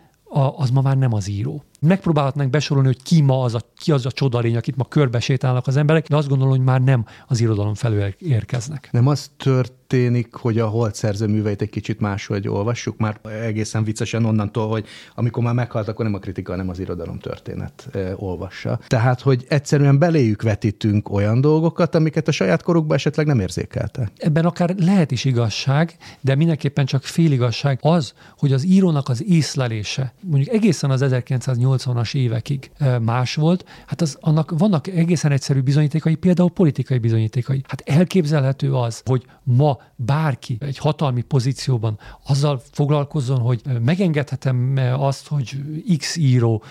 az 0.55 0.69
ma 0.69 0.81
már 0.81 0.97
nem 0.97 1.13
az 1.13 1.27
író 1.27 1.63
megpróbálhatnánk 1.83 2.49
besorolni, 2.49 2.87
hogy 2.87 3.03
ki 3.03 3.21
ma 3.21 3.43
az 3.43 3.55
a, 3.55 3.59
ki 3.77 3.91
az 3.91 4.05
a 4.05 4.11
csodalény, 4.11 4.55
akit 4.55 4.75
ma 4.75 4.83
körbe 4.83 5.19
sétálnak 5.19 5.67
az 5.67 5.77
emberek, 5.77 6.07
de 6.07 6.15
azt 6.15 6.27
gondolom, 6.27 6.53
hogy 6.53 6.63
már 6.63 6.81
nem 6.81 7.05
az 7.27 7.41
irodalom 7.41 7.73
felől 7.73 8.13
érkeznek. 8.17 8.89
Nem 8.91 9.07
az 9.07 9.31
történik, 9.37 10.33
hogy 10.33 10.59
a 10.59 10.67
holt 10.67 10.95
szerző 10.95 11.27
műveit 11.27 11.61
egy 11.61 11.69
kicsit 11.69 11.99
máshogy 11.99 12.47
olvassuk, 12.47 12.97
már 12.97 13.19
egészen 13.23 13.83
viccesen 13.83 14.25
onnantól, 14.25 14.67
hogy 14.67 14.85
amikor 15.15 15.43
már 15.43 15.53
meghalt, 15.53 15.87
akkor 15.87 16.05
nem 16.05 16.13
a 16.13 16.19
kritika, 16.19 16.51
hanem 16.51 16.69
az 16.69 16.79
irodalom 16.79 17.19
történet 17.19 17.87
e, 17.91 18.13
olvassa. 18.15 18.79
Tehát, 18.87 19.21
hogy 19.21 19.45
egyszerűen 19.49 19.99
beléjük 19.99 20.41
vetítünk 20.41 21.11
olyan 21.11 21.41
dolgokat, 21.41 21.95
amiket 21.95 22.27
a 22.27 22.31
saját 22.31 22.63
korukban 22.63 22.97
esetleg 22.97 23.25
nem 23.25 23.39
érzékeltek. 23.39 24.11
Ebben 24.17 24.45
akár 24.45 24.75
lehet 24.77 25.11
is 25.11 25.25
igazság, 25.25 25.97
de 26.21 26.35
mindenképpen 26.35 26.85
csak 26.85 27.03
féligazság 27.03 27.79
az, 27.81 28.13
hogy 28.37 28.53
az 28.53 28.65
írónak 28.65 29.09
az 29.09 29.23
észlelése, 29.27 30.13
mondjuk 30.21 30.55
egészen 30.55 30.91
az 30.91 31.01
1980 31.01 31.72
80-as 31.75 32.15
évekig 32.15 32.71
más 33.01 33.35
volt, 33.35 33.65
hát 33.85 34.01
az, 34.01 34.17
annak 34.21 34.53
vannak 34.57 34.87
egészen 34.87 35.31
egyszerű 35.31 35.61
bizonyítékai, 35.61 36.15
például 36.15 36.49
politikai 36.49 36.97
bizonyítékai. 36.97 37.61
Hát 37.67 37.81
elképzelhető 37.85 38.73
az, 38.73 39.01
hogy 39.05 39.25
ma 39.43 39.77
bárki 39.95 40.57
egy 40.59 40.77
hatalmi 40.77 41.21
pozícióban 41.21 41.99
azzal 42.27 42.61
foglalkozzon, 42.71 43.39
hogy 43.39 43.61
megengedhetem 43.81 44.79
azt, 44.97 45.27
hogy 45.27 45.61
X 45.97 46.15
író 46.15 46.63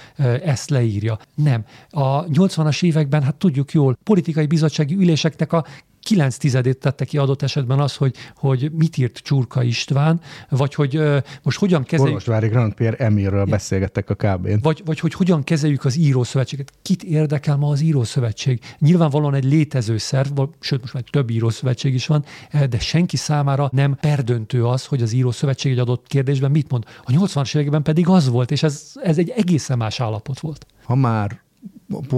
ezt 0.44 0.70
leírja. 0.70 1.18
Nem. 1.34 1.64
A 1.90 2.24
80-as 2.24 2.82
években, 2.82 3.22
hát 3.22 3.34
tudjuk 3.34 3.72
jól, 3.72 3.98
politikai 4.04 4.46
bizottsági 4.46 4.94
üléseknek 4.94 5.52
a 5.52 5.64
kilenc 6.02 6.36
tizedét 6.36 6.78
tette 6.78 7.04
ki 7.04 7.18
adott 7.18 7.42
esetben 7.42 7.80
az, 7.80 7.96
hogy, 7.96 8.14
hogy 8.36 8.70
mit 8.72 8.96
írt 8.96 9.18
Csurka 9.18 9.62
István, 9.62 10.20
vagy 10.48 10.74
hogy 10.74 10.96
uh, 10.96 11.16
most 11.42 11.58
hogyan 11.58 11.82
kezeljük... 11.82 12.14
Orvosvári 12.14 12.48
Grand 12.48 12.74
Pierre 12.74 13.04
Emirről 13.04 13.44
beszélgettek 13.44 14.10
a 14.10 14.14
kb 14.14 14.62
Vagy, 14.62 14.82
vagy 14.84 15.00
hogy 15.00 15.12
hogyan 15.12 15.44
kezeljük 15.44 15.84
az 15.84 15.96
írószövetséget. 15.96 16.72
Kit 16.82 17.02
érdekel 17.02 17.56
ma 17.56 17.68
az 17.68 17.80
írószövetség? 17.80 18.60
Nyilvánvalóan 18.78 19.34
egy 19.34 19.44
létező 19.44 19.98
szerv, 19.98 20.40
sőt 20.60 20.80
most 20.80 20.94
már 20.94 21.02
több 21.10 21.30
írószövetség 21.30 21.94
is 21.94 22.06
van, 22.06 22.24
de 22.70 22.78
senki 22.78 23.16
számára 23.16 23.68
nem 23.72 23.96
perdöntő 24.00 24.66
az, 24.66 24.86
hogy 24.86 25.02
az 25.02 25.12
írószövetség 25.12 25.72
egy 25.72 25.78
adott 25.78 26.06
kérdésben 26.06 26.50
mit 26.50 26.70
mond. 26.70 26.84
A 27.04 27.10
80-as 27.10 27.56
években 27.56 27.82
pedig 27.82 28.08
az 28.08 28.28
volt, 28.28 28.50
és 28.50 28.62
ez, 28.62 28.92
ez 29.02 29.18
egy 29.18 29.32
egészen 29.36 29.78
más 29.78 30.00
állapot 30.00 30.40
volt. 30.40 30.66
Ha 30.84 30.94
már 30.94 31.41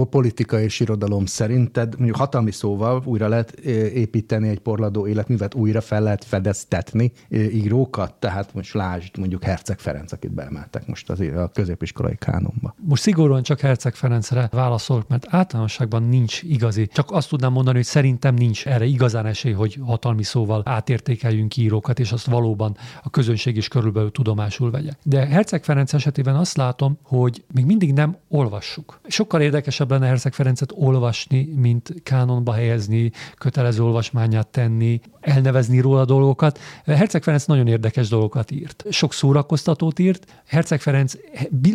politika 0.09 0.59
és 0.59 0.79
irodalom 0.79 1.25
szerinted 1.25 1.93
mondjuk 1.97 2.17
hatalmi 2.17 2.51
szóval 2.51 3.01
újra 3.05 3.27
lehet 3.27 3.51
építeni 3.93 4.49
egy 4.49 4.59
porladó 4.59 5.07
életművet, 5.07 5.53
újra 5.53 5.81
fel 5.81 6.01
lehet 6.01 6.23
fedeztetni 6.23 7.11
írókat? 7.29 8.13
Tehát 8.13 8.53
most 8.53 8.73
lásd 8.73 9.17
mondjuk 9.17 9.43
Herceg 9.43 9.79
Ferenc, 9.79 10.11
akit 10.11 10.31
beemeltek 10.31 10.87
most 10.87 11.09
az, 11.09 11.19
a 11.19 11.47
középiskolai 11.53 12.15
kánonba. 12.15 12.75
Most 12.81 13.01
szigorúan 13.01 13.43
csak 13.43 13.59
Herceg 13.59 13.95
Ferencre 13.95 14.49
válaszolok, 14.51 15.07
mert 15.07 15.25
általánosságban 15.29 16.03
nincs 16.03 16.41
igazi. 16.43 16.87
Csak 16.87 17.11
azt 17.11 17.29
tudnám 17.29 17.51
mondani, 17.51 17.75
hogy 17.75 17.85
szerintem 17.85 18.33
nincs 18.33 18.67
erre 18.67 18.85
igazán 18.85 19.25
esély, 19.25 19.51
hogy 19.51 19.79
hatalmi 19.81 20.23
szóval 20.23 20.61
átértékeljünk 20.65 21.57
írókat, 21.57 21.99
és 21.99 22.11
azt 22.11 22.25
valóban 22.25 22.77
a 23.03 23.09
közönség 23.09 23.55
is 23.55 23.67
körülbelül 23.67 24.11
tudomásul 24.11 24.71
vegye. 24.71 24.91
De 25.03 25.25
Herceg 25.25 25.63
Ferenc 25.63 25.93
esetében 25.93 26.35
azt 26.35 26.57
látom, 26.57 26.97
hogy 27.01 27.43
még 27.53 27.65
mindig 27.65 27.93
nem 27.93 28.17
olvassuk. 28.27 28.99
Sokkal 29.07 29.41
érdekesebb 29.65 29.91
lenne 29.91 30.07
Herceg 30.07 30.33
Ferencet 30.33 30.71
olvasni, 30.75 31.49
mint 31.55 31.93
kánonba 32.03 32.53
helyezni, 32.53 33.11
kötelező 33.37 33.83
olvasmányát 33.83 34.47
tenni, 34.47 34.99
elnevezni 35.25 35.79
róla 35.79 36.05
dolgokat. 36.05 36.59
Herceg 36.85 37.23
Ferenc 37.23 37.45
nagyon 37.45 37.67
érdekes 37.67 38.09
dolgokat 38.09 38.51
írt. 38.51 38.85
Sok 38.89 39.13
szórakoztatót 39.13 39.99
írt. 39.99 40.43
Herceg 40.45 40.81
Ferenc 40.81 41.13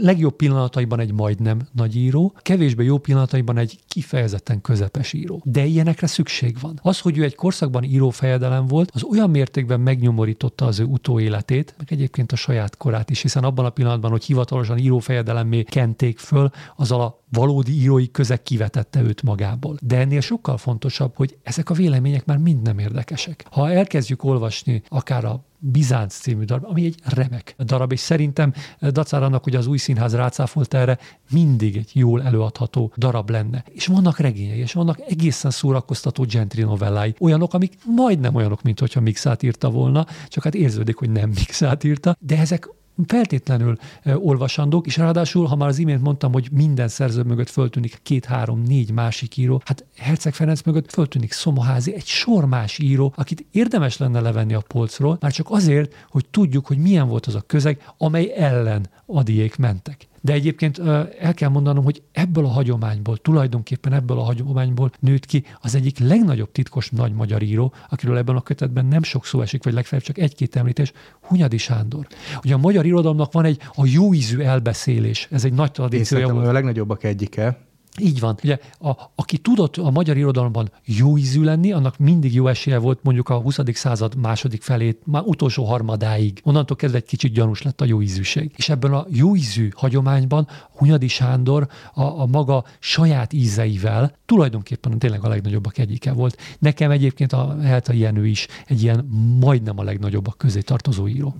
legjobb 0.00 0.36
pillanataiban 0.36 1.00
egy 1.00 1.12
majdnem 1.12 1.58
nagy 1.72 1.96
író, 1.96 2.34
kevésbé 2.42 2.84
jó 2.84 2.98
pillanataiban 2.98 3.56
egy 3.56 3.78
kifejezetten 3.88 4.60
közepes 4.60 5.12
író. 5.12 5.42
De 5.44 5.64
ilyenekre 5.64 6.06
szükség 6.06 6.56
van. 6.60 6.80
Az, 6.82 7.00
hogy 7.00 7.18
ő 7.18 7.22
egy 7.22 7.34
korszakban 7.34 7.82
író 7.82 8.10
fejedelem 8.10 8.66
volt, 8.66 8.90
az 8.94 9.02
olyan 9.02 9.30
mértékben 9.30 9.80
megnyomorította 9.80 10.66
az 10.66 10.78
ő 10.78 10.84
utóéletét, 10.84 11.74
meg 11.78 11.86
egyébként 11.92 12.32
a 12.32 12.36
saját 12.36 12.76
korát 12.76 13.10
is, 13.10 13.22
hiszen 13.22 13.44
abban 13.44 13.64
a 13.64 13.70
pillanatban, 13.70 14.10
hogy 14.10 14.24
hivatalosan 14.24 14.78
írófejedelemmé 14.78 15.62
kenték 15.62 16.18
föl, 16.18 16.50
az 16.76 16.92
a 16.92 17.18
valódi 17.32 17.80
írói 17.80 18.10
közeg 18.10 18.42
kivetette 18.42 19.02
őt 19.02 19.22
magából. 19.22 19.76
De 19.82 19.98
ennél 19.98 20.20
sokkal 20.20 20.56
fontosabb, 20.56 21.12
hogy 21.16 21.38
ezek 21.42 21.70
a 21.70 21.74
vélemények 21.74 22.24
már 22.24 22.36
mind 22.36 22.62
nem 22.62 22.78
érdekesek. 22.78 23.39
Ha 23.50 23.70
elkezdjük 23.70 24.24
olvasni 24.24 24.82
akár 24.88 25.24
a 25.24 25.44
Bizánc 25.62 26.14
című 26.14 26.44
darab, 26.44 26.64
ami 26.64 26.84
egy 26.84 26.94
remek 27.04 27.54
darab, 27.58 27.92
és 27.92 28.00
szerintem 28.00 28.52
dacára 28.80 29.24
annak, 29.24 29.44
hogy 29.44 29.54
az 29.56 29.66
új 29.66 29.78
színház 29.78 30.14
rácáfolt 30.14 30.74
erre, 30.74 30.98
mindig 31.30 31.76
egy 31.76 31.90
jól 31.92 32.22
előadható 32.22 32.92
darab 32.96 33.30
lenne. 33.30 33.64
És 33.72 33.86
vannak 33.86 34.18
regényei, 34.18 34.58
és 34.58 34.72
vannak 34.72 35.00
egészen 35.08 35.50
szórakoztató 35.50 36.24
gentry 36.24 36.62
novellái, 36.62 37.14
olyanok, 37.18 37.54
amik 37.54 37.78
majdnem 37.84 38.34
olyanok, 38.34 38.62
mint 38.62 38.80
hogyha 38.80 39.00
Mixát 39.00 39.42
írta 39.42 39.70
volna, 39.70 40.06
csak 40.28 40.44
hát 40.44 40.54
érződik, 40.54 40.96
hogy 40.96 41.10
nem 41.10 41.28
Mixát 41.28 41.84
írta, 41.84 42.16
de 42.20 42.38
ezek 42.38 42.68
feltétlenül 43.06 43.76
olvasandók, 44.14 44.86
és 44.86 44.96
ráadásul, 44.96 45.46
ha 45.46 45.56
már 45.56 45.68
az 45.68 45.78
imént 45.78 46.02
mondtam, 46.02 46.32
hogy 46.32 46.48
minden 46.52 46.88
szerző 46.88 47.22
mögött 47.22 47.50
föltűnik 47.50 47.98
két-három-négy 48.02 48.92
másik 48.92 49.36
író, 49.36 49.62
hát 49.64 49.84
Herceg 49.96 50.34
Ferenc 50.34 50.62
mögött 50.62 50.90
föltűnik 50.90 51.32
Szomoházi, 51.32 51.94
egy 51.94 52.06
sor 52.06 52.44
más 52.44 52.78
író, 52.78 53.12
akit 53.16 53.46
érdemes 53.50 53.96
lenne 53.96 54.20
levenni 54.20 54.54
a 54.54 54.64
polcról, 54.66 55.16
már 55.20 55.32
csak 55.32 55.50
azért, 55.50 55.94
hogy 56.10 56.26
tudjuk, 56.30 56.66
hogy 56.66 56.78
milyen 56.78 57.08
volt 57.08 57.26
az 57.26 57.34
a 57.34 57.40
közeg, 57.40 57.92
amely 57.98 58.32
ellen 58.36 58.90
adiék 59.06 59.56
mentek. 59.56 60.08
De 60.20 60.32
egyébként 60.32 60.78
el 61.18 61.34
kell 61.34 61.48
mondanom, 61.48 61.84
hogy 61.84 62.02
ebből 62.12 62.44
a 62.44 62.48
hagyományból, 62.48 63.16
tulajdonképpen 63.16 63.92
ebből 63.92 64.18
a 64.18 64.22
hagyományból 64.22 64.90
nőtt 64.98 65.26
ki 65.26 65.44
az 65.60 65.74
egyik 65.74 65.98
legnagyobb 65.98 66.52
titkos 66.52 66.90
nagy 66.90 67.12
magyar 67.12 67.42
író, 67.42 67.72
akiről 67.88 68.16
ebben 68.16 68.36
a 68.36 68.40
kötetben 68.40 68.86
nem 68.86 69.02
sok 69.02 69.26
szó 69.26 69.40
esik, 69.40 69.64
vagy 69.64 69.72
legfeljebb 69.72 70.06
csak 70.06 70.18
egy-két 70.18 70.56
említés, 70.56 70.92
Hunyadi 71.20 71.56
Sándor. 71.56 72.06
Ugye 72.44 72.54
a 72.54 72.58
magyar 72.58 72.86
irodalomnak 72.86 73.32
van 73.32 73.44
egy 73.44 73.60
a 73.74 73.86
jó 73.86 74.14
ízű 74.14 74.40
elbeszélés, 74.40 75.28
ez 75.30 75.44
egy 75.44 75.52
nagy 75.52 75.72
tradíciója. 75.72 76.26
Én 76.26 76.32
a 76.32 76.52
legnagyobbak 76.52 77.04
egyike, 77.04 77.58
így 78.00 78.20
van. 78.20 78.38
Ugye, 78.42 78.58
a, 78.78 78.90
aki 79.14 79.38
tudott 79.38 79.76
a 79.76 79.90
magyar 79.90 80.16
irodalomban 80.16 80.70
jó 80.84 81.18
ízű 81.18 81.42
lenni, 81.42 81.72
annak 81.72 81.98
mindig 81.98 82.34
jó 82.34 82.46
esélye 82.46 82.78
volt 82.78 82.98
mondjuk 83.02 83.28
a 83.28 83.40
20. 83.40 83.58
század 83.72 84.16
második 84.16 84.62
felét, 84.62 85.02
már 85.04 85.22
utolsó 85.24 85.64
harmadáig. 85.64 86.40
Onnantól 86.44 86.76
kezdve 86.76 86.98
egy 86.98 87.04
kicsit 87.04 87.32
gyanús 87.32 87.62
lett 87.62 87.80
a 87.80 87.84
jó 87.84 88.02
ízűség. 88.02 88.52
És 88.56 88.68
ebben 88.68 88.92
a 88.92 89.06
jó 89.08 89.36
ízű 89.36 89.68
hagyományban 89.74 90.48
Hunyadi 90.76 91.08
Sándor 91.08 91.68
a, 91.94 92.02
a 92.02 92.26
maga 92.26 92.64
saját 92.78 93.32
ízeivel 93.32 94.16
tulajdonképpen 94.26 94.98
tényleg 94.98 95.24
a 95.24 95.28
legnagyobbak 95.28 95.78
egyike 95.78 96.12
volt. 96.12 96.36
Nekem 96.58 96.90
egyébként 96.90 97.32
a 97.32 97.56
Helta 97.62 97.92
Jenő 97.92 98.26
is 98.26 98.46
egy 98.66 98.82
ilyen 98.82 99.04
majdnem 99.40 99.78
a 99.78 99.82
legnagyobbak 99.82 100.38
közé 100.38 100.60
tartozó 100.60 101.08
író. 101.08 101.34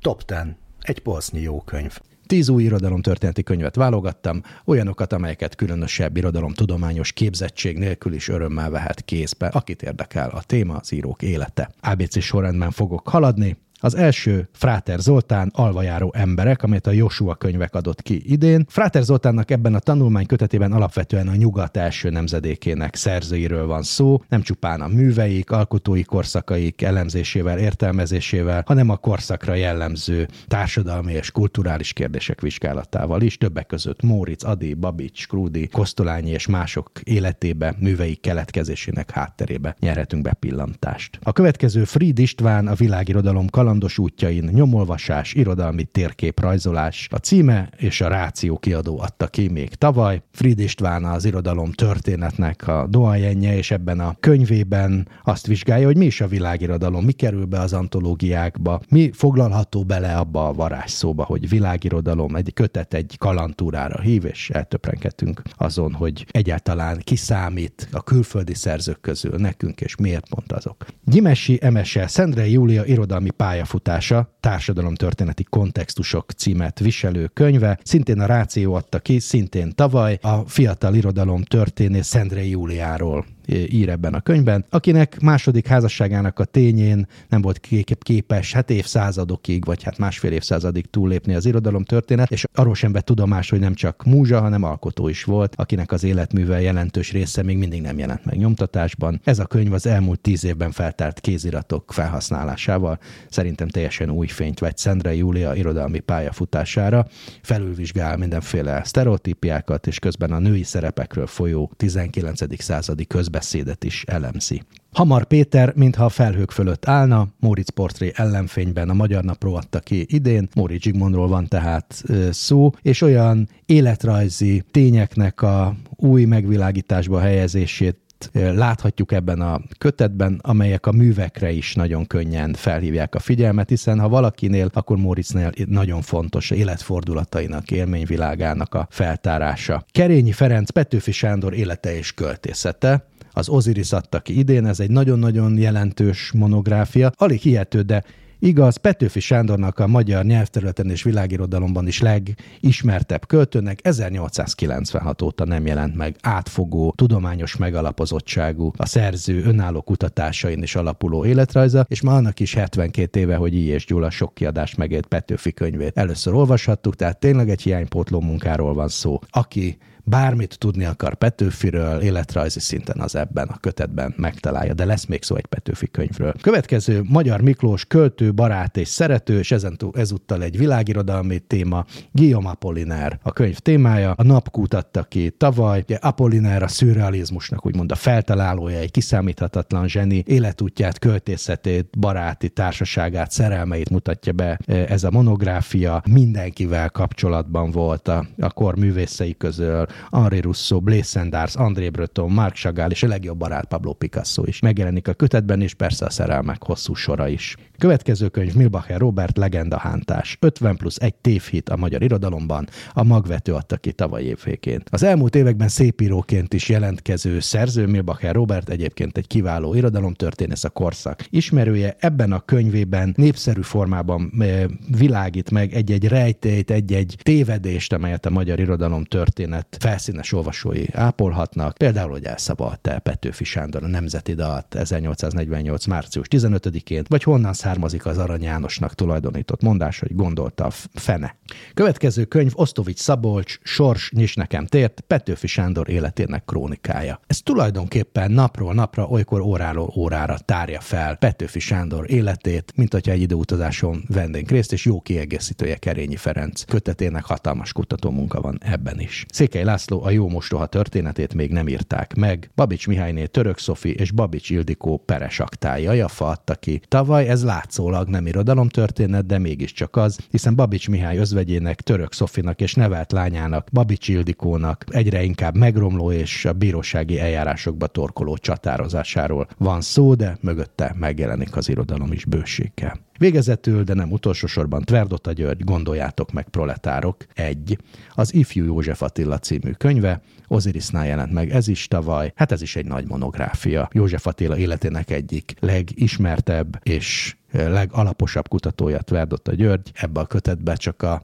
Top 0.00 0.24
10 0.24 0.67
egy 0.88 0.98
polsznyi 0.98 1.40
jó 1.40 1.60
könyv. 1.60 1.98
Tíz 2.26 2.48
új 2.48 2.62
irodalomtörténeti 2.62 3.42
könyvet 3.42 3.76
válogattam, 3.76 4.42
olyanokat, 4.64 5.12
amelyeket 5.12 5.54
különösebb 5.54 6.16
irodalomtudományos 6.16 7.12
képzettség 7.12 7.78
nélkül 7.78 8.12
is 8.12 8.28
örömmel 8.28 8.70
vehet 8.70 9.02
kézbe, 9.02 9.46
akit 9.46 9.82
érdekel 9.82 10.30
a 10.30 10.42
téma, 10.42 10.76
az 10.76 10.92
írók 10.92 11.22
élete. 11.22 11.70
ABC 11.80 12.22
sorrendben 12.22 12.70
fogok 12.70 13.08
haladni, 13.08 13.56
az 13.80 13.94
első 13.94 14.48
Fráter 14.52 14.98
Zoltán 14.98 15.50
alvajáró 15.54 16.12
emberek, 16.16 16.62
amelyet 16.62 16.86
a 16.86 16.90
Joshua 16.90 17.34
könyvek 17.34 17.74
adott 17.74 18.02
ki 18.02 18.22
idén. 18.32 18.64
Fráter 18.68 19.02
Zoltánnak 19.02 19.50
ebben 19.50 19.74
a 19.74 19.78
tanulmány 19.78 20.26
kötetében 20.26 20.72
alapvetően 20.72 21.28
a 21.28 21.34
nyugat 21.34 21.76
első 21.76 22.10
nemzedékének 22.10 22.94
szerzőiről 22.94 23.66
van 23.66 23.82
szó, 23.82 24.22
nem 24.28 24.42
csupán 24.42 24.80
a 24.80 24.88
műveik, 24.88 25.50
alkotói 25.50 26.02
korszakaik 26.02 26.82
elemzésével, 26.82 27.58
értelmezésével, 27.58 28.62
hanem 28.66 28.88
a 28.88 28.96
korszakra 28.96 29.54
jellemző 29.54 30.28
társadalmi 30.46 31.12
és 31.12 31.30
kulturális 31.30 31.92
kérdések 31.92 32.40
vizsgálatával 32.40 33.22
is, 33.22 33.36
többek 33.36 33.66
között 33.66 34.02
Móricz, 34.02 34.44
Adi, 34.44 34.74
Babics, 34.74 35.26
Krúdi, 35.26 35.68
Kosztolányi 35.68 36.30
és 36.30 36.46
mások 36.46 36.90
életébe, 37.02 37.74
műveik 37.78 38.20
keletkezésének 38.20 39.10
hátterébe 39.10 39.76
nyerhetünk 39.80 40.22
be 40.22 40.32
pillantást. 40.32 41.18
A 41.22 41.32
következő 41.32 41.84
Fried 41.84 42.18
István 42.18 42.66
a 42.66 42.74
világirodalom 42.74 43.46
kalandos 43.68 43.98
útjain, 43.98 44.50
nyomolvasás, 44.52 45.34
irodalmi 45.34 45.84
térképrajzolás. 45.84 47.08
A 47.10 47.16
címe 47.16 47.68
és 47.76 48.00
a 48.00 48.08
Ráció 48.08 48.58
kiadó 48.58 49.00
adta 49.00 49.26
ki 49.26 49.48
még 49.48 49.74
tavaly. 49.74 50.22
Fried 50.32 50.58
István 50.58 51.04
az 51.04 51.24
irodalom 51.24 51.72
történetnek 51.72 52.68
a 52.68 52.86
doajenje, 52.90 53.56
és 53.56 53.70
ebben 53.70 54.00
a 54.00 54.16
könyvében 54.20 55.08
azt 55.24 55.46
vizsgálja, 55.46 55.86
hogy 55.86 55.96
mi 55.96 56.04
is 56.04 56.20
a 56.20 56.26
világirodalom, 56.26 57.04
mi 57.04 57.12
kerül 57.12 57.44
be 57.44 57.60
az 57.60 57.72
antológiákba, 57.72 58.80
mi 58.88 59.10
foglalható 59.14 59.84
bele 59.84 60.16
abba 60.16 60.48
a 60.48 60.52
varázsszóba, 60.52 61.24
hogy 61.24 61.48
világirodalom 61.48 62.36
egy 62.36 62.52
kötet 62.52 62.94
egy 62.94 63.14
kalantúrára 63.18 64.00
hív, 64.00 64.24
és 64.24 64.50
eltöprenkedtünk 64.50 65.42
azon, 65.56 65.92
hogy 65.92 66.26
egyáltalán 66.30 67.00
kiszámít 67.04 67.88
a 67.92 68.02
külföldi 68.02 68.54
szerzők 68.54 69.00
közül 69.00 69.34
nekünk, 69.36 69.80
és 69.80 69.96
miért 69.96 70.28
pont 70.28 70.52
azok. 70.52 70.86
Gyimesi 71.04 71.58
Emese, 71.62 72.06
Szendrei 72.06 72.52
Júlia 72.52 72.84
irodalmi 72.84 73.30
pár 73.30 73.56
pályafutása, 73.58 74.36
társadalomtörténeti 74.40 75.44
kontextusok 75.44 76.30
címet 76.30 76.78
viselő 76.78 77.26
könyve, 77.26 77.78
szintén 77.82 78.20
a 78.20 78.26
Ráció 78.26 78.74
adta 78.74 78.98
ki, 78.98 79.18
szintén 79.18 79.72
tavaly, 79.74 80.18
a 80.22 80.36
fiatal 80.36 80.94
irodalom 80.94 81.42
történész 81.42 82.06
Szendrei 82.06 82.50
Júliáról 82.50 83.24
ír 83.48 83.88
ebben 83.88 84.14
a 84.14 84.20
könyvben, 84.20 84.64
akinek 84.70 85.20
második 85.20 85.66
házasságának 85.66 86.38
a 86.38 86.44
tényén 86.44 87.06
nem 87.28 87.40
volt 87.40 87.60
képes 87.98 88.52
hát 88.52 88.70
évszázadokig, 88.70 89.64
vagy 89.64 89.82
hát 89.82 89.98
másfél 89.98 90.32
évszázadig 90.32 90.90
túllépni 90.90 91.34
az 91.34 91.46
irodalom 91.46 91.84
történet, 91.84 92.30
és 92.30 92.44
arról 92.54 92.74
sem 92.74 92.92
vett 92.92 93.04
tudomás, 93.04 93.50
hogy 93.50 93.60
nem 93.60 93.74
csak 93.74 94.04
múzsa, 94.04 94.40
hanem 94.40 94.62
alkotó 94.62 95.08
is 95.08 95.24
volt, 95.24 95.54
akinek 95.56 95.92
az 95.92 96.04
életműve 96.04 96.60
jelentős 96.60 97.12
része 97.12 97.42
még 97.42 97.58
mindig 97.58 97.80
nem 97.80 97.98
jelent 97.98 98.24
meg 98.24 98.36
nyomtatásban. 98.36 99.20
Ez 99.24 99.38
a 99.38 99.46
könyv 99.46 99.72
az 99.72 99.86
elmúlt 99.86 100.20
tíz 100.20 100.44
évben 100.44 100.70
feltárt 100.70 101.20
kéziratok 101.20 101.92
felhasználásával 101.92 102.98
szerintem 103.28 103.68
teljesen 103.68 104.10
új 104.10 104.26
fényt 104.26 104.58
vett 104.58 104.78
Szendre 104.78 105.14
Júlia 105.14 105.54
irodalmi 105.54 105.98
pályafutására, 105.98 107.06
felülvizsgál 107.42 108.16
mindenféle 108.16 108.84
sztereotípiákat, 108.84 109.86
és 109.86 109.98
közben 109.98 110.32
a 110.32 110.38
női 110.38 110.62
szerepekről 110.62 111.26
folyó 111.26 111.72
19. 111.76 112.62
századi 112.62 113.06
közben 113.06 113.37
beszédet 113.38 113.84
is 113.84 114.04
elemzi. 114.06 114.62
Hamar 114.92 115.24
Péter, 115.24 115.72
mintha 115.74 116.04
a 116.04 116.08
felhők 116.08 116.50
fölött 116.50 116.88
állna, 116.88 117.28
Móricz 117.40 117.68
portré 117.68 118.12
ellenfényben 118.14 118.88
a 118.88 118.94
Magyar 118.94 119.24
Napró 119.24 119.54
adta 119.54 119.80
ki 119.80 120.06
idén, 120.08 120.48
Móricz 120.54 120.82
Zsigmondról 120.82 121.28
van 121.28 121.46
tehát 121.46 122.04
szó, 122.30 122.70
és 122.82 123.00
olyan 123.00 123.48
életrajzi 123.66 124.64
tényeknek 124.70 125.42
a 125.42 125.74
új 125.96 126.24
megvilágításba 126.24 127.20
helyezését 127.20 127.96
láthatjuk 128.32 129.12
ebben 129.12 129.40
a 129.40 129.60
kötetben, 129.78 130.40
amelyek 130.42 130.86
a 130.86 130.92
művekre 130.92 131.50
is 131.50 131.74
nagyon 131.74 132.06
könnyen 132.06 132.52
felhívják 132.52 133.14
a 133.14 133.18
figyelmet, 133.18 133.68
hiszen 133.68 133.98
ha 134.00 134.08
valakinél, 134.08 134.70
akkor 134.72 134.96
Moritznél 134.96 135.52
nagyon 135.66 136.02
fontos 136.02 136.50
életfordulatainak, 136.50 137.70
élményvilágának 137.70 138.74
a 138.74 138.86
feltárása. 138.90 139.84
Kerényi 139.90 140.32
Ferenc 140.32 140.70
Petőfi 140.70 141.12
Sándor 141.12 141.54
élete 141.54 141.96
és 141.96 142.12
költészete, 142.12 143.06
az 143.38 143.48
Osiris 143.48 143.92
adta 143.92 144.20
ki 144.20 144.38
idén, 144.38 144.66
ez 144.66 144.80
egy 144.80 144.90
nagyon-nagyon 144.90 145.58
jelentős 145.58 146.32
monográfia. 146.32 147.10
Alig 147.16 147.40
hihető, 147.40 147.82
de 147.82 148.04
Igaz, 148.40 148.76
Petőfi 148.76 149.20
Sándornak 149.20 149.78
a 149.78 149.86
magyar 149.86 150.24
nyelvterületen 150.24 150.90
és 150.90 151.02
világirodalomban 151.02 151.86
is 151.86 152.00
legismertebb 152.00 153.26
költőnek 153.26 153.78
1896 153.82 155.22
óta 155.22 155.44
nem 155.44 155.66
jelent 155.66 155.96
meg 155.96 156.16
átfogó, 156.20 156.92
tudományos 156.96 157.56
megalapozottságú, 157.56 158.72
a 158.76 158.86
szerző 158.86 159.42
önálló 159.42 159.82
kutatásain 159.82 160.62
is 160.62 160.74
alapuló 160.74 161.24
életrajza, 161.24 161.86
és 161.88 162.02
ma 162.02 162.14
annak 162.14 162.40
is 162.40 162.54
72 162.54 163.20
éve, 163.20 163.36
hogy 163.36 163.54
I. 163.54 163.64
és 163.64 163.86
Gyula 163.86 164.10
sok 164.10 164.34
kiadást 164.34 164.76
megért 164.76 165.06
Petőfi 165.06 165.52
könyvét. 165.52 165.98
Először 165.98 166.34
olvashattuk, 166.34 166.96
tehát 166.96 167.20
tényleg 167.20 167.50
egy 167.50 167.62
hiánypótló 167.62 168.20
munkáról 168.20 168.74
van 168.74 168.88
szó. 168.88 169.18
Aki 169.30 169.78
bármit 170.08 170.58
tudni 170.58 170.84
akar 170.84 171.14
Petőfiről, 171.14 172.00
életrajzi 172.00 172.60
szinten 172.60 173.00
az 173.00 173.14
ebben 173.14 173.48
a 173.48 173.56
kötetben 173.56 174.14
megtalálja, 174.16 174.74
de 174.74 174.84
lesz 174.84 175.06
még 175.06 175.22
szó 175.22 175.36
egy 175.36 175.46
Petőfi 175.46 175.90
könyvről. 175.90 176.34
Következő 176.40 177.02
Magyar 177.08 177.40
Miklós 177.40 177.84
költő, 177.84 178.34
barát 178.34 178.76
és 178.76 178.88
szerető, 178.88 179.38
és 179.38 179.52
ezentúl, 179.52 179.92
ezúttal 179.94 180.42
egy 180.42 180.58
világirodalmi 180.58 181.38
téma, 181.38 181.84
Guillaume 182.12 182.48
Apollinaire 182.48 183.18
a 183.22 183.32
könyv 183.32 183.58
témája. 183.58 184.12
A 184.16 184.22
nap 184.22 184.50
kutatta 184.50 185.02
ki 185.02 185.30
tavaly, 185.30 185.80
ugye 185.82 185.96
Apollinaire 185.96 186.64
a 186.64 186.68
szürrealizmusnak 186.68 187.66
úgymond 187.66 187.92
a 187.92 187.94
feltalálója, 187.94 188.78
egy 188.78 188.90
kiszámíthatatlan 188.90 189.88
zseni, 189.88 190.22
életútját, 190.26 190.98
költészetét, 190.98 191.98
baráti 191.98 192.48
társaságát, 192.48 193.30
szerelmeit 193.30 193.90
mutatja 193.90 194.32
be 194.32 194.58
e, 194.66 194.74
ez 194.74 195.04
a 195.04 195.10
monográfia. 195.10 196.02
Mindenkivel 196.10 196.90
kapcsolatban 196.90 197.70
volt 197.70 198.08
a, 198.08 198.26
a 198.38 198.50
kor 198.50 198.76
művészei 198.76 199.36
közül, 199.36 199.86
Henri 200.10 200.40
Rousseau, 200.40 200.80
Blaise 200.80 201.08
Sandars, 201.08 201.56
André 201.56 201.88
Breton, 201.90 202.30
Marc 202.30 202.58
Chagall 202.58 202.90
és 202.90 203.02
a 203.02 203.06
legjobb 203.06 203.38
barát 203.38 203.64
Pablo 203.64 203.92
Picasso 203.92 204.42
is. 204.46 204.60
Megjelenik 204.60 205.08
a 205.08 205.14
kötetben, 205.14 205.60
és 205.60 205.74
persze 205.74 206.04
a 206.04 206.10
szerelmek 206.10 206.62
hosszú 206.62 206.94
sora 206.94 207.28
is. 207.28 207.56
Következő 207.78 208.28
könyv 208.28 208.54
Milbacher 208.54 208.98
Robert 208.98 209.36
Legenda 209.36 209.78
Hántás. 209.78 210.36
50 210.40 210.76
plusz 210.76 210.96
egy 210.96 211.14
tévhit 211.14 211.68
a 211.68 211.76
magyar 211.76 212.02
irodalomban, 212.02 212.68
a 212.92 213.02
magvető 213.02 213.54
adta 213.54 213.76
ki 213.76 213.92
tavaly 213.92 214.22
évvégén. 214.22 214.82
Az 214.90 215.02
elmúlt 215.02 215.34
években 215.34 215.68
szépíróként 215.68 216.54
is 216.54 216.68
jelentkező 216.68 217.40
szerző 217.40 217.86
Milbacher 217.86 218.34
Robert 218.34 218.68
egyébként 218.68 219.16
egy 219.16 219.26
kiváló 219.26 219.74
irodalomtörténész 219.74 220.64
a 220.64 220.68
korszak 220.68 221.24
ismerője. 221.30 221.96
Ebben 221.98 222.32
a 222.32 222.40
könyvében 222.40 223.12
népszerű 223.16 223.60
formában 223.60 224.32
eh, 224.38 224.64
világít 224.98 225.50
meg 225.50 225.74
egy-egy 225.74 226.08
rejtélyt, 226.08 226.70
egy-egy 226.70 227.16
tévedést, 227.22 227.92
amelyet 227.92 228.26
a 228.26 228.30
magyar 228.30 228.60
irodalom 228.60 229.04
történet 229.04 229.76
felszínes 229.80 230.32
olvasói 230.32 230.84
ápolhatnak. 230.92 231.76
Például, 231.76 232.10
hogy 232.10 232.24
elszavalta 232.24 232.98
Petőfi 232.98 233.44
Sándor 233.44 233.82
a 233.82 233.88
Nemzeti 233.88 234.34
Dalt 234.34 234.74
1848. 234.74 235.86
március 235.86 236.26
15-én, 236.30 237.04
vagy 237.08 237.22
honnan 237.22 237.52
származik 237.68 238.06
az 238.06 238.18
Arany 238.18 238.42
Jánosnak 238.42 238.94
tulajdonított 238.94 239.62
mondás, 239.62 239.98
hogy 239.98 240.14
gondolta 240.14 240.64
a 240.64 240.70
fene. 240.94 241.36
Következő 241.74 242.24
könyv 242.24 242.52
Osztovics 242.54 242.98
Szabolcs, 242.98 243.58
Sors 243.62 244.10
nyis 244.10 244.34
nekem 244.34 244.66
tért, 244.66 245.00
Petőfi 245.06 245.46
Sándor 245.46 245.90
életének 245.90 246.44
krónikája. 246.44 247.20
Ez 247.26 247.38
tulajdonképpen 247.38 248.30
napról 248.30 248.74
napra, 248.74 249.06
olykor 249.06 249.40
óráról 249.40 249.92
órára 249.96 250.38
tárja 250.38 250.80
fel 250.80 251.16
Petőfi 251.16 251.58
Sándor 251.58 252.10
életét, 252.10 252.72
mint 252.76 252.92
hogyha 252.92 253.12
egy 253.12 253.20
időutazáson 253.20 254.04
vennénk 254.08 254.50
részt, 254.50 254.72
és 254.72 254.84
jó 254.84 255.00
kiegészítője 255.00 255.76
Kerényi 255.76 256.16
Ferenc 256.16 256.64
kötetének 256.64 257.24
hatalmas 257.24 257.72
kutató 257.72 258.10
munka 258.10 258.40
van 258.40 258.58
ebben 258.62 259.00
is. 259.00 259.26
Székely 259.32 259.64
László 259.64 260.04
a 260.04 260.10
jó 260.10 260.28
mostoha 260.28 260.66
történetét 260.66 261.34
még 261.34 261.50
nem 261.50 261.68
írták 261.68 262.14
meg. 262.14 262.50
Babics 262.54 262.86
Mihályné 262.86 263.26
Török 263.26 263.58
Szofi 263.58 263.94
és 263.94 264.10
Babics 264.10 264.50
Ildikó 264.50 264.96
peres 264.96 265.40
aktája 265.40 265.92
jafa 265.92 266.26
adta 266.26 266.54
ki. 266.54 266.80
Tavaly 266.88 267.28
ez 267.28 267.44
látszólag 267.58 268.08
nem 268.08 268.26
irodalomtörténet, 268.26 269.26
de 269.26 269.38
mégiscsak 269.38 269.96
az, 269.96 270.18
hiszen 270.30 270.54
Babics 270.54 270.88
Mihály 270.88 271.16
özvegyének, 271.16 271.80
Török 271.80 272.12
Szofinak 272.12 272.60
és 272.60 272.74
nevelt 272.74 273.12
lányának, 273.12 273.68
Babics 273.72 274.08
Ildikónak 274.08 274.84
egyre 274.88 275.22
inkább 275.22 275.56
megromló 275.56 276.12
és 276.12 276.44
a 276.44 276.52
bírósági 276.52 277.20
eljárásokba 277.20 277.86
torkoló 277.86 278.36
csatározásáról 278.36 279.48
van 279.58 279.80
szó, 279.80 280.14
de 280.14 280.38
mögötte 280.40 280.94
megjelenik 280.98 281.56
az 281.56 281.68
irodalom 281.68 282.12
is 282.12 282.24
bőséggel. 282.24 283.07
Végezetül, 283.18 283.82
de 283.84 283.94
nem 283.94 284.12
utolsó 284.12 284.46
sorban 284.46 284.82
Tverdota 284.82 285.32
György, 285.32 285.64
gondoljátok 285.64 286.32
meg 286.32 286.48
proletárok, 286.48 287.16
egy. 287.34 287.78
Az 288.14 288.34
Ifjú 288.34 288.64
József 288.64 289.02
Attila 289.02 289.38
című 289.38 289.70
könyve, 289.70 290.20
Ozirisnál 290.48 291.06
jelent 291.06 291.32
meg 291.32 291.50
ez 291.50 291.68
is 291.68 291.88
tavaly, 291.88 292.32
hát 292.34 292.52
ez 292.52 292.62
is 292.62 292.76
egy 292.76 292.86
nagy 292.86 293.06
monográfia. 293.08 293.88
József 293.92 294.26
Attila 294.26 294.56
életének 294.56 295.10
egyik 295.10 295.54
legismertebb 295.60 296.80
és 296.82 297.36
legalaposabb 297.52 298.48
kutatója 298.48 298.98
Tverdota 298.98 299.54
György. 299.54 299.90
Ebbe 299.94 300.20
a 300.20 300.26
kötetbe 300.26 300.74
csak 300.74 301.02
a 301.02 301.22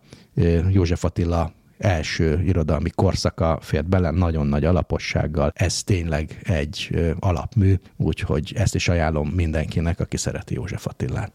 József 0.69 1.05
Attila 1.05 1.53
első 1.79 2.43
irodalmi 2.43 2.91
korszaka 2.91 3.59
fért 3.61 3.89
bele 3.89 4.11
nagyon 4.11 4.47
nagy 4.47 4.65
alapossággal. 4.65 5.53
Ez 5.55 5.83
tényleg 5.83 6.41
egy 6.43 6.91
alapmű, 7.19 7.75
úgyhogy 7.97 8.53
ezt 8.57 8.75
is 8.75 8.89
ajánlom 8.89 9.29
mindenkinek, 9.29 10.01
aki 10.01 10.17
szereti 10.17 10.55
József 10.55 10.87
Attilát. 10.87 11.33